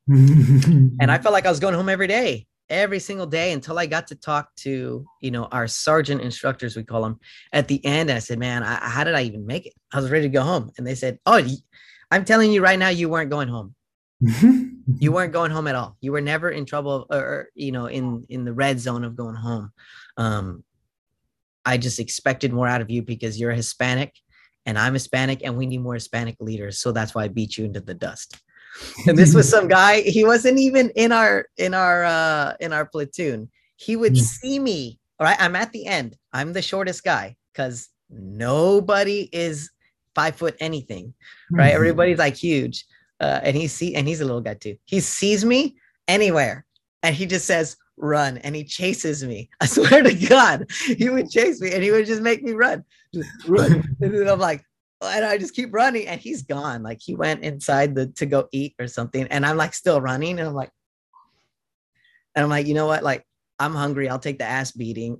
and 0.07 1.09
I 1.09 1.17
felt 1.21 1.33
like 1.33 1.47
I 1.47 1.49
was 1.49 1.59
going 1.59 1.73
home 1.73 1.89
every 1.89 2.07
day 2.07 2.45
every 2.69 2.99
single 2.99 3.25
day 3.25 3.51
until 3.51 3.77
I 3.77 3.85
got 3.85 4.07
to 4.07 4.15
talk 4.15 4.53
to, 4.57 5.05
you 5.21 5.31
know, 5.31 5.45
our 5.51 5.67
sergeant 5.67 6.21
instructors, 6.21 6.75
we 6.75 6.83
call 6.83 7.03
them 7.03 7.19
at 7.51 7.67
the 7.67 7.83
end. 7.85 8.09
And 8.09 8.17
I 8.17 8.19
said, 8.19 8.39
man, 8.39 8.63
I, 8.63 8.75
how 8.75 9.03
did 9.03 9.15
I 9.15 9.23
even 9.23 9.45
make 9.45 9.65
it? 9.67 9.73
I 9.91 9.99
was 9.99 10.09
ready 10.09 10.23
to 10.23 10.29
go 10.29 10.41
home. 10.41 10.71
And 10.77 10.87
they 10.87 10.95
said, 10.95 11.19
oh, 11.25 11.45
I'm 12.13 12.25
telling 12.25 12.51
you 12.51 12.61
right 12.61 12.77
now, 12.77 12.89
you 12.89 13.09
weren't 13.09 13.29
going 13.29 13.47
home. 13.47 13.75
you 14.21 15.11
weren't 15.11 15.33
going 15.33 15.51
home 15.51 15.67
at 15.67 15.75
all. 15.75 15.97
You 15.99 16.11
were 16.11 16.21
never 16.21 16.49
in 16.49 16.65
trouble 16.65 17.07
or, 17.09 17.49
you 17.55 17.71
know, 17.71 17.87
in, 17.87 18.25
in 18.29 18.45
the 18.45 18.53
red 18.53 18.79
zone 18.79 19.03
of 19.03 19.15
going 19.15 19.35
home. 19.35 19.71
Um, 20.17 20.63
I 21.65 21.77
just 21.77 21.99
expected 21.99 22.53
more 22.53 22.67
out 22.67 22.81
of 22.81 22.91
you 22.91 23.01
because 23.01 23.39
you're 23.39 23.51
Hispanic 23.51 24.13
and 24.65 24.77
I'm 24.77 24.93
Hispanic 24.93 25.41
and 25.43 25.57
we 25.57 25.65
need 25.65 25.81
more 25.81 25.95
Hispanic 25.95 26.35
leaders. 26.39 26.79
So 26.79 26.91
that's 26.91 27.15
why 27.15 27.23
I 27.23 27.29
beat 27.29 27.57
you 27.57 27.65
into 27.65 27.81
the 27.81 27.95
dust 27.95 28.41
and 29.07 29.17
this 29.17 29.33
was 29.33 29.49
some 29.49 29.67
guy 29.79 30.01
he 30.01 30.23
wasn't 30.23 30.57
even 30.57 30.89
in 30.95 31.11
our 31.11 31.45
in 31.57 31.73
our 31.73 32.03
uh 32.03 32.53
in 32.59 32.73
our 32.73 32.85
platoon 32.85 33.49
he 33.75 33.95
would 33.95 34.13
mm. 34.13 34.21
see 34.21 34.59
me 34.59 34.99
all 35.19 35.25
right 35.25 35.37
i'm 35.39 35.55
at 35.55 35.71
the 35.71 35.85
end 35.85 36.15
i'm 36.33 36.53
the 36.53 36.61
shortest 36.61 37.03
guy 37.03 37.35
because 37.51 37.89
nobody 38.09 39.29
is 39.31 39.69
five 40.15 40.35
foot 40.35 40.55
anything 40.59 41.13
right 41.51 41.67
mm-hmm. 41.67 41.75
everybody's 41.75 42.19
like 42.19 42.35
huge 42.35 42.85
uh, 43.19 43.39
and 43.43 43.55
he 43.55 43.67
see 43.67 43.95
and 43.95 44.07
he's 44.07 44.21
a 44.21 44.25
little 44.25 44.41
guy 44.41 44.53
too 44.53 44.75
he 44.85 44.99
sees 44.99 45.45
me 45.45 45.75
anywhere 46.07 46.65
and 47.01 47.15
he 47.15 47.25
just 47.25 47.45
says 47.45 47.77
run 47.97 48.37
and 48.39 48.55
he 48.55 48.63
chases 48.63 49.23
me 49.23 49.49
i 49.61 49.65
swear 49.65 50.03
to 50.03 50.13
god 50.13 50.65
he 50.97 51.09
would 51.09 51.29
chase 51.29 51.61
me 51.61 51.71
and 51.73 51.83
he 51.83 51.91
would 51.91 52.05
just 52.05 52.21
make 52.21 52.43
me 52.43 52.51
run 52.51 52.83
run 53.47 53.83
and 54.01 54.29
i'm 54.29 54.39
like 54.39 54.63
and 55.03 55.25
I 55.25 55.37
just 55.37 55.55
keep 55.55 55.73
running 55.73 56.07
and 56.07 56.19
he's 56.19 56.43
gone. 56.43 56.83
Like 56.83 56.99
he 57.01 57.15
went 57.15 57.43
inside 57.43 57.95
the 57.95 58.07
to 58.07 58.25
go 58.25 58.47
eat 58.51 58.75
or 58.79 58.87
something. 58.87 59.27
And 59.27 59.45
I'm 59.45 59.57
like 59.57 59.73
still 59.73 60.01
running. 60.01 60.39
And 60.39 60.47
I'm 60.47 60.53
like, 60.53 60.71
and 62.35 62.43
I'm 62.43 62.49
like, 62.49 62.67
you 62.67 62.73
know 62.73 62.87
what? 62.87 63.03
Like, 63.03 63.25
I'm 63.59 63.75
hungry. 63.75 64.09
I'll 64.09 64.19
take 64.19 64.39
the 64.39 64.45
ass 64.45 64.71
beating. 64.71 65.17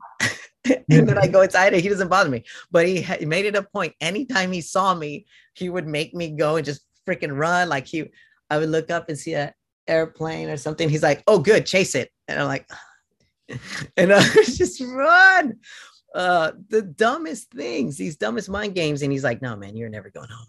and 0.90 1.08
then 1.08 1.18
I 1.18 1.28
go 1.28 1.42
inside 1.42 1.74
and 1.74 1.82
he 1.82 1.90
doesn't 1.90 2.08
bother 2.08 2.30
me. 2.30 2.44
But 2.72 2.88
he, 2.88 3.06
made 3.26 3.46
it 3.46 3.56
a 3.56 3.64
point. 3.64 3.94
Anytime 4.02 4.52
he 4.52 4.62
saw 4.62 4.94
me, 4.94 5.26
he 5.54 5.70
would 5.70 5.88
make 5.88 6.14
me 6.14 6.32
go 6.32 6.56
and 6.56 6.66
just 6.66 6.86
freaking 7.08 7.38
run. 7.38 7.70
Like 7.70 7.88
he, 7.88 8.12
I 8.50 8.58
would 8.58 8.70
look 8.70 8.90
up 8.90 9.10
and 9.10 9.18
see 9.18 9.36
an 9.36 9.52
airplane 9.88 10.50
or 10.50 10.58
something. 10.58 10.90
He's 10.90 11.04
like, 11.04 11.24
oh, 11.28 11.40
good, 11.40 11.66
chase 11.66 11.96
it. 11.96 12.12
And 12.28 12.40
I'm 12.40 12.48
like, 12.48 12.70
and 13.98 14.14
I 14.14 14.24
just 14.44 14.82
run 14.82 15.58
uh 16.16 16.52
the 16.70 16.84
dumbest 16.84 17.50
things, 17.50 17.98
these 17.98 18.16
dumbest 18.16 18.50
mind 18.50 18.76
games. 18.76 19.02
And 19.02 19.12
he's 19.12 19.24
like, 19.24 19.42
no, 19.42 19.56
man, 19.56 19.76
you're 19.76 19.90
never 19.90 20.10
going 20.10 20.30
home. 20.30 20.48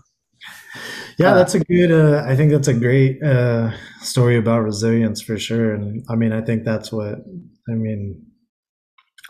Yeah, 1.18 1.30
uh, 1.30 1.34
that's 1.34 1.54
a 1.54 1.60
good. 1.60 1.90
Uh, 1.90 2.24
I 2.26 2.36
think 2.36 2.50
that's 2.50 2.68
a 2.68 2.74
great 2.74 3.22
uh, 3.22 3.70
story 4.00 4.36
about 4.36 4.62
resilience 4.62 5.20
for 5.20 5.38
sure. 5.38 5.74
And 5.74 6.04
I 6.08 6.16
mean, 6.16 6.32
I 6.32 6.40
think 6.40 6.64
that's 6.64 6.92
what 6.92 7.20
I 7.68 7.72
mean. 7.72 8.20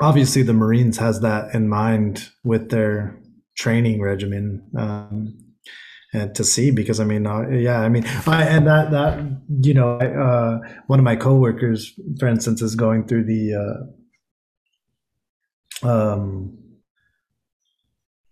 Obviously, 0.01 0.43
the 0.43 0.53
Marines 0.53 0.99
has 0.99 1.21
that 1.21 1.55
in 1.55 1.69
mind 1.69 2.31
with 2.43 2.71
their 2.71 3.19
training 3.57 4.03
regimen, 4.03 4.63
um, 4.77 5.39
and 6.13 6.35
to 6.35 6.45
see 6.45 6.71
because 6.71 7.01
I 7.01 7.05
mean, 7.05 7.27
uh, 7.27 7.49
yeah, 7.49 7.81
I 7.81 7.89
mean, 7.89 8.05
I, 8.27 8.45
and 8.45 8.67
that 8.67 8.91
that 8.91 9.41
you 9.63 9.75
know, 9.75 9.99
uh, 9.99 10.59
one 10.87 10.99
of 10.99 11.05
my 11.05 11.17
coworkers, 11.17 11.93
for 12.19 12.27
instance, 12.27 12.61
is 12.63 12.75
going 12.75 13.07
through 13.07 13.25
the 13.25 13.87
uh, 15.83 15.89
um 15.89 16.59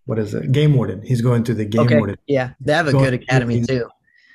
what 0.05 0.19
is 0.19 0.35
it? 0.35 0.51
Game 0.53 0.75
warden. 0.75 1.03
He's 1.03 1.21
going 1.21 1.45
through 1.45 1.57
the 1.57 1.65
game 1.65 1.83
okay. 1.83 1.97
warden. 1.97 2.17
yeah 2.27 2.51
they 2.61 2.73
have 2.73 2.89
a 2.89 2.93
good 2.93 3.15
academy 3.15 3.63
through, 3.63 3.79
too. 3.81 3.89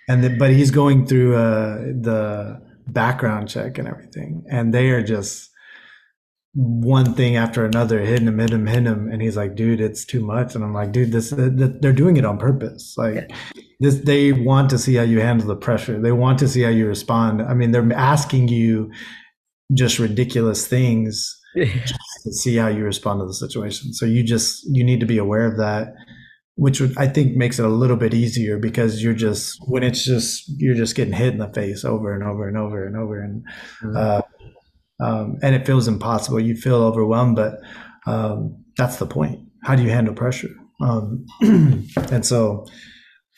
And 0.08 0.24
the, 0.24 0.30
but 0.30 0.52
he's 0.52 0.72
going 0.72 1.06
through 1.06 1.36
uh 1.36 1.78
the 2.02 2.62
background 2.88 3.50
check 3.50 3.78
and 3.78 3.88
everything 3.88 4.46
and 4.50 4.74
they 4.74 4.90
are 4.92 5.04
just 5.04 5.52
one 6.60 7.14
thing 7.14 7.36
after 7.36 7.64
another 7.64 8.00
hitting 8.00 8.28
him 8.28 8.40
hitting 8.40 8.56
him 8.56 8.66
hitting 8.66 8.86
him. 8.86 9.12
And 9.12 9.22
he's 9.22 9.38
like 9.38 9.56
dude 9.56 9.80
it's 9.80 10.04
too 10.04 10.26
much. 10.26 10.56
And 10.56 10.64
i'm 10.64 10.74
like 10.74 10.92
dude 10.92 11.12
this 11.12 11.30
they're 11.30 11.94
doing 11.94 12.18
it 12.18 12.26
on 12.26 12.40
purpose. 12.40 12.96
Like 12.98 13.32
this 13.80 14.00
they 14.00 14.34
want 14.34 14.72
to 14.72 14.80
see 14.80 14.96
how 14.96 15.04
you 15.04 15.20
handle 15.22 15.48
the 15.48 15.56
pressure. 15.56 16.02
They 16.02 16.12
want 16.12 16.40
to 16.40 16.48
see 16.48 16.64
how 16.64 16.70
you 16.70 16.88
respond. 16.88 17.44
I 17.44 17.54
mean 17.54 17.72
they're 17.72 17.94
asking 17.94 18.48
you 18.48 18.92
just 19.74 20.00
ridiculous 20.00 20.66
things 20.66 21.40
to 21.56 22.34
see 22.34 22.56
how 22.56 22.70
you 22.70 22.84
respond 22.84 23.22
to 23.22 23.26
the 23.28 23.34
situation. 23.36 23.94
So 23.94 24.08
you 24.08 24.24
just 24.24 24.66
you 24.68 24.84
need 24.84 25.00
to 25.00 25.06
be 25.06 25.20
aware 25.20 25.46
of 25.46 25.58
that, 25.58 25.94
which 26.56 26.82
would, 26.82 26.98
I 26.98 27.08
think 27.08 27.36
makes 27.36 27.60
it 27.60 27.66
a 27.66 27.70
little 27.70 27.98
bit 27.98 28.16
easier 28.16 28.58
because 28.58 29.04
you're 29.04 29.14
just 29.14 29.60
when 29.68 29.84
it's 29.84 30.04
just 30.04 30.44
you're 30.58 30.76
just 30.76 30.96
getting 30.96 31.14
hit 31.14 31.34
in 31.34 31.40
the 31.40 31.54
face 31.54 31.86
over 31.86 32.14
and 32.14 32.24
over 32.24 32.48
and 32.48 32.58
over 32.58 32.86
and 32.86 32.98
over. 32.98 33.22
And 33.22 33.46
mm-hmm. 33.84 33.96
uh, 33.96 34.22
um, 35.00 35.38
and 35.42 35.56
it 35.56 35.66
feels 35.66 35.88
impossible. 35.88 36.40
You 36.40 36.56
feel 36.56 36.84
overwhelmed, 36.84 37.36
but 37.36 37.60
um, 38.06 38.64
that's 38.78 38.98
the 38.98 39.06
point. 39.06 39.48
How 39.64 39.76
do 39.76 39.84
you 39.84 39.90
handle 39.90 40.14
pressure? 40.14 40.50
Um, 40.82 41.26
and 41.42 42.26
so, 42.26 42.66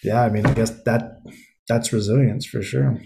yeah, 0.04 0.24
I 0.24 0.30
mean, 0.30 0.46
I 0.46 0.54
guess 0.54 0.72
that 0.84 1.22
that's 1.68 1.94
resilience 1.94 2.46
for 2.46 2.62
sure. 2.62 3.00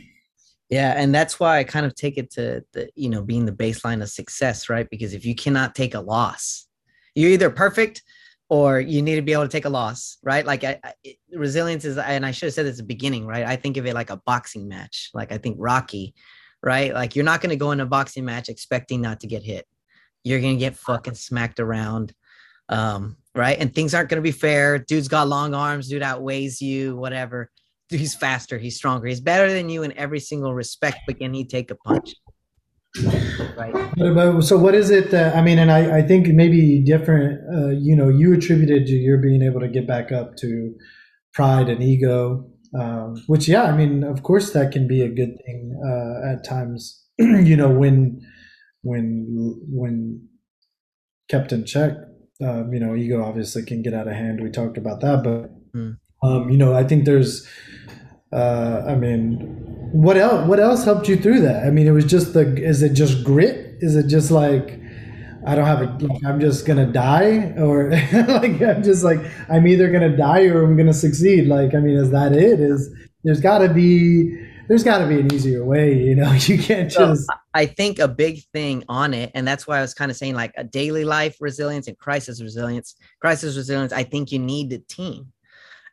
Yeah, 0.70 0.94
and 0.96 1.14
that's 1.14 1.40
why 1.40 1.60
I 1.60 1.64
kind 1.64 1.86
of 1.86 1.94
take 1.94 2.18
it 2.18 2.32
to 2.32 2.64
the 2.74 2.90
you 2.96 3.10
know 3.10 3.22
being 3.22 3.46
the 3.46 3.52
baseline 3.52 4.02
of 4.02 4.10
success, 4.10 4.70
right? 4.70 4.90
Because 4.90 5.14
if 5.14 5.26
you 5.26 5.36
cannot 5.36 5.76
take 5.76 5.94
a 5.94 6.00
loss, 6.00 6.68
you're 7.16 7.32
either 7.32 7.50
perfect 7.50 8.02
or 8.50 8.80
you 8.80 9.02
need 9.02 9.16
to 9.16 9.22
be 9.22 9.34
able 9.34 9.44
to 9.44 9.50
take 9.50 9.66
a 9.66 9.70
loss, 9.70 10.18
right? 10.22 10.46
Like 10.46 10.64
I, 10.64 10.80
I, 10.84 10.94
resilience 11.32 11.86
is, 11.86 11.98
and 11.98 12.26
I 12.26 12.32
should 12.32 12.48
have 12.48 12.54
said 12.54 12.66
this 12.66 12.74
at 12.74 12.78
the 12.78 12.84
beginning, 12.84 13.26
right? 13.26 13.46
I 13.46 13.56
think 13.56 13.78
of 13.78 13.86
it 13.86 13.94
like 13.94 14.10
a 14.10 14.22
boxing 14.26 14.68
match. 14.68 15.10
Like 15.14 15.32
I 15.32 15.38
think 15.38 15.58
Rocky, 15.60 16.14
right? 16.64 16.94
Like 16.94 17.16
you're 17.16 17.26
not 17.26 17.42
going 17.42 17.52
to 17.52 17.56
go 17.56 17.72
in 17.72 17.82
a 17.82 17.86
boxing 17.86 18.26
match 18.26 18.50
expecting 18.50 19.02
not 19.02 19.20
to 19.20 19.28
get 19.28 19.44
hit. 19.44 19.68
You're 20.24 20.40
going 20.40 20.56
to 20.56 20.60
get 20.60 20.78
fucking 20.78 21.16
smacked 21.16 21.60
around, 21.60 22.14
um, 22.70 23.18
right? 23.36 23.58
And 23.60 23.76
things 23.76 23.94
aren't 23.94 24.10
going 24.10 24.24
to 24.24 24.28
be 24.28 24.32
fair. 24.32 24.80
Dude's 24.80 25.10
got 25.10 25.28
long 25.28 25.54
arms. 25.54 25.90
Dude 25.90 26.02
outweighs 26.02 26.62
you, 26.62 26.96
whatever 26.96 27.52
he's 27.90 28.16
faster, 28.16 28.58
he's 28.58 28.76
stronger, 28.76 29.08
he's 29.08 29.22
better 29.22 29.52
than 29.52 29.70
you 29.70 29.84
in 29.84 29.96
every 29.98 30.20
single 30.20 30.54
respect, 30.54 31.00
but 31.06 31.20
can 31.20 31.34
he 31.34 31.46
take 31.46 31.72
a 31.72 31.76
punch? 31.76 32.16
Right. 33.58 34.44
So 34.44 34.58
what 34.58 34.76
is 34.76 34.92
it 34.92 35.10
that 35.12 35.36
I 35.36 35.42
mean, 35.42 35.58
and 35.58 35.72
I, 35.72 35.98
I 35.98 36.02
think 36.04 36.28
maybe 36.28 36.80
different. 36.80 37.42
Uh, 37.52 37.70
you 37.70 37.96
know, 37.96 38.08
you 38.08 38.34
attributed 38.34 38.86
to 38.86 38.94
your 38.94 39.18
being 39.18 39.42
able 39.42 39.60
to 39.62 39.68
get 39.68 39.88
back 39.88 40.12
up 40.12 40.38
to 40.38 40.76
pride 41.34 41.70
and 41.70 41.82
ego, 41.82 42.48
um, 42.80 43.24
which 43.28 43.48
yeah, 43.48 43.64
I 43.64 43.76
mean, 43.76 44.04
of 44.04 44.24
course 44.24 44.52
that 44.52 44.72
can 44.72 44.88
be 44.88 45.02
a 45.02 45.10
good 45.10 45.38
thing 45.46 45.80
uh, 45.86 46.32
at 46.32 46.44
times. 46.44 47.04
you 47.18 47.56
know, 47.56 47.70
when 47.70 48.22
when 48.82 49.28
when 49.70 50.28
kept 51.30 51.52
in 51.52 51.66
check, 51.66 51.94
um, 52.42 52.74
you 52.74 52.80
know, 52.80 52.96
ego 52.96 53.24
obviously 53.24 53.64
can 53.64 53.82
get 53.82 53.94
out 53.94 54.08
of 54.08 54.14
hand. 54.14 54.42
We 54.42 54.50
talked 54.50 54.78
about 54.78 55.02
that, 55.02 55.24
but 55.24 55.52
mm. 55.78 55.98
um, 56.24 56.50
you 56.50 56.58
know, 56.58 56.74
I 56.74 56.84
think 56.84 57.06
there's 57.06 57.48
uh, 58.34 58.84
I 58.88 58.96
mean, 58.96 59.38
what 59.92 60.18
else? 60.18 60.48
What 60.48 60.60
else 60.60 60.84
helped 60.84 61.08
you 61.08 61.16
through 61.16 61.42
that? 61.42 61.66
I 61.66 61.70
mean, 61.70 61.88
it 61.88 61.92
was 61.92 62.06
just 62.06 62.34
the. 62.34 62.56
Is 62.58 62.82
it 62.82 62.94
just 62.94 63.24
grit? 63.24 63.78
Is 63.80 63.96
it 63.96 64.08
just 64.08 64.32
like 64.32 64.80
I 65.46 65.56
don't 65.56 65.66
have 65.66 65.82
a. 65.82 66.06
Like, 66.06 66.24
I'm 66.26 66.40
just 66.40 66.66
gonna 66.66 66.86
die, 66.86 67.54
or 67.58 67.90
like 68.14 68.62
I'm 68.62 68.84
just 68.84 69.04
like 69.04 69.20
I'm 69.50 69.68
either 69.68 69.92
gonna 69.92 70.16
die 70.16 70.46
or 70.46 70.64
I'm 70.64 70.78
gonna 70.78 70.94
succeed. 70.94 71.48
Like 71.48 71.76
I 71.76 71.80
mean, 71.80 71.96
is 71.96 72.12
that 72.12 72.34
it? 72.34 72.60
Is 72.60 72.90
there's 73.24 73.42
got 73.42 73.60
to 73.60 73.70
be 73.70 74.38
there's 74.68 74.84
got 74.84 75.00
to 75.00 75.08
be 75.08 75.20
an 75.20 75.34
easier 75.34 75.66
way. 75.66 75.98
You 75.98 76.16
know, 76.16 76.32
you 76.40 76.58
can't 76.58 76.90
just. 76.90 77.26
So 77.26 77.34
I 77.54 77.66
think 77.66 78.00
a 78.00 78.08
big 78.08 78.44
thing 78.54 78.84
on 78.88 79.14
it, 79.14 79.32
and 79.34 79.48
that's 79.48 79.68
why 79.68 79.80
I 79.80 79.82
was 79.82 79.94
kind 79.94 80.12
of 80.12 80.18
saying 80.18 80.36
like 80.36 80.54
a 80.58 80.64
daily 80.64 81.06
life 81.06 81.38
resilience 81.40 81.88
and 81.88 81.98
crisis 81.98 82.42
resilience. 82.42 82.96
Crisis 83.20 83.58
resilience, 83.58 83.92
I 83.92 84.04
think 84.04 84.32
you 84.32 84.40
need 84.40 84.70
the 84.70 84.80
team. 84.80 85.33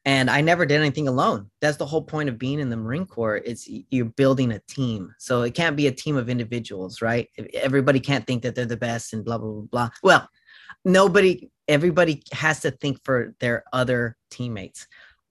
And 0.07 0.31
I 0.31 0.41
never 0.41 0.65
did 0.65 0.81
anything 0.81 1.09
alone. 1.09 1.51
That's 1.61 1.77
the 1.77 1.87
whole 1.87 2.03
point 2.03 2.31
of 2.31 2.39
being 2.39 2.59
in 2.59 2.71
the 2.71 2.77
Marine 2.77 3.05
Corps. 3.05 3.37
It's 3.45 3.69
you're 3.91 4.07
building 4.07 4.53
a 4.53 4.59
team. 4.61 5.15
So 5.19 5.43
it 5.43 5.55
can't 5.55 5.77
be 5.77 5.89
a 5.89 5.93
team 5.93 6.17
of 6.17 6.31
individuals, 6.31 7.03
right? 7.03 7.29
Everybody 7.53 8.01
can't 8.01 8.27
think 8.27 8.43
that 8.43 8.55
they're 8.55 8.65
the 8.65 8.79
best 8.79 9.13
and 9.13 9.25
blah, 9.25 9.37
blah, 9.37 9.51
blah, 9.51 9.63
blah. 9.71 9.91
Well, 10.03 10.29
nobody, 10.87 11.51
everybody 11.69 12.23
has 12.33 12.61
to 12.61 12.71
think 12.71 12.99
for 13.05 13.35
their 13.41 13.65
other 13.75 14.17
teammates. 14.31 14.87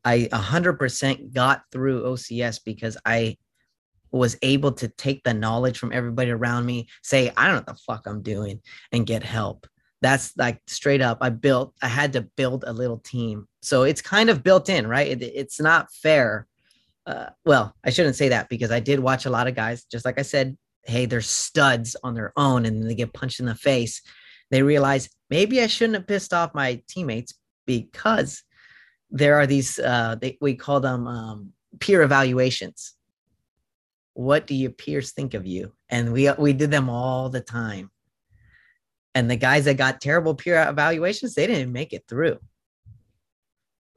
I 0.05 0.29
100% 0.31 1.33
got 1.33 1.63
through 1.71 2.03
OCS 2.03 2.59
because 2.63 2.95
I 3.05 3.37
was 4.11 4.37
able 4.41 4.71
to 4.73 4.87
take 4.87 5.23
the 5.23 5.33
knowledge 5.33 5.77
from 5.77 5.91
everybody 5.93 6.31
around 6.31 6.65
me, 6.65 6.87
say, 7.03 7.31
I 7.35 7.45
don't 7.45 7.55
know 7.55 7.59
what 7.59 7.65
the 7.67 7.73
fuck 7.75 8.07
I'm 8.07 8.21
doing, 8.21 8.61
and 8.91 9.05
get 9.05 9.23
help. 9.23 9.67
That's 10.01 10.35
like 10.37 10.61
straight 10.67 11.01
up. 11.01 11.17
I 11.21 11.29
built, 11.29 11.73
I 11.81 11.87
had 11.87 12.13
to 12.13 12.21
build 12.21 12.63
a 12.65 12.73
little 12.73 12.99
team. 12.99 13.47
So 13.61 13.83
it's 13.83 14.01
kind 14.01 14.29
of 14.29 14.43
built 14.43 14.69
in, 14.69 14.87
right? 14.87 15.07
It, 15.07 15.21
it's 15.21 15.59
not 15.59 15.91
fair. 15.91 16.47
Uh, 17.05 17.27
well, 17.45 17.75
I 17.83 17.89
shouldn't 17.89 18.15
say 18.15 18.29
that 18.29 18.49
because 18.49 18.71
I 18.71 18.79
did 18.79 18.99
watch 18.99 19.25
a 19.25 19.29
lot 19.29 19.47
of 19.47 19.55
guys, 19.55 19.83
just 19.85 20.05
like 20.05 20.19
I 20.19 20.23
said, 20.23 20.57
hey, 20.83 21.05
they're 21.05 21.21
studs 21.21 21.95
on 22.03 22.13
their 22.13 22.31
own 22.37 22.65
and 22.65 22.79
then 22.79 22.87
they 22.87 22.95
get 22.95 23.13
punched 23.13 23.39
in 23.39 23.45
the 23.45 23.55
face. 23.55 24.01
They 24.51 24.63
realize 24.63 25.09
maybe 25.29 25.61
I 25.61 25.67
shouldn't 25.67 25.97
have 25.97 26.07
pissed 26.07 26.33
off 26.33 26.53
my 26.53 26.81
teammates 26.87 27.33
because 27.65 28.43
there 29.11 29.35
are 29.35 29.47
these 29.47 29.79
uh, 29.79 30.15
they, 30.19 30.37
we 30.39 30.55
call 30.55 30.79
them 30.79 31.07
um, 31.07 31.53
peer 31.79 32.01
evaluations 32.01 32.95
what 34.13 34.47
do 34.47 34.53
your 34.53 34.71
peers 34.71 35.11
think 35.11 35.33
of 35.33 35.45
you 35.45 35.71
and 35.89 36.11
we 36.11 36.29
we 36.33 36.51
did 36.51 36.69
them 36.69 36.89
all 36.89 37.29
the 37.29 37.39
time 37.39 37.89
and 39.15 39.29
the 39.29 39.35
guys 39.35 39.65
that 39.65 39.77
got 39.77 40.01
terrible 40.01 40.35
peer 40.35 40.67
evaluations 40.67 41.33
they 41.33 41.47
didn't 41.47 41.73
make 41.73 41.93
it 41.93 42.05
through. 42.07 42.37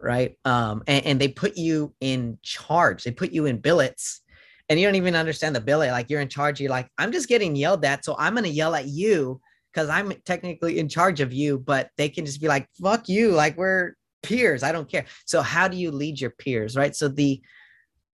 Right? 0.00 0.36
Um 0.44 0.82
and, 0.86 1.06
and 1.06 1.20
they 1.20 1.28
put 1.28 1.56
you 1.56 1.94
in 2.00 2.38
charge. 2.42 3.04
They 3.04 3.10
put 3.10 3.32
you 3.32 3.46
in 3.46 3.58
billets. 3.58 4.20
And 4.68 4.80
you 4.80 4.86
don't 4.86 4.94
even 4.94 5.16
understand 5.16 5.54
the 5.54 5.60
billet. 5.60 5.90
Like 5.90 6.08
you're 6.08 6.20
in 6.20 6.28
charge. 6.28 6.60
You're 6.60 6.70
like 6.70 6.88
i'm 6.98 7.12
just 7.12 7.28
getting 7.28 7.56
yelled 7.56 7.84
at 7.84 8.04
so 8.04 8.16
i'm 8.18 8.34
going 8.34 8.44
to 8.44 8.50
yell 8.50 8.74
at 8.74 8.86
you 8.86 9.40
because 9.72 9.88
i'm 9.88 10.12
technically 10.24 10.78
in 10.78 10.88
charge 10.88 11.20
of 11.20 11.32
you 11.32 11.58
but 11.58 11.90
they 11.96 12.08
can 12.08 12.24
just 12.24 12.40
be 12.40 12.48
like 12.48 12.68
fuck 12.80 13.08
you. 13.08 13.30
Like 13.30 13.56
we're 13.56 13.94
peers. 14.22 14.62
I 14.62 14.72
don't 14.72 14.88
care. 14.88 15.06
So 15.24 15.42
how 15.42 15.68
do 15.68 15.76
you 15.76 15.90
lead 15.90 16.20
your 16.20 16.30
peers, 16.30 16.76
right? 16.76 16.94
So 16.94 17.08
the 17.08 17.42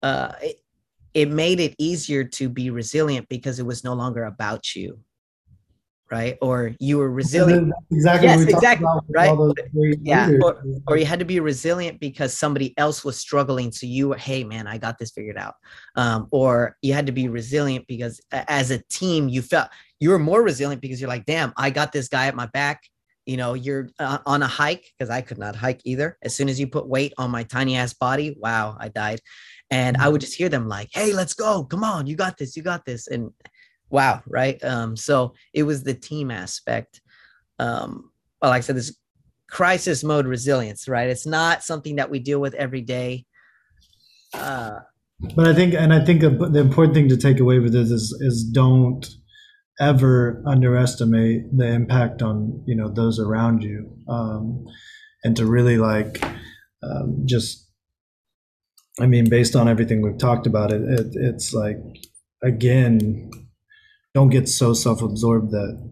uh 0.03 0.33
it, 0.41 0.57
it 1.13 1.29
made 1.29 1.59
it 1.59 1.75
easier 1.79 2.23
to 2.23 2.49
be 2.49 2.69
resilient 2.69 3.27
because 3.29 3.59
it 3.59 3.65
was 3.65 3.83
no 3.83 3.93
longer 3.93 4.25
about 4.25 4.75
you 4.75 4.99
right? 6.11 6.37
Or 6.41 6.73
you 6.79 6.97
were 6.97 7.11
resilient. 7.11 7.73
exactly 7.91 8.27
yes 8.27 8.41
exactly 8.43 8.87
right? 9.09 9.37
yeah 10.01 10.31
or, 10.43 10.63
or 10.87 10.97
you 10.97 11.05
had 11.05 11.19
to 11.19 11.25
be 11.25 11.39
resilient 11.39 11.99
because 11.99 12.37
somebody 12.37 12.77
else 12.77 13.03
was 13.03 13.17
struggling. 13.17 13.71
So 13.71 13.85
you 13.85 14.09
were 14.09 14.17
hey 14.17 14.43
man 14.43 14.67
i 14.67 14.77
got 14.77 14.97
this 14.97 15.11
figured 15.11 15.37
out. 15.37 15.55
Um, 15.95 16.27
or 16.31 16.77
you 16.81 16.93
had 16.93 17.05
to 17.05 17.11
be 17.11 17.27
resilient 17.27 17.85
because 17.87 18.21
as 18.31 18.71
a 18.71 18.81
team 18.89 19.29
you 19.29 19.41
felt 19.41 19.69
you 19.99 20.09
were 20.09 20.19
more 20.19 20.41
resilient 20.41 20.81
because 20.81 20.99
you're 20.99 21.09
like 21.09 21.25
damn 21.25 21.53
i 21.57 21.69
got 21.69 21.91
this 21.91 22.07
guy 22.07 22.27
at 22.27 22.35
my 22.35 22.47
back. 22.47 22.83
You 23.25 23.37
know 23.37 23.53
you're 23.53 23.89
uh, 23.99 24.19
on 24.25 24.41
a 24.41 24.47
hike 24.47 24.91
because 24.97 25.09
i 25.09 25.21
could 25.21 25.37
not 25.37 25.55
hike 25.55 25.81
either. 25.85 26.17
As 26.23 26.35
soon 26.35 26.49
as 26.49 26.59
you 26.59 26.67
put 26.67 26.87
weight 26.87 27.13
on 27.17 27.29
my 27.29 27.43
tiny 27.43 27.75
ass 27.75 27.93
body 27.93 28.35
wow 28.39 28.77
i 28.79 28.89
died. 28.89 29.19
And 29.71 29.97
i 29.97 30.09
would 30.09 30.21
just 30.21 30.35
hear 30.35 30.49
them 30.49 30.67
like 30.67 30.89
hey 30.91 31.13
let's 31.13 31.35
go. 31.35 31.63
Come 31.63 31.83
on. 31.83 32.07
You 32.07 32.15
got 32.15 32.37
this. 32.37 32.57
You 32.57 32.63
got 32.63 32.85
this. 32.85 33.07
And 33.07 33.31
wow 33.89 34.21
right? 34.27 34.63
Um 34.63 34.95
so 34.95 35.33
it 35.53 35.63
was 35.63 35.83
the 35.83 35.93
team 35.93 36.31
aspect. 36.31 37.01
Um 37.57 38.11
well 38.41 38.51
like 38.51 38.59
i 38.59 38.61
said 38.61 38.75
this 38.75 38.97
crisis 39.49 40.03
mode 40.03 40.27
resilience 40.27 40.87
right? 40.87 41.09
It's 41.09 41.25
not 41.25 41.63
something 41.63 41.95
that 41.97 42.09
we 42.09 42.19
deal 42.19 42.39
with 42.39 42.53
every 42.55 42.81
day. 42.81 43.25
Uh 44.33 44.79
but 45.35 45.47
i 45.47 45.53
think 45.53 45.73
and 45.73 45.93
i 45.93 45.99
think 45.99 46.21
the 46.21 46.59
important 46.59 46.93
thing 46.93 47.09
to 47.09 47.17
take 47.17 47.41
away 47.41 47.59
with 47.59 47.73
this 47.73 47.91
is 47.91 48.15
is 48.21 48.41
don't 48.43 49.05
ever 49.79 50.43
underestimate 50.45 51.57
the 51.57 51.65
impact 51.65 52.21
on 52.21 52.63
you 52.65 52.75
know 52.75 52.89
those 52.89 53.19
around 53.19 53.63
you. 53.63 53.89
Um, 54.07 54.65
and 55.23 55.35
to 55.37 55.45
really 55.45 55.77
like 55.77 56.23
um, 56.83 57.23
just 57.25 57.67
i 58.99 59.05
mean 59.05 59.29
based 59.29 59.55
on 59.55 59.67
everything 59.67 60.01
we've 60.01 60.17
talked 60.17 60.47
about 60.47 60.71
it, 60.71 60.81
it 60.81 61.07
it's 61.13 61.53
like 61.53 61.77
again 62.43 63.29
don't 64.19 64.29
get 64.29 64.49
so 64.49 64.73
self-absorbed 64.73 65.51
that 65.51 65.91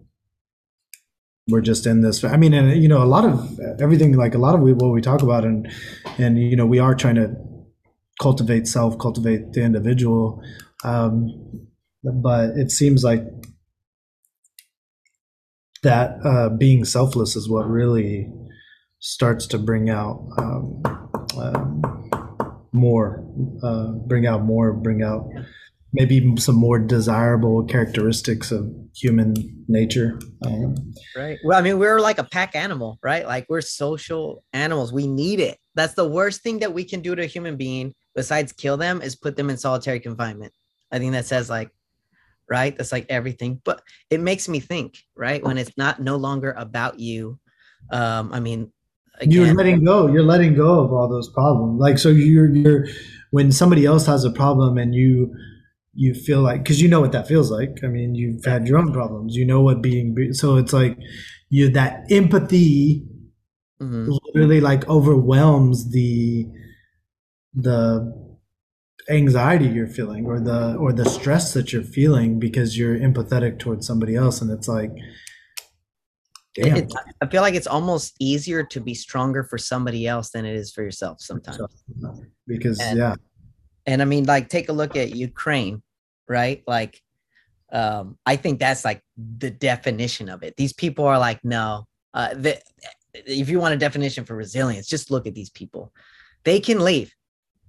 we're 1.48 1.62
just 1.62 1.86
in 1.88 2.02
this. 2.02 2.26
I 2.26 2.36
mean 2.36 2.54
and 2.54 2.84
you 2.84 2.90
know 2.90 3.02
a 3.02 3.08
lot 3.16 3.24
of 3.24 3.58
everything 3.80 4.18
like 4.18 4.36
a 4.36 4.38
lot 4.38 4.54
of 4.54 4.62
what 4.62 4.92
we 4.92 5.02
talk 5.02 5.22
about 5.22 5.46
and 5.46 5.72
and 6.18 6.38
you 6.38 6.58
know 6.58 6.66
we 6.66 6.80
are 6.80 6.94
trying 6.94 7.16
to 7.16 7.34
cultivate 8.22 8.68
self 8.68 9.00
cultivate 9.00 9.54
the 9.54 9.64
individual 9.64 10.42
um, 10.84 11.12
but 12.04 12.50
it 12.64 12.70
seems 12.70 13.02
like 13.02 13.22
that 15.84 16.18
uh, 16.26 16.50
being 16.50 16.84
selfless 16.84 17.38
is 17.38 17.48
what 17.48 17.66
really 17.70 18.30
starts 19.00 19.48
to 19.48 19.58
bring 19.58 19.90
out 19.90 20.28
um, 20.38 20.84
uh, 21.38 21.64
more, 22.74 23.24
uh, 23.64 23.92
bring 24.06 24.26
out 24.28 24.44
more, 24.44 24.74
bring 24.74 25.02
out 25.02 25.30
maybe 25.94 26.36
some 26.38 26.56
more 26.56 26.80
desirable 26.80 27.64
characteristics 27.66 28.52
of 28.52 28.70
human 28.96 29.36
nature. 29.68 30.20
Um, 30.46 30.76
right. 31.16 31.38
Well, 31.44 31.58
I 31.58 31.62
mean, 31.62 31.80
we're 31.80 32.00
like 32.00 32.20
a 32.20 32.24
pack 32.24 32.56
animal, 32.56 33.00
right? 33.02 33.26
Like 33.26 33.46
we're 33.50 33.62
social 33.62 34.44
animals. 34.54 34.92
We 34.92 35.08
need 35.08 35.40
it. 35.40 35.58
That's 35.76 35.94
the 35.94 36.08
worst 36.08 36.42
thing 36.42 36.60
that 36.60 36.74
we 36.74 36.84
can 36.84 37.02
do 37.02 37.16
to 37.16 37.24
a 37.24 37.28
human 37.28 37.56
being 37.56 37.94
besides 38.16 38.52
kill 38.52 38.78
them 38.78 39.02
is 39.02 39.16
put 39.16 39.36
them 39.36 39.50
in 39.50 39.58
solitary 39.58 40.00
confinement. 40.00 40.54
I 40.92 41.00
think 41.00 41.14
that 41.14 41.26
says 41.26 41.50
like 41.50 41.72
right? 42.50 42.78
That's 42.78 42.92
like 42.92 43.06
everything. 43.10 43.62
But 43.64 43.82
it 44.10 44.20
makes 44.20 44.48
me 44.48 44.60
think, 44.60 44.98
right? 45.16 45.44
When 45.44 45.58
it's 45.58 45.76
not 45.78 46.02
no 46.02 46.16
longer 46.16 46.54
about 46.58 47.00
you. 47.00 47.40
Um, 47.92 48.32
I 48.34 48.40
mean, 48.40 48.72
again, 49.20 49.32
you're 49.32 49.56
letting 49.56 49.84
go. 49.84 50.08
You're 50.08 50.24
letting 50.24 50.56
go 50.56 50.80
of 50.80 50.92
all 50.92 51.08
those 51.08 51.30
problems. 51.30 51.80
Like 51.80 51.98
so, 51.98 52.10
you're 52.10 52.54
you're 52.54 52.88
when 53.32 53.52
somebody 53.52 53.86
else 53.86 54.06
has 54.06 54.24
a 54.24 54.32
problem 54.32 54.78
and 54.78 54.96
you 54.96 55.36
you 55.98 56.14
feel 56.14 56.42
like 56.42 56.64
because 56.64 56.80
you 56.80 56.88
know 56.88 57.02
what 57.02 57.12
that 57.12 57.28
feels 57.28 57.50
like. 57.50 57.80
I 57.84 57.88
mean, 57.88 58.14
you've 58.14 58.46
had 58.46 58.68
your 58.68 58.78
own 58.78 58.94
problems. 58.94 59.36
You 59.36 59.46
know 59.46 59.62
what 59.62 59.82
being 59.82 60.34
so 60.34 60.56
it's 60.58 60.72
like 60.72 60.98
you 61.50 61.70
that 61.70 62.06
empathy 62.12 63.04
mm-hmm. 63.82 64.12
literally 64.12 64.62
like 64.62 64.88
overwhelms 64.88 65.92
the 65.92 66.48
the 67.56 68.28
anxiety 69.10 69.66
you're 69.66 69.88
feeling 69.88 70.26
or 70.26 70.40
the 70.40 70.76
or 70.76 70.94
the 70.94 71.10
stress 71.10 71.54
that 71.54 71.74
you're 71.74 71.82
feeling 71.82 72.40
because 72.40 72.78
you're 72.78 72.98
empathetic 72.98 73.58
towards 73.58 73.88
somebody 73.88 74.16
else 74.16 74.42
and 74.42 74.52
it's 74.52 74.68
like 74.68 74.92
damn. 76.56 76.76
It, 76.76 76.94
i 77.22 77.26
feel 77.26 77.42
like 77.42 77.56
it's 77.56 77.68
almost 77.68 78.16
easier 78.20 78.64
to 78.64 78.82
be 78.82 78.94
stronger 78.94 79.44
for 79.44 79.58
somebody 79.58 80.06
else 80.08 80.32
than 80.32 80.46
it 80.46 80.56
is 80.56 80.72
for 80.72 80.84
yourself 80.84 81.22
sometimes 81.22 81.62
because 82.46 82.80
and, 82.82 83.00
yeah 83.00 83.16
and 83.86 84.02
i 84.02 84.06
mean 84.06 84.26
like 84.26 84.50
take 84.50 84.68
a 84.68 84.74
look 84.74 84.98
at 84.98 85.16
ukraine 85.16 85.82
right? 86.28 86.64
Like 86.68 87.02
um 87.72 88.18
i 88.26 88.36
think 88.36 88.60
that's 88.60 88.86
like 88.86 89.02
the 89.18 89.50
definition 89.50 90.30
of 90.30 90.44
it. 90.44 90.56
These 90.56 90.74
people 90.74 91.06
are 91.06 91.20
like 91.20 91.44
no 91.44 91.86
uh 92.14 92.34
the, 92.34 92.60
if 93.14 93.50
you 93.50 93.60
want 93.60 93.74
a 93.74 93.78
definition 93.78 94.24
for 94.26 94.36
resilience 94.36 94.88
just 94.88 95.12
look 95.12 95.28
at 95.28 95.36
these 95.36 95.50
people. 95.50 95.92
They 96.44 96.60
can 96.60 96.80
leave. 96.80 97.14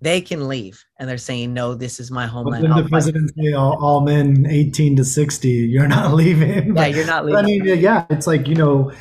They 0.01 0.21
can 0.21 0.47
leave. 0.47 0.85
And 0.99 1.09
they're 1.09 1.19
saying 1.19 1.53
no 1.53 1.75
this 1.75 1.99
is 1.99 2.11
my 2.11 2.27
homeland 2.27 2.69
well, 2.69 2.83
the 2.83 2.89
president 2.89 3.33
say 3.37 3.53
all, 3.53 3.77
all, 3.85 4.01
men 4.03 4.47
18 4.49 4.97
to 4.97 5.05
60 5.05 5.49
you're 5.49 5.89
not 5.89 6.15
leaving. 6.23 6.77
Yeah 6.77 6.87
you're 6.87 7.07
not 7.07 7.25
leaving 7.25 7.39
i 7.39 7.43
mean 7.43 7.65
yeah 7.65 8.07
it's 8.11 8.27
like 8.27 8.47
you 8.47 8.55
know 8.55 8.93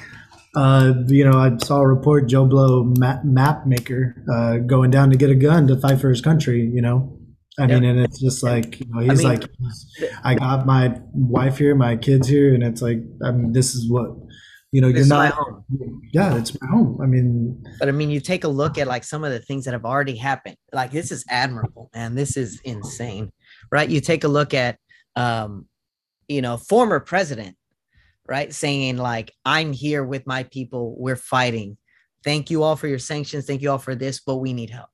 uh, 0.56 0.94
you 1.08 1.24
know 1.24 1.38
i 1.38 1.56
saw 1.58 1.82
a 1.82 1.88
report 1.88 2.28
joe 2.28 2.46
blow 2.46 2.84
map, 2.98 3.24
map 3.24 3.68
maker 3.68 4.16
uh, 4.34 4.58
going 4.58 4.90
down 4.90 5.12
to 5.12 5.18
get 5.18 5.30
a 5.30 5.36
gun 5.36 5.68
to 5.68 5.78
fight 5.78 6.02
for 6.02 6.10
his 6.10 6.22
country 6.22 6.66
you 6.66 6.82
know 6.82 7.17
I 7.60 7.66
mean, 7.66 7.84
and 7.84 8.00
it's 8.00 8.20
just 8.20 8.44
like 8.44 8.80
you 8.80 8.86
know, 8.90 9.00
he's 9.00 9.26
I 9.26 9.30
mean, 9.30 9.40
like, 9.40 10.12
I 10.24 10.36
got 10.36 10.66
my 10.68 11.00
wife 11.12 11.58
here, 11.58 11.74
my 11.74 11.96
kids 11.96 12.28
here, 12.28 12.54
and 12.54 12.64
it's 12.64 12.84
like, 12.84 13.00
I 13.24 13.32
mean, 13.32 13.52
this 13.52 13.74
is 13.74 13.90
what 13.90 14.12
you 14.72 14.82
know, 14.82 14.90
you're 14.90 15.08
not. 15.08 15.34
home. 15.34 15.64
Yeah, 16.14 16.38
it's 16.38 16.60
my 16.62 16.68
home. 16.68 17.00
I 17.02 17.06
mean, 17.06 17.64
but 17.80 17.88
I 17.88 17.92
mean, 17.92 18.10
you 18.10 18.20
take 18.20 18.44
a 18.44 18.50
look 18.50 18.78
at 18.78 18.86
like 18.86 19.04
some 19.04 19.24
of 19.24 19.32
the 19.32 19.40
things 19.40 19.66
that 19.66 19.72
have 19.72 19.86
already 19.86 20.16
happened. 20.16 20.58
Like 20.74 20.92
this 20.92 21.12
is 21.12 21.26
admirable, 21.30 21.90
and 21.94 22.18
this 22.18 22.36
is 22.36 22.60
insane, 22.64 23.32
right? 23.72 23.90
You 23.90 24.02
take 24.02 24.24
a 24.24 24.28
look 24.28 24.54
at, 24.54 24.78
um, 25.16 25.68
you 26.28 26.42
know, 26.42 26.58
former 26.58 27.00
president, 27.00 27.56
right, 28.28 28.54
saying 28.54 28.98
like, 28.98 29.34
"I'm 29.46 29.72
here 29.72 30.04
with 30.04 30.28
my 30.28 30.44
people. 30.44 30.96
We're 31.00 31.16
fighting. 31.16 31.78
Thank 32.24 32.52
you 32.52 32.62
all 32.62 32.76
for 32.76 32.88
your 32.88 33.00
sanctions. 33.00 33.46
Thank 33.46 33.62
you 33.62 33.72
all 33.72 33.78
for 33.78 33.96
this, 33.96 34.20
but 34.20 34.36
we 34.36 34.54
need 34.54 34.70
help." 34.70 34.90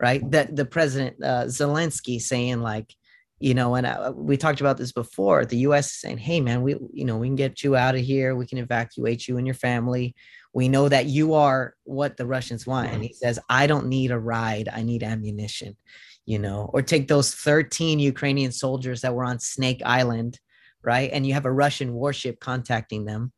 Right? 0.00 0.28
That 0.30 0.56
the 0.56 0.64
president 0.64 1.22
uh, 1.22 1.44
Zelensky 1.44 2.20
saying 2.20 2.60
like, 2.62 2.94
you 3.38 3.54
know, 3.54 3.74
and 3.74 3.86
I, 3.86 4.10
we 4.10 4.36
talked 4.36 4.60
about 4.60 4.76
this 4.76 4.92
before. 4.92 5.44
The 5.44 5.58
U.S. 5.58 5.86
is 5.86 6.00
saying, 6.00 6.18
"Hey, 6.18 6.40
man, 6.40 6.62
we 6.62 6.76
you 6.92 7.04
know 7.04 7.16
we 7.16 7.28
can 7.28 7.36
get 7.36 7.62
you 7.62 7.74
out 7.74 7.94
of 7.94 8.02
here. 8.02 8.36
We 8.36 8.46
can 8.46 8.58
evacuate 8.58 9.26
you 9.26 9.38
and 9.38 9.46
your 9.46 9.54
family. 9.54 10.14
We 10.52 10.68
know 10.68 10.88
that 10.88 11.06
you 11.06 11.34
are 11.34 11.74
what 11.84 12.16
the 12.16 12.26
Russians 12.26 12.66
want." 12.66 12.90
And 12.90 13.02
he 13.02 13.14
says, 13.14 13.38
"I 13.48 13.66
don't 13.66 13.88
need 13.88 14.10
a 14.10 14.18
ride. 14.18 14.68
I 14.70 14.82
need 14.82 15.02
ammunition." 15.02 15.76
You 16.26 16.38
know, 16.38 16.70
or 16.74 16.82
take 16.82 17.08
those 17.08 17.34
13 17.34 17.98
Ukrainian 17.98 18.52
soldiers 18.52 19.00
that 19.00 19.14
were 19.14 19.24
on 19.24 19.40
Snake 19.40 19.80
Island, 19.86 20.38
right? 20.82 21.10
And 21.10 21.26
you 21.26 21.32
have 21.32 21.46
a 21.46 21.52
Russian 21.52 21.94
warship 21.94 22.40
contacting 22.40 23.06
them, 23.06 23.32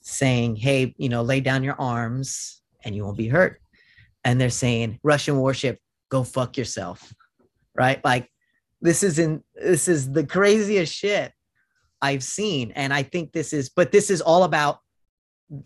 saying, 0.00 0.56
"Hey, 0.56 0.96
you 0.98 1.08
know, 1.08 1.22
lay 1.22 1.38
down 1.40 1.62
your 1.62 1.80
arms 1.80 2.60
and 2.84 2.94
you 2.96 3.04
won't 3.04 3.16
be 3.16 3.28
hurt." 3.28 3.60
And 4.24 4.40
they're 4.40 4.50
saying, 4.50 4.98
"Russian 5.04 5.38
warship, 5.38 5.78
go 6.10 6.24
fuck 6.24 6.56
yourself," 6.56 7.14
right? 7.74 8.04
Like 8.04 8.30
this 8.80 9.02
is 9.02 9.18
in 9.18 9.42
this 9.54 9.88
is 9.88 10.12
the 10.12 10.26
craziest 10.26 10.94
shit 10.94 11.32
I've 12.04 12.22
seen. 12.22 12.70
And 12.72 12.92
I 12.92 13.02
think 13.02 13.32
this 13.32 13.54
is, 13.54 13.70
but 13.70 13.90
this 13.90 14.10
is 14.10 14.20
all 14.20 14.44
about 14.44 14.80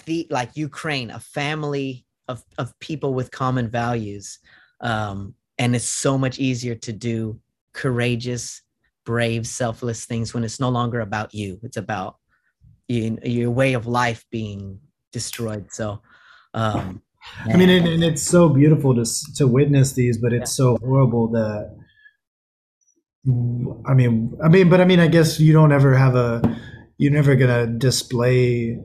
the 0.07 0.29
like 0.31 0.57
Ukraine, 0.57 1.11
a 1.11 1.19
family 1.19 2.07
of, 2.29 2.45
of 2.59 2.79
people 2.79 3.13
with 3.13 3.33
common 3.33 3.69
values. 3.69 4.39
Um, 4.81 5.35
and 5.59 5.75
it's 5.75 5.85
so 5.85 6.17
much 6.17 6.39
easier 6.39 6.77
to 6.77 6.93
do 6.93 7.41
courageous, 7.73 8.63
brave, 9.05 9.49
selfless 9.49 10.05
things 10.05 10.33
when 10.33 10.45
it's 10.45 10.61
no 10.61 10.69
longer 10.69 11.01
about 11.01 11.35
you. 11.35 11.59
It's 11.65 11.77
about 11.77 12.19
you, 12.87 13.19
your 13.25 13.51
way 13.51 13.75
of 13.75 13.89
life 13.89 14.25
being 14.31 14.79
destroyed. 15.13 15.73
So, 15.73 16.03
um, 16.55 17.03
I 17.45 17.57
mean, 17.57 17.71
and, 17.71 17.87
and, 17.87 18.05
it's 18.05 18.23
so 18.23 18.49
beautiful 18.49 18.95
to 18.95 19.05
to 19.37 19.47
witness 19.47 19.93
these, 19.93 20.19
but 20.19 20.33
it's 20.33 20.53
so 20.53 20.77
horrible 20.79 21.29
that 21.33 21.79
I 23.87 23.95
mean, 23.95 24.37
I 24.43 24.49
mean, 24.49 24.69
but 24.69 24.81
I 24.81 24.85
mean, 24.85 25.01
I 25.01 25.09
guess 25.09 25.39
you 25.39 25.53
don't 25.53 25.73
ever 25.73 25.95
have 25.95 26.15
a, 26.15 26.41
you're 26.97 27.13
never 27.13 27.35
gonna 27.35 27.67
display 27.67 28.79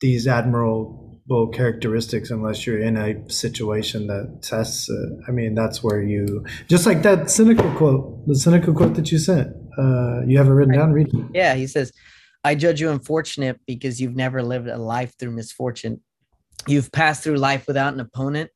these 0.00 0.26
admirable 0.26 1.48
characteristics 1.52 2.30
unless 2.30 2.66
you're 2.66 2.80
in 2.80 2.96
a 2.96 3.28
situation 3.30 4.06
that 4.06 4.40
tests 4.42 4.88
it. 4.88 5.08
I 5.26 5.32
mean, 5.32 5.54
that's 5.54 5.82
where 5.82 6.00
you, 6.00 6.44
just 6.68 6.86
like 6.86 7.02
that 7.02 7.28
Seneca 7.28 7.74
quote, 7.76 8.26
the 8.26 8.36
Seneca 8.36 8.72
quote 8.72 8.94
that 8.94 9.12
you 9.12 9.18
sent. 9.18 9.48
Uh, 9.76 10.22
you 10.26 10.38
have 10.38 10.46
it 10.46 10.52
written 10.52 10.74
down. 10.74 10.92
Read 10.92 11.08
it. 11.12 11.26
Yeah, 11.34 11.54
he 11.54 11.66
says, 11.66 11.92
"I 12.44 12.54
judge 12.54 12.80
you 12.80 12.90
unfortunate 12.90 13.60
because 13.66 14.00
you've 14.00 14.16
never 14.16 14.42
lived 14.42 14.68
a 14.68 14.78
life 14.78 15.14
through 15.18 15.32
misfortune. 15.32 16.00
You've 16.66 16.92
passed 16.92 17.22
through 17.22 17.36
life 17.36 17.66
without 17.66 17.94
an 17.94 18.00
opponent." 18.00 18.50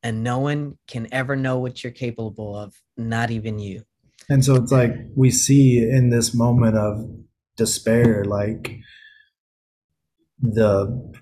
And 0.00 0.22
no 0.22 0.38
one 0.38 0.78
can 0.86 1.08
ever 1.10 1.34
know 1.34 1.58
what 1.58 1.82
you're 1.82 1.92
capable 1.92 2.56
of, 2.56 2.72
not 2.96 3.32
even 3.32 3.58
you. 3.58 3.82
And 4.28 4.44
so 4.44 4.54
it's 4.54 4.70
like 4.70 4.92
we 5.16 5.32
see 5.32 5.78
in 5.78 6.10
this 6.10 6.32
moment 6.32 6.76
of 6.76 7.04
despair, 7.56 8.24
like 8.24 8.78
the 10.40 11.12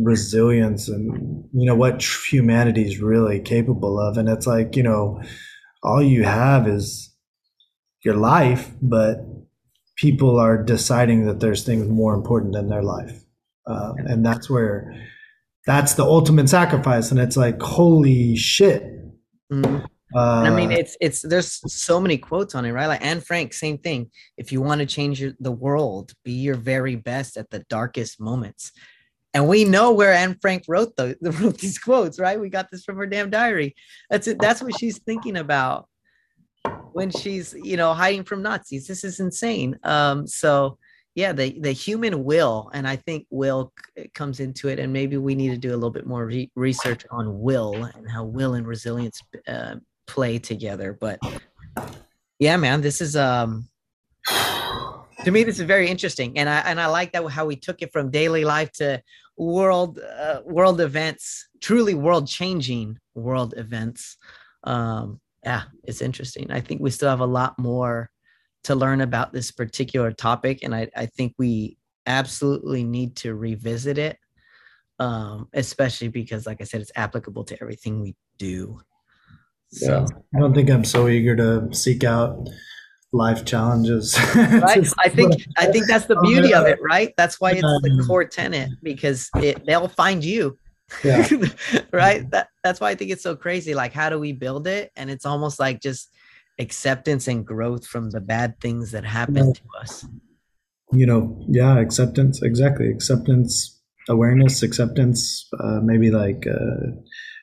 resilience 0.00 0.88
and 0.88 1.44
you 1.52 1.66
know 1.66 1.74
what 1.74 2.02
humanity 2.30 2.82
is 2.82 3.00
really 3.00 3.40
capable 3.40 3.98
of 3.98 4.16
and 4.16 4.28
it's 4.28 4.46
like 4.46 4.76
you 4.76 4.82
know 4.82 5.20
all 5.82 6.00
you 6.00 6.22
have 6.22 6.68
is 6.68 7.12
your 8.04 8.14
life 8.14 8.70
but 8.80 9.16
people 9.96 10.38
are 10.38 10.62
deciding 10.62 11.26
that 11.26 11.40
there's 11.40 11.64
things 11.64 11.88
more 11.88 12.14
important 12.14 12.52
than 12.52 12.68
their 12.68 12.82
life 12.82 13.24
uh, 13.66 13.92
and 14.06 14.24
that's 14.24 14.48
where 14.48 14.94
that's 15.68 15.94
the 15.94 16.02
ultimate 16.02 16.48
sacrifice 16.48 17.10
and 17.10 17.20
it's 17.20 17.36
like 17.36 17.60
holy 17.60 18.34
shit 18.34 18.82
mm-hmm. 19.52 19.84
Uh, 20.14 20.42
I 20.42 20.50
mean, 20.50 20.72
it's 20.72 20.96
it's 21.00 21.20
there's 21.20 21.60
so 21.70 22.00
many 22.00 22.16
quotes 22.16 22.54
on 22.54 22.64
it, 22.64 22.72
right? 22.72 22.86
Like 22.86 23.04
Anne 23.04 23.20
Frank, 23.20 23.52
same 23.52 23.76
thing. 23.76 24.10
If 24.38 24.52
you 24.52 24.62
want 24.62 24.78
to 24.78 24.86
change 24.86 25.20
your, 25.20 25.32
the 25.38 25.52
world, 25.52 26.12
be 26.24 26.32
your 26.32 26.54
very 26.54 26.96
best 26.96 27.36
at 27.36 27.50
the 27.50 27.58
darkest 27.68 28.18
moments. 28.18 28.72
And 29.34 29.46
we 29.46 29.64
know 29.64 29.92
where 29.92 30.14
Anne 30.14 30.38
Frank 30.40 30.64
wrote 30.66 30.96
the 30.96 31.16
wrote 31.40 31.58
these 31.58 31.78
quotes, 31.78 32.18
right? 32.18 32.40
We 32.40 32.48
got 32.48 32.70
this 32.70 32.84
from 32.84 32.96
her 32.96 33.06
damn 33.06 33.28
diary. 33.28 33.74
That's 34.08 34.26
it. 34.26 34.38
That's 34.40 34.62
what 34.62 34.78
she's 34.78 34.98
thinking 34.98 35.36
about 35.36 35.88
when 36.92 37.10
she's 37.10 37.54
you 37.62 37.76
know 37.76 37.92
hiding 37.92 38.24
from 38.24 38.42
Nazis. 38.42 38.86
This 38.86 39.04
is 39.04 39.20
insane. 39.20 39.78
Um, 39.84 40.26
so 40.26 40.78
yeah, 41.18 41.32
the 41.32 41.58
the 41.58 41.72
human 41.72 42.22
will, 42.22 42.70
and 42.72 42.86
I 42.86 42.94
think 42.94 43.26
will 43.28 43.72
comes 44.14 44.38
into 44.38 44.68
it, 44.68 44.78
and 44.78 44.92
maybe 44.92 45.16
we 45.16 45.34
need 45.34 45.48
to 45.48 45.58
do 45.58 45.70
a 45.70 45.74
little 45.80 45.90
bit 45.90 46.06
more 46.06 46.26
re- 46.26 46.48
research 46.54 47.04
on 47.10 47.40
will 47.40 47.74
and 47.82 48.08
how 48.08 48.22
will 48.22 48.54
and 48.54 48.64
resilience 48.64 49.20
uh, 49.48 49.74
play 50.06 50.38
together. 50.38 50.96
But 51.00 51.18
yeah, 52.38 52.56
man, 52.56 52.82
this 52.82 53.00
is 53.00 53.16
um 53.16 53.68
to 54.28 55.32
me 55.32 55.42
this 55.42 55.58
is 55.58 55.66
very 55.66 55.88
interesting, 55.88 56.38
and 56.38 56.48
I 56.48 56.60
and 56.60 56.80
I 56.80 56.86
like 56.86 57.10
that 57.14 57.28
how 57.30 57.46
we 57.46 57.56
took 57.56 57.82
it 57.82 57.92
from 57.92 58.12
daily 58.12 58.44
life 58.44 58.70
to 58.74 59.02
world 59.36 59.98
uh, 59.98 60.42
world 60.44 60.80
events, 60.80 61.48
truly 61.60 61.94
world 61.94 62.28
changing 62.28 62.96
world 63.16 63.54
events. 63.56 64.18
Um, 64.62 65.20
yeah, 65.42 65.62
it's 65.82 66.00
interesting. 66.00 66.52
I 66.52 66.60
think 66.60 66.80
we 66.80 66.90
still 66.90 67.10
have 67.10 67.26
a 67.26 67.26
lot 67.26 67.58
more 67.58 68.08
to 68.64 68.74
learn 68.74 69.00
about 69.00 69.32
this 69.32 69.50
particular 69.50 70.12
topic, 70.12 70.60
and 70.62 70.74
I 70.74 70.88
I 70.96 71.06
think 71.06 71.34
we 71.38 71.76
absolutely 72.06 72.84
need 72.84 73.16
to 73.16 73.34
revisit 73.34 73.98
it 73.98 74.18
um, 74.98 75.48
especially 75.52 76.08
because, 76.08 76.46
like 76.46 76.60
I 76.60 76.64
said, 76.64 76.80
it's 76.80 76.92
applicable 76.96 77.44
to 77.44 77.62
everything 77.62 78.00
we 78.00 78.16
do. 78.38 78.80
So 79.70 80.00
yeah. 80.00 80.06
I 80.34 80.40
don't 80.40 80.54
think 80.54 80.70
I'm 80.70 80.84
so 80.84 81.08
eager 81.08 81.36
to 81.36 81.72
seek 81.74 82.04
out 82.04 82.48
life 83.12 83.44
challenges. 83.44 84.18
right. 84.34 84.86
I 84.98 85.08
think 85.08 85.42
I 85.56 85.66
think 85.66 85.86
that's 85.86 86.06
the 86.06 86.18
beauty 86.22 86.54
of 86.54 86.66
it, 86.66 86.78
right? 86.82 87.12
That's 87.16 87.40
why 87.40 87.52
it's 87.52 87.62
the 87.62 88.04
core 88.06 88.24
tenant 88.24 88.74
because 88.82 89.28
it 89.36 89.64
they'll 89.66 89.88
find 89.88 90.24
you. 90.24 90.58
Yeah. 91.04 91.28
right. 91.92 92.28
That 92.30 92.48
that's 92.64 92.80
why 92.80 92.90
I 92.90 92.94
think 92.94 93.10
it's 93.10 93.22
so 93.22 93.36
crazy. 93.36 93.74
Like, 93.74 93.92
how 93.92 94.08
do 94.08 94.18
we 94.18 94.32
build 94.32 94.66
it? 94.66 94.90
And 94.96 95.10
it's 95.10 95.26
almost 95.26 95.60
like 95.60 95.80
just 95.80 96.10
acceptance 96.58 97.28
and 97.28 97.46
growth 97.46 97.86
from 97.86 98.10
the 98.10 98.20
bad 98.20 98.60
things 98.60 98.90
that 98.92 99.04
happen 99.04 99.48
yeah. 99.48 99.52
to 99.52 99.62
us. 99.80 100.06
You 100.92 101.06
know, 101.06 101.44
yeah, 101.48 101.78
acceptance, 101.78 102.42
exactly. 102.42 102.90
Acceptance, 102.90 103.80
awareness, 104.08 104.62
acceptance, 104.62 105.48
uh, 105.60 105.80
maybe 105.82 106.10
like 106.10 106.46
uh, 106.46 106.92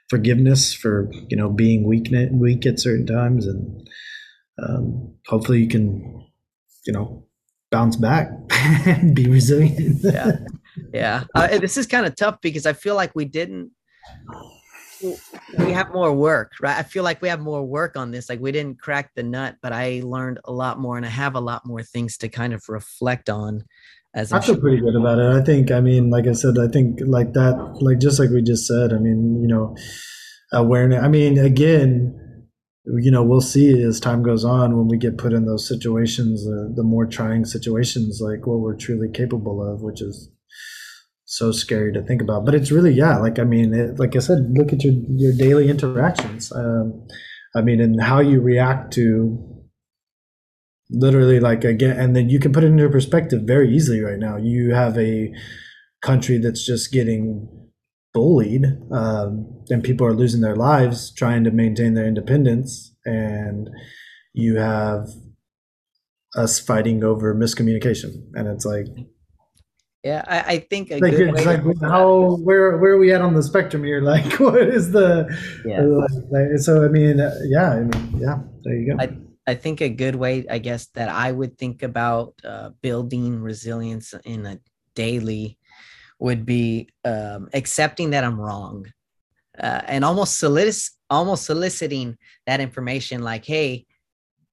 forgiveness 0.09 0.74
for 0.74 1.09
you 1.30 1.38
know 1.38 1.49
being 1.49 1.88
weak 1.88 2.09
weak 2.32 2.66
at 2.66 2.80
certain 2.80 3.05
times, 3.05 3.45
and 3.45 3.88
um, 4.61 5.16
hopefully 5.28 5.61
you 5.61 5.68
can 5.68 6.26
you 6.88 6.93
know 6.93 7.28
bounce 7.72 7.95
back 7.95 8.30
and 8.86 9.16
be 9.16 9.28
resilient. 9.28 9.99
yeah, 10.03 10.38
yeah. 10.93 11.24
Uh, 11.36 11.59
this 11.59 11.78
is 11.78 11.86
kind 11.86 12.05
of 12.05 12.16
tough 12.16 12.41
because 12.41 12.66
I 12.66 12.74
feel 12.74 12.95
like 12.95 13.16
we 13.16 13.26
didn't. 13.26 13.72
We 15.01 15.71
have 15.71 15.93
more 15.93 16.13
work, 16.13 16.53
right? 16.61 16.77
I 16.77 16.83
feel 16.83 17.03
like 17.03 17.21
we 17.21 17.29
have 17.29 17.39
more 17.39 17.63
work 17.63 17.97
on 17.97 18.11
this. 18.11 18.29
Like 18.29 18.39
we 18.39 18.51
didn't 18.51 18.79
crack 18.79 19.11
the 19.15 19.23
nut, 19.23 19.57
but 19.61 19.73
I 19.73 20.01
learned 20.03 20.39
a 20.45 20.51
lot 20.51 20.79
more, 20.79 20.97
and 20.97 21.05
I 21.05 21.09
have 21.09 21.35
a 21.35 21.39
lot 21.39 21.65
more 21.65 21.83
things 21.83 22.17
to 22.17 22.29
kind 22.29 22.53
of 22.53 22.63
reflect 22.69 23.29
on 23.29 23.63
as 24.13 24.31
I 24.31 24.39
feel 24.39 24.57
pretty 24.57 24.81
good 24.81 24.95
about 24.95 25.19
it. 25.19 25.25
I 25.25 25.43
think, 25.43 25.71
I 25.71 25.81
mean, 25.81 26.09
like 26.09 26.25
I 26.27 26.31
said, 26.31 26.57
I 26.57 26.67
think 26.67 26.99
like 27.05 27.33
that, 27.33 27.77
like 27.81 27.99
just 27.99 28.19
like 28.19 28.29
we 28.29 28.41
just 28.41 28.65
said, 28.65 28.93
I 28.93 28.97
mean, 28.97 29.41
you 29.41 29.47
know, 29.47 29.75
awareness. 30.53 31.03
I 31.03 31.09
mean, 31.09 31.37
again, 31.37 32.21
you 32.85 33.11
know, 33.11 33.23
we'll 33.23 33.41
see 33.41 33.81
as 33.81 33.99
time 33.99 34.23
goes 34.23 34.45
on 34.45 34.77
when 34.77 34.87
we 34.87 34.97
get 34.97 35.17
put 35.17 35.33
in 35.33 35.45
those 35.45 35.67
situations, 35.67 36.47
uh, 36.47 36.69
the 36.73 36.83
more 36.83 37.05
trying 37.05 37.43
situations, 37.43 38.21
like 38.21 38.47
what 38.47 38.59
we're 38.59 38.75
truly 38.75 39.09
capable 39.11 39.61
of, 39.61 39.81
which 39.81 40.01
is 40.01 40.29
so 41.26 41.51
scary 41.51 41.91
to 41.93 42.01
think 42.01 42.21
about. 42.21 42.45
But 42.45 42.55
it's 42.55 42.71
really, 42.71 42.93
yeah, 42.93 43.17
like 43.17 43.39
I 43.39 43.43
mean, 43.43 43.73
it, 43.73 43.99
like 43.99 44.15
I 44.15 44.19
said, 44.19 44.53
look 44.53 44.71
at 44.71 44.84
your 44.84 44.93
your 45.09 45.34
daily 45.34 45.69
interactions. 45.69 46.51
Um, 46.51 47.07
I 47.55 47.61
mean, 47.61 47.82
and 47.82 48.01
how 48.01 48.19
you 48.19 48.41
react 48.41 48.93
to 48.93 49.55
literally 50.89 51.39
like 51.39 51.63
again 51.63 51.97
and 51.97 52.15
then 52.15 52.30
you 52.30 52.39
can 52.39 52.53
put 52.53 52.63
it 52.63 52.67
into 52.67 52.88
perspective 52.89 53.41
very 53.43 53.73
easily 53.73 54.01
right 54.01 54.19
now 54.19 54.38
you 54.38 54.73
have 54.73 54.97
a 54.99 55.34
country 56.01 56.38
that's 56.38 56.63
just 56.63 56.91
getting 56.91 57.47
bullied 58.13 58.65
um, 58.91 59.63
and 59.69 59.84
people 59.84 60.05
are 60.05 60.13
losing 60.13 60.41
their 60.41 60.55
lives 60.55 61.11
trying 61.11 61.43
to 61.43 61.51
maintain 61.51 61.95
their 61.95 62.07
independence 62.07 62.93
and 63.03 63.69
you 64.34 64.57
have 64.57 65.07
us 66.36 66.59
fighting 66.59 67.03
over 67.03 67.34
miscommunication 67.34 68.13
and 68.36 68.47
it's 68.47 68.65
like 68.65 68.86
yeah 70.06 70.24
i, 70.28 70.39
I 70.53 70.58
think 70.60 70.91
like, 70.91 71.45
like 71.45 71.82
how 71.82 72.38
where 72.47 72.78
where 72.78 72.93
are 72.93 72.97
we 72.97 73.12
at 73.12 73.22
on 73.22 73.34
the 73.34 73.43
spectrum 73.43 73.84
here? 73.84 74.01
Like 74.14 74.39
what 74.39 74.62
is 74.62 74.91
the 74.91 75.28
yeah. 75.66 75.82
like, 76.30 76.60
so 76.60 76.86
i 76.86 76.88
mean 76.88 77.18
yeah 77.49 77.72
i 77.72 77.82
mean 77.82 78.20
yeah 78.20 78.38
there 78.66 78.76
you 78.76 78.95
go. 78.95 79.01
I, 79.01 79.18
I 79.47 79.56
think 79.56 79.82
a 79.82 79.89
good 79.89 80.16
way, 80.16 80.45
I 80.49 80.58
guess, 80.58 80.88
that 80.95 81.08
I 81.08 81.32
would 81.32 81.58
think 81.58 81.84
about 81.84 82.34
uh, 82.43 82.72
building 82.82 83.39
resilience 83.39 84.14
in 84.26 84.45
a 84.45 84.60
daily 84.95 85.60
would 86.20 86.45
be 86.45 86.89
um, 87.06 87.49
accepting 87.53 88.10
that 88.12 88.24
I'm 88.24 88.39
wrong, 88.39 88.88
uh, 89.60 89.82
and 89.86 90.03
almost 90.03 90.41
solic- 90.41 90.91
almost 91.10 91.45
soliciting 91.45 92.18
that 92.47 92.60
information 92.60 93.22
like 93.22 93.45
hey 93.45 93.86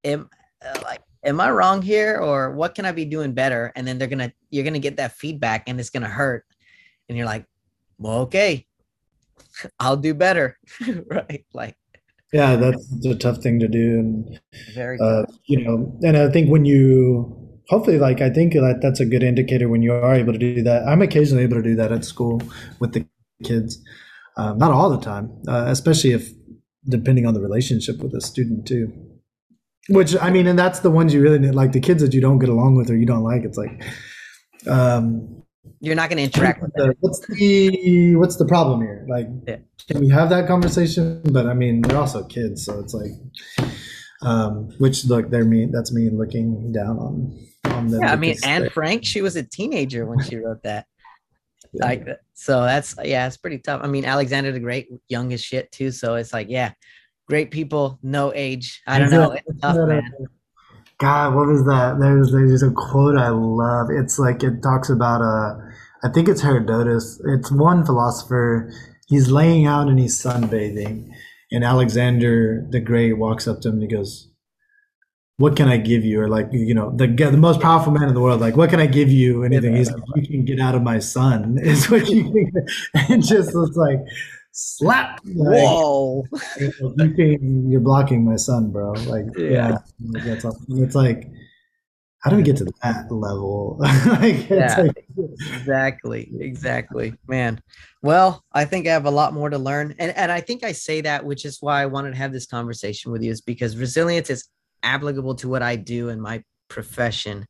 am, 0.05 0.29
uh, 0.63 0.81
like 0.85 1.01
am 1.25 1.41
i 1.41 1.51
wrong 1.51 1.83
here 1.83 2.18
or 2.18 2.53
what 2.53 2.75
can 2.75 2.85
i 2.85 2.93
be 2.93 3.05
doing 3.05 3.33
better? 3.33 3.73
And 3.77 3.87
then 3.87 3.99
they're 3.99 4.09
gonna 4.09 4.33
you're 4.51 4.64
gonna 4.64 4.79
get 4.79 4.97
that 4.97 5.12
feedback 5.12 5.68
and 5.68 5.79
it's 5.79 5.91
gonna 5.91 6.09
hurt. 6.09 6.45
And 7.09 7.16
you're 7.16 7.27
like 7.27 7.47
well 7.99 8.20
okay 8.20 8.66
i'll 9.81 9.97
do 9.97 10.14
better. 10.14 10.59
Right 11.07 11.45
like 11.53 11.77
yeah 12.33 12.57
that's 12.57 13.07
a 13.07 13.14
tough 13.14 13.39
thing 13.39 13.61
to 13.61 13.68
do. 13.68 13.99
And 13.99 14.41
very 14.75 14.99
uh, 15.01 15.25
you 15.47 15.62
know 15.62 15.99
and 16.03 16.16
i 16.16 16.31
think 16.31 16.51
when 16.51 16.64
you 16.64 17.39
hopefully 17.68 17.99
like 17.99 18.20
i 18.20 18.31
think 18.31 18.55
that 18.55 18.81
that's 18.83 19.01
a 19.01 19.07
good 19.07 19.23
indicator 19.23 19.68
when 19.68 19.83
you 19.83 19.93
are 19.93 20.14
able 20.14 20.33
to 20.33 20.39
do 20.39 20.62
that. 20.62 20.87
I'm 20.87 21.03
occasionally 21.03 21.45
able 21.45 21.57
to 21.57 21.62
do 21.62 21.77
that 21.77 21.93
at 21.93 22.05
school 22.05 22.43
with 22.81 22.93
the 22.93 23.07
kids 23.45 23.79
um, 24.37 24.59
not 24.59 24.73
all 24.73 24.91
the 24.91 25.01
time 25.01 25.31
uh, 25.49 25.66
especially 25.68 26.12
if 26.12 26.31
depending 26.89 27.27
on 27.27 27.35
the 27.35 27.41
relationship 27.41 27.99
with 27.99 28.12
the 28.12 28.20
student 28.20 28.66
too 28.66 29.12
which 29.89 30.16
i 30.20 30.30
mean 30.30 30.47
and 30.47 30.59
that's 30.59 30.80
the 30.80 30.91
ones 30.91 31.12
you 31.12 31.20
really 31.20 31.39
need 31.39 31.55
like 31.55 31.72
the 31.72 31.80
kids 31.80 32.03
that 32.03 32.14
you 32.14 32.20
don't 32.20 32.39
get 32.39 32.49
along 32.49 32.76
with 32.76 32.91
or 32.91 32.97
you 32.97 33.07
don't 33.07 33.24
like 33.24 33.43
it's 33.43 33.59
like 33.59 33.83
um 34.68 35.43
you're 35.80 35.97
not 35.97 36.09
going 36.09 36.16
to 36.16 36.22
interact 36.22 36.62
with 36.62 36.72
them. 36.74 36.93
what's 37.01 37.18
the 37.26 38.14
what's 38.16 38.37
the 38.37 38.45
problem 38.47 38.80
here 38.80 39.05
like 39.09 39.26
Yeah. 39.47 39.57
can 39.89 40.01
we 40.01 40.09
have 40.09 40.28
that 40.30 40.47
conversation 40.47 41.20
but 41.24 41.47
i 41.47 41.55
mean 41.55 41.83
they're 41.83 41.99
also 41.99 42.24
kids 42.24 42.64
so 42.64 42.78
it's 42.78 42.95
like 42.95 43.11
um 44.22 44.70
which 44.78 45.05
look 45.07 45.30
they're 45.30 45.45
me 45.45 45.66
that's 45.70 45.93
me 45.93 46.11
looking 46.11 46.70
down 46.72 46.99
on 46.99 47.47
on 47.64 47.89
them 47.89 48.01
yeah 48.03 48.12
i 48.12 48.16
mean 48.16 48.37
anne 48.45 48.70
frank 48.70 49.05
she 49.05 49.20
was 49.20 49.35
a 49.35 49.43
teenager 49.43 50.07
when 50.07 50.22
she 50.22 50.37
wrote 50.37 50.62
that 50.62 50.87
yeah. 51.72 51.85
like 51.85 52.07
so 52.35 52.62
that's 52.62 52.95
yeah 53.03 53.26
it's 53.26 53.37
pretty 53.37 53.59
tough 53.59 53.80
i 53.83 53.89
mean 53.89 54.05
alexander 54.05 54.53
the 54.53 54.61
great 54.61 54.89
young 55.09 55.33
as 55.33 55.43
shit 55.43 55.72
too 55.72 55.91
so 55.91 56.14
it's 56.14 56.33
like 56.33 56.49
yeah 56.49 56.72
great 57.27 57.51
people 57.51 57.99
no 58.03 58.33
age 58.35 58.83
i 58.87 58.99
don't 58.99 59.11
know 59.11 59.37
tough 59.61 59.73
is 59.73 59.77
that 59.77 59.83
a- 59.83 59.87
man 59.87 60.12
God, 61.03 61.35
what 61.35 61.49
was 61.49 61.64
that? 61.64 61.99
There's 61.99 62.31
there's 62.31 62.62
a 62.62 62.70
quote 62.70 63.18
I 63.18 63.31
love. 63.31 63.89
It's 63.91 64.20
like 64.20 64.45
it 64.45 64.62
talks 64.62 64.89
about 64.89 65.20
uh 65.20 65.59
I 66.05 66.09
think 66.14 66.29
it's 66.29 66.41
Herodotus. 66.41 67.20
It's 67.25 67.51
one 67.51 67.85
philosopher. 67.85 68.73
He's 69.09 69.29
laying 69.29 69.66
out 69.66 69.89
and 69.89 69.99
he's 69.99 70.16
sunbathing, 70.16 71.11
and 71.51 71.64
Alexander 71.64 72.64
the 72.70 72.79
Great 72.79 73.14
walks 73.14 73.49
up 73.49 73.61
to 73.62 73.68
him 73.68 73.75
and 73.75 73.83
he 73.83 73.89
goes, 73.89 74.29
"What 75.39 75.57
can 75.57 75.66
I 75.66 75.77
give 75.77 76.05
you?" 76.05 76.20
Or 76.20 76.29
like 76.29 76.47
you 76.53 76.73
know 76.73 76.95
the 76.95 77.09
the 77.09 77.37
most 77.37 77.61
powerful 77.61 77.93
man 77.93 78.09
in 78.09 78.14
the 78.14 78.20
world. 78.20 78.41
Like, 78.41 78.57
what 78.57 78.70
can 78.70 78.79
I 78.79 78.87
give 78.87 79.11
you? 79.11 79.43
Anything? 79.43 79.75
He's 79.75 79.91
like, 79.91 80.03
"You 80.14 80.27
can 80.29 80.45
get 80.45 80.61
out 80.61 80.77
of 80.77 80.83
my 80.83 81.01
sun." 81.01 81.59
Is 81.62 81.91
what 81.91 82.09
you 82.09 82.31
can. 82.31 82.66
And 83.11 83.27
just 83.27 83.55
looks 83.55 83.77
like 83.77 83.99
slap. 84.53 85.21
Like, 85.25 85.63
whoa 85.63 86.27
you 86.59 87.15
can, 87.15 87.71
you're 87.71 87.81
blocking 87.81 88.25
my 88.25 88.37
sun, 88.37 88.71
bro. 88.71 88.93
Like, 88.93 89.27
Yeah. 89.37 89.79
yeah, 90.01 90.23
that's 90.25 90.45
it's 90.69 90.95
like, 90.95 91.31
how 92.19 92.31
do 92.31 92.37
we 92.37 92.43
get 92.43 92.57
to 92.59 92.65
that 92.83 93.11
level? 93.11 93.79
like, 94.07 94.49
Yeah. 94.49 94.81
like, 94.81 95.07
exactly 95.17 96.31
exactly 96.41 97.15
man 97.27 97.61
well 98.03 98.43
i 98.53 98.65
think 98.65 98.87
i 98.87 98.91
have 98.91 99.07
a 99.07 99.11
lot 99.11 99.35
more 99.35 99.51
to 99.51 99.59
learn 99.59 99.95
and, 99.99 100.17
and 100.17 100.31
i 100.33 100.41
think 100.41 100.65
i 100.65 100.73
say 100.73 101.01
that 101.01 101.25
which 101.25 101.45
is 101.45 101.59
why 101.61 101.83
i 101.83 101.87
wanted 101.87 102.11
to 102.11 102.17
have 102.17 102.33
this 102.33 102.47
conversation 102.47 103.13
with 103.13 103.23
you 103.23 103.31
is 103.31 103.41
because 103.41 103.77
resilience 103.77 104.31
is 104.31 104.49
applicable 104.83 105.35
to 105.35 105.49
what 105.49 105.63
i 105.63 105.77
do 105.77 106.09
in 106.09 106.21
my 106.21 106.43
profession 106.69 107.47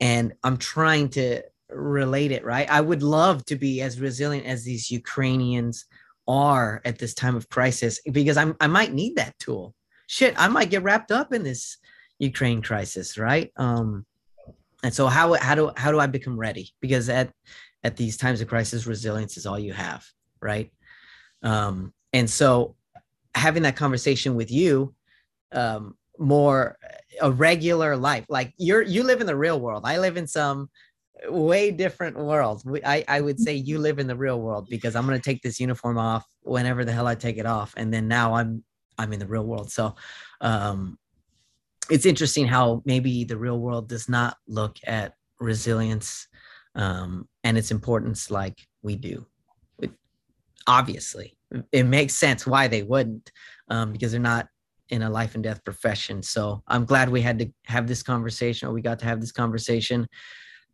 and 0.00 0.32
i'm 0.44 0.56
trying 0.56 1.08
to 1.08 1.42
relate 1.68 2.32
it 2.32 2.44
right 2.44 2.70
i 2.70 2.80
would 2.80 3.02
love 3.02 3.44
to 3.44 3.56
be 3.56 3.80
as 3.82 4.00
resilient 4.00 4.46
as 4.46 4.64
these 4.64 4.90
ukrainians 4.90 5.84
are 6.28 6.80
at 6.84 6.98
this 6.98 7.14
time 7.14 7.36
of 7.36 7.48
crisis 7.48 8.00
because 8.12 8.36
i'm 8.36 8.56
i 8.60 8.66
might 8.66 8.92
need 8.92 9.16
that 9.16 9.38
tool. 9.38 9.74
Shit 10.06 10.34
i 10.36 10.48
might 10.48 10.70
get 10.70 10.82
wrapped 10.82 11.10
up 11.10 11.32
in 11.32 11.42
this 11.42 11.78
ukraine 12.18 12.62
crisis 12.62 13.18
right? 13.18 13.52
Um 13.56 14.06
and 14.84 14.92
so 14.92 15.06
how 15.06 15.34
how 15.34 15.54
do 15.54 15.70
how 15.76 15.90
do 15.90 15.98
i 15.98 16.06
become 16.06 16.38
ready? 16.38 16.72
Because 16.80 17.08
at 17.08 17.32
at 17.84 17.96
these 17.96 18.16
times 18.16 18.40
of 18.40 18.48
crisis 18.48 18.86
resilience 18.86 19.36
is 19.36 19.46
all 19.46 19.58
you 19.58 19.72
have 19.72 20.04
right? 20.40 20.72
Um 21.42 21.92
and 22.12 22.28
so 22.28 22.76
having 23.34 23.62
that 23.62 23.76
conversation 23.76 24.34
with 24.34 24.50
you 24.50 24.94
um 25.52 25.96
more 26.18 26.78
a 27.20 27.30
regular 27.30 27.96
life 27.96 28.24
like 28.28 28.54
you're 28.58 28.82
you 28.82 29.02
live 29.02 29.20
in 29.20 29.26
the 29.26 29.36
real 29.36 29.60
world. 29.60 29.82
I 29.84 29.98
live 29.98 30.16
in 30.16 30.26
some 30.26 30.70
way 31.28 31.70
different 31.70 32.16
world 32.16 32.62
i 32.84 33.04
i 33.08 33.20
would 33.20 33.38
say 33.38 33.54
you 33.54 33.78
live 33.78 33.98
in 33.98 34.06
the 34.06 34.16
real 34.16 34.40
world 34.40 34.66
because 34.68 34.96
i'm 34.96 35.06
going 35.06 35.18
to 35.18 35.22
take 35.22 35.40
this 35.42 35.60
uniform 35.60 35.96
off 35.96 36.26
whenever 36.42 36.84
the 36.84 36.92
hell 36.92 37.06
i 37.06 37.14
take 37.14 37.38
it 37.38 37.46
off 37.46 37.74
and 37.76 37.92
then 37.92 38.08
now 38.08 38.34
i'm 38.34 38.62
i'm 38.98 39.12
in 39.12 39.18
the 39.20 39.26
real 39.26 39.44
world 39.44 39.70
so 39.70 39.94
um 40.40 40.98
it's 41.90 42.06
interesting 42.06 42.46
how 42.46 42.82
maybe 42.84 43.24
the 43.24 43.36
real 43.36 43.58
world 43.58 43.88
does 43.88 44.08
not 44.08 44.36
look 44.46 44.78
at 44.86 45.14
resilience 45.40 46.26
um, 46.74 47.28
and 47.44 47.58
its 47.58 47.70
importance 47.70 48.30
like 48.30 48.58
we 48.82 48.96
do. 48.96 49.26
It, 49.80 49.90
obviously, 50.66 51.36
it 51.72 51.84
makes 51.84 52.14
sense 52.14 52.46
why 52.46 52.68
they 52.68 52.82
wouldn't, 52.82 53.30
um, 53.68 53.92
because 53.92 54.12
they're 54.12 54.20
not 54.20 54.48
in 54.88 55.02
a 55.02 55.10
life 55.10 55.34
and 55.34 55.42
death 55.42 55.64
profession. 55.64 56.22
So 56.22 56.62
I'm 56.68 56.84
glad 56.84 57.08
we 57.08 57.20
had 57.20 57.38
to 57.40 57.52
have 57.66 57.86
this 57.86 58.02
conversation, 58.02 58.68
or 58.68 58.72
we 58.72 58.82
got 58.82 58.98
to 59.00 59.06
have 59.06 59.20
this 59.20 59.32
conversation. 59.32 60.06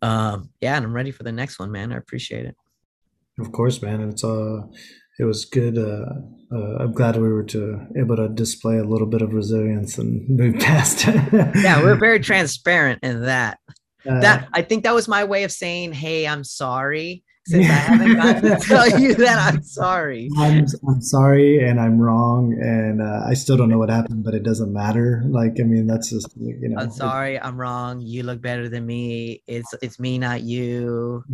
Um, 0.03 0.51
yeah, 0.61 0.77
and 0.77 0.85
I'm 0.85 0.93
ready 0.93 1.11
for 1.11 1.23
the 1.23 1.33
next 1.33 1.59
one, 1.59 1.71
man. 1.73 1.93
I 1.93 1.97
appreciate 1.97 2.47
it. 2.47 2.57
of 3.41 3.53
course, 3.53 3.83
man. 3.83 4.01
It's 4.09 4.23
uh, 4.25 4.63
it 5.19 5.25
was 5.25 5.45
good. 5.45 5.77
Uh, 5.79 6.07
uh, 6.55 6.77
I'm 6.81 6.93
glad 6.93 7.17
we 7.17 7.29
were 7.29 7.43
to 7.45 7.87
able 7.97 8.17
to 8.17 8.29
display 8.29 8.79
a 8.79 8.85
little 8.85 9.07
bit 9.09 9.23
of 9.23 9.33
resilience 9.35 9.99
and 9.99 10.29
move 10.41 10.57
past. 10.61 11.05
it. 11.09 11.33
Yeah, 11.57 11.83
we're 11.83 11.97
very 11.97 12.21
transparent 12.21 13.01
in 13.03 13.23
that. 13.23 13.59
Uh, 14.09 14.21
That 14.21 14.49
I 14.53 14.63
think 14.63 14.85
that 14.85 14.95
was 14.95 15.09
my 15.09 15.25
way 15.25 15.43
of 15.45 15.51
saying, 15.53 15.93
"Hey, 15.93 16.27
I'm 16.27 16.45
sorry." 16.45 17.25
Since 17.49 17.67
I 17.67 17.73
haven't 17.73 18.15
gotten 18.15 18.43
to 18.43 18.57
tell 18.61 19.01
you 19.01 19.15
that 19.15 19.39
I'm 19.39 19.63
sorry. 19.63 20.29
I'm, 20.37 20.67
I'm 20.87 21.01
sorry 21.01 21.67
and 21.67 21.81
I'm 21.81 21.99
wrong 21.99 22.53
and 22.61 23.01
uh, 23.01 23.23
I 23.27 23.33
still 23.33 23.57
don't 23.57 23.71
know 23.71 23.79
what 23.79 23.89
happened, 23.89 24.23
but 24.23 24.35
it 24.35 24.43
doesn't 24.43 24.71
matter. 24.71 25.23
Like, 25.27 25.59
I 25.59 25.63
mean, 25.63 25.87
that's 25.87 26.11
just, 26.11 26.29
you 26.37 26.69
know. 26.69 26.77
I'm 26.79 26.91
sorry, 26.91 27.41
I'm 27.41 27.59
wrong. 27.59 28.03
You 28.03 28.23
look 28.23 28.43
better 28.43 28.69
than 28.69 28.85
me. 28.85 29.43
It's 29.47 29.73
it's 29.81 29.99
me, 29.99 30.19
not 30.19 30.43
you. 30.43 31.25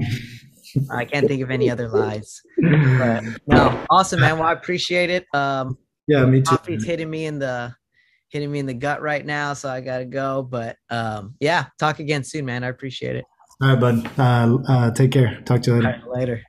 I 0.88 1.04
can't 1.04 1.26
think 1.26 1.42
of 1.42 1.50
any 1.50 1.68
other 1.68 1.88
lies. 1.88 2.40
But 2.56 3.24
no, 3.48 3.84
awesome, 3.90 4.20
man. 4.20 4.38
Well, 4.38 4.46
I 4.46 4.52
appreciate 4.52 5.10
it. 5.10 5.26
Um, 5.34 5.76
yeah, 6.06 6.24
me 6.26 6.42
too. 6.42 6.44
coffee's 6.44 6.84
hitting 6.84 7.10
me 7.10 7.26
in 7.26 7.40
the 7.40 7.74
hitting 8.28 8.52
me 8.52 8.60
in 8.60 8.66
the 8.66 8.74
gut 8.74 9.02
right 9.02 9.24
now, 9.26 9.54
so 9.54 9.68
I 9.68 9.80
gotta 9.80 10.04
go. 10.04 10.42
But 10.42 10.76
um, 10.90 11.34
yeah, 11.40 11.66
talk 11.78 11.98
again 11.98 12.22
soon, 12.22 12.44
man. 12.44 12.62
I 12.62 12.68
appreciate 12.68 13.16
it. 13.16 13.24
All 13.64 13.70
right, 13.70 13.80
bud. 13.80 14.18
Uh, 14.18 14.58
uh, 14.68 14.90
take 14.90 15.12
care. 15.12 15.40
Talk 15.46 15.62
to 15.62 15.70
you 15.70 15.76
later. 15.76 16.02
right, 16.06 16.18
later. 16.18 16.42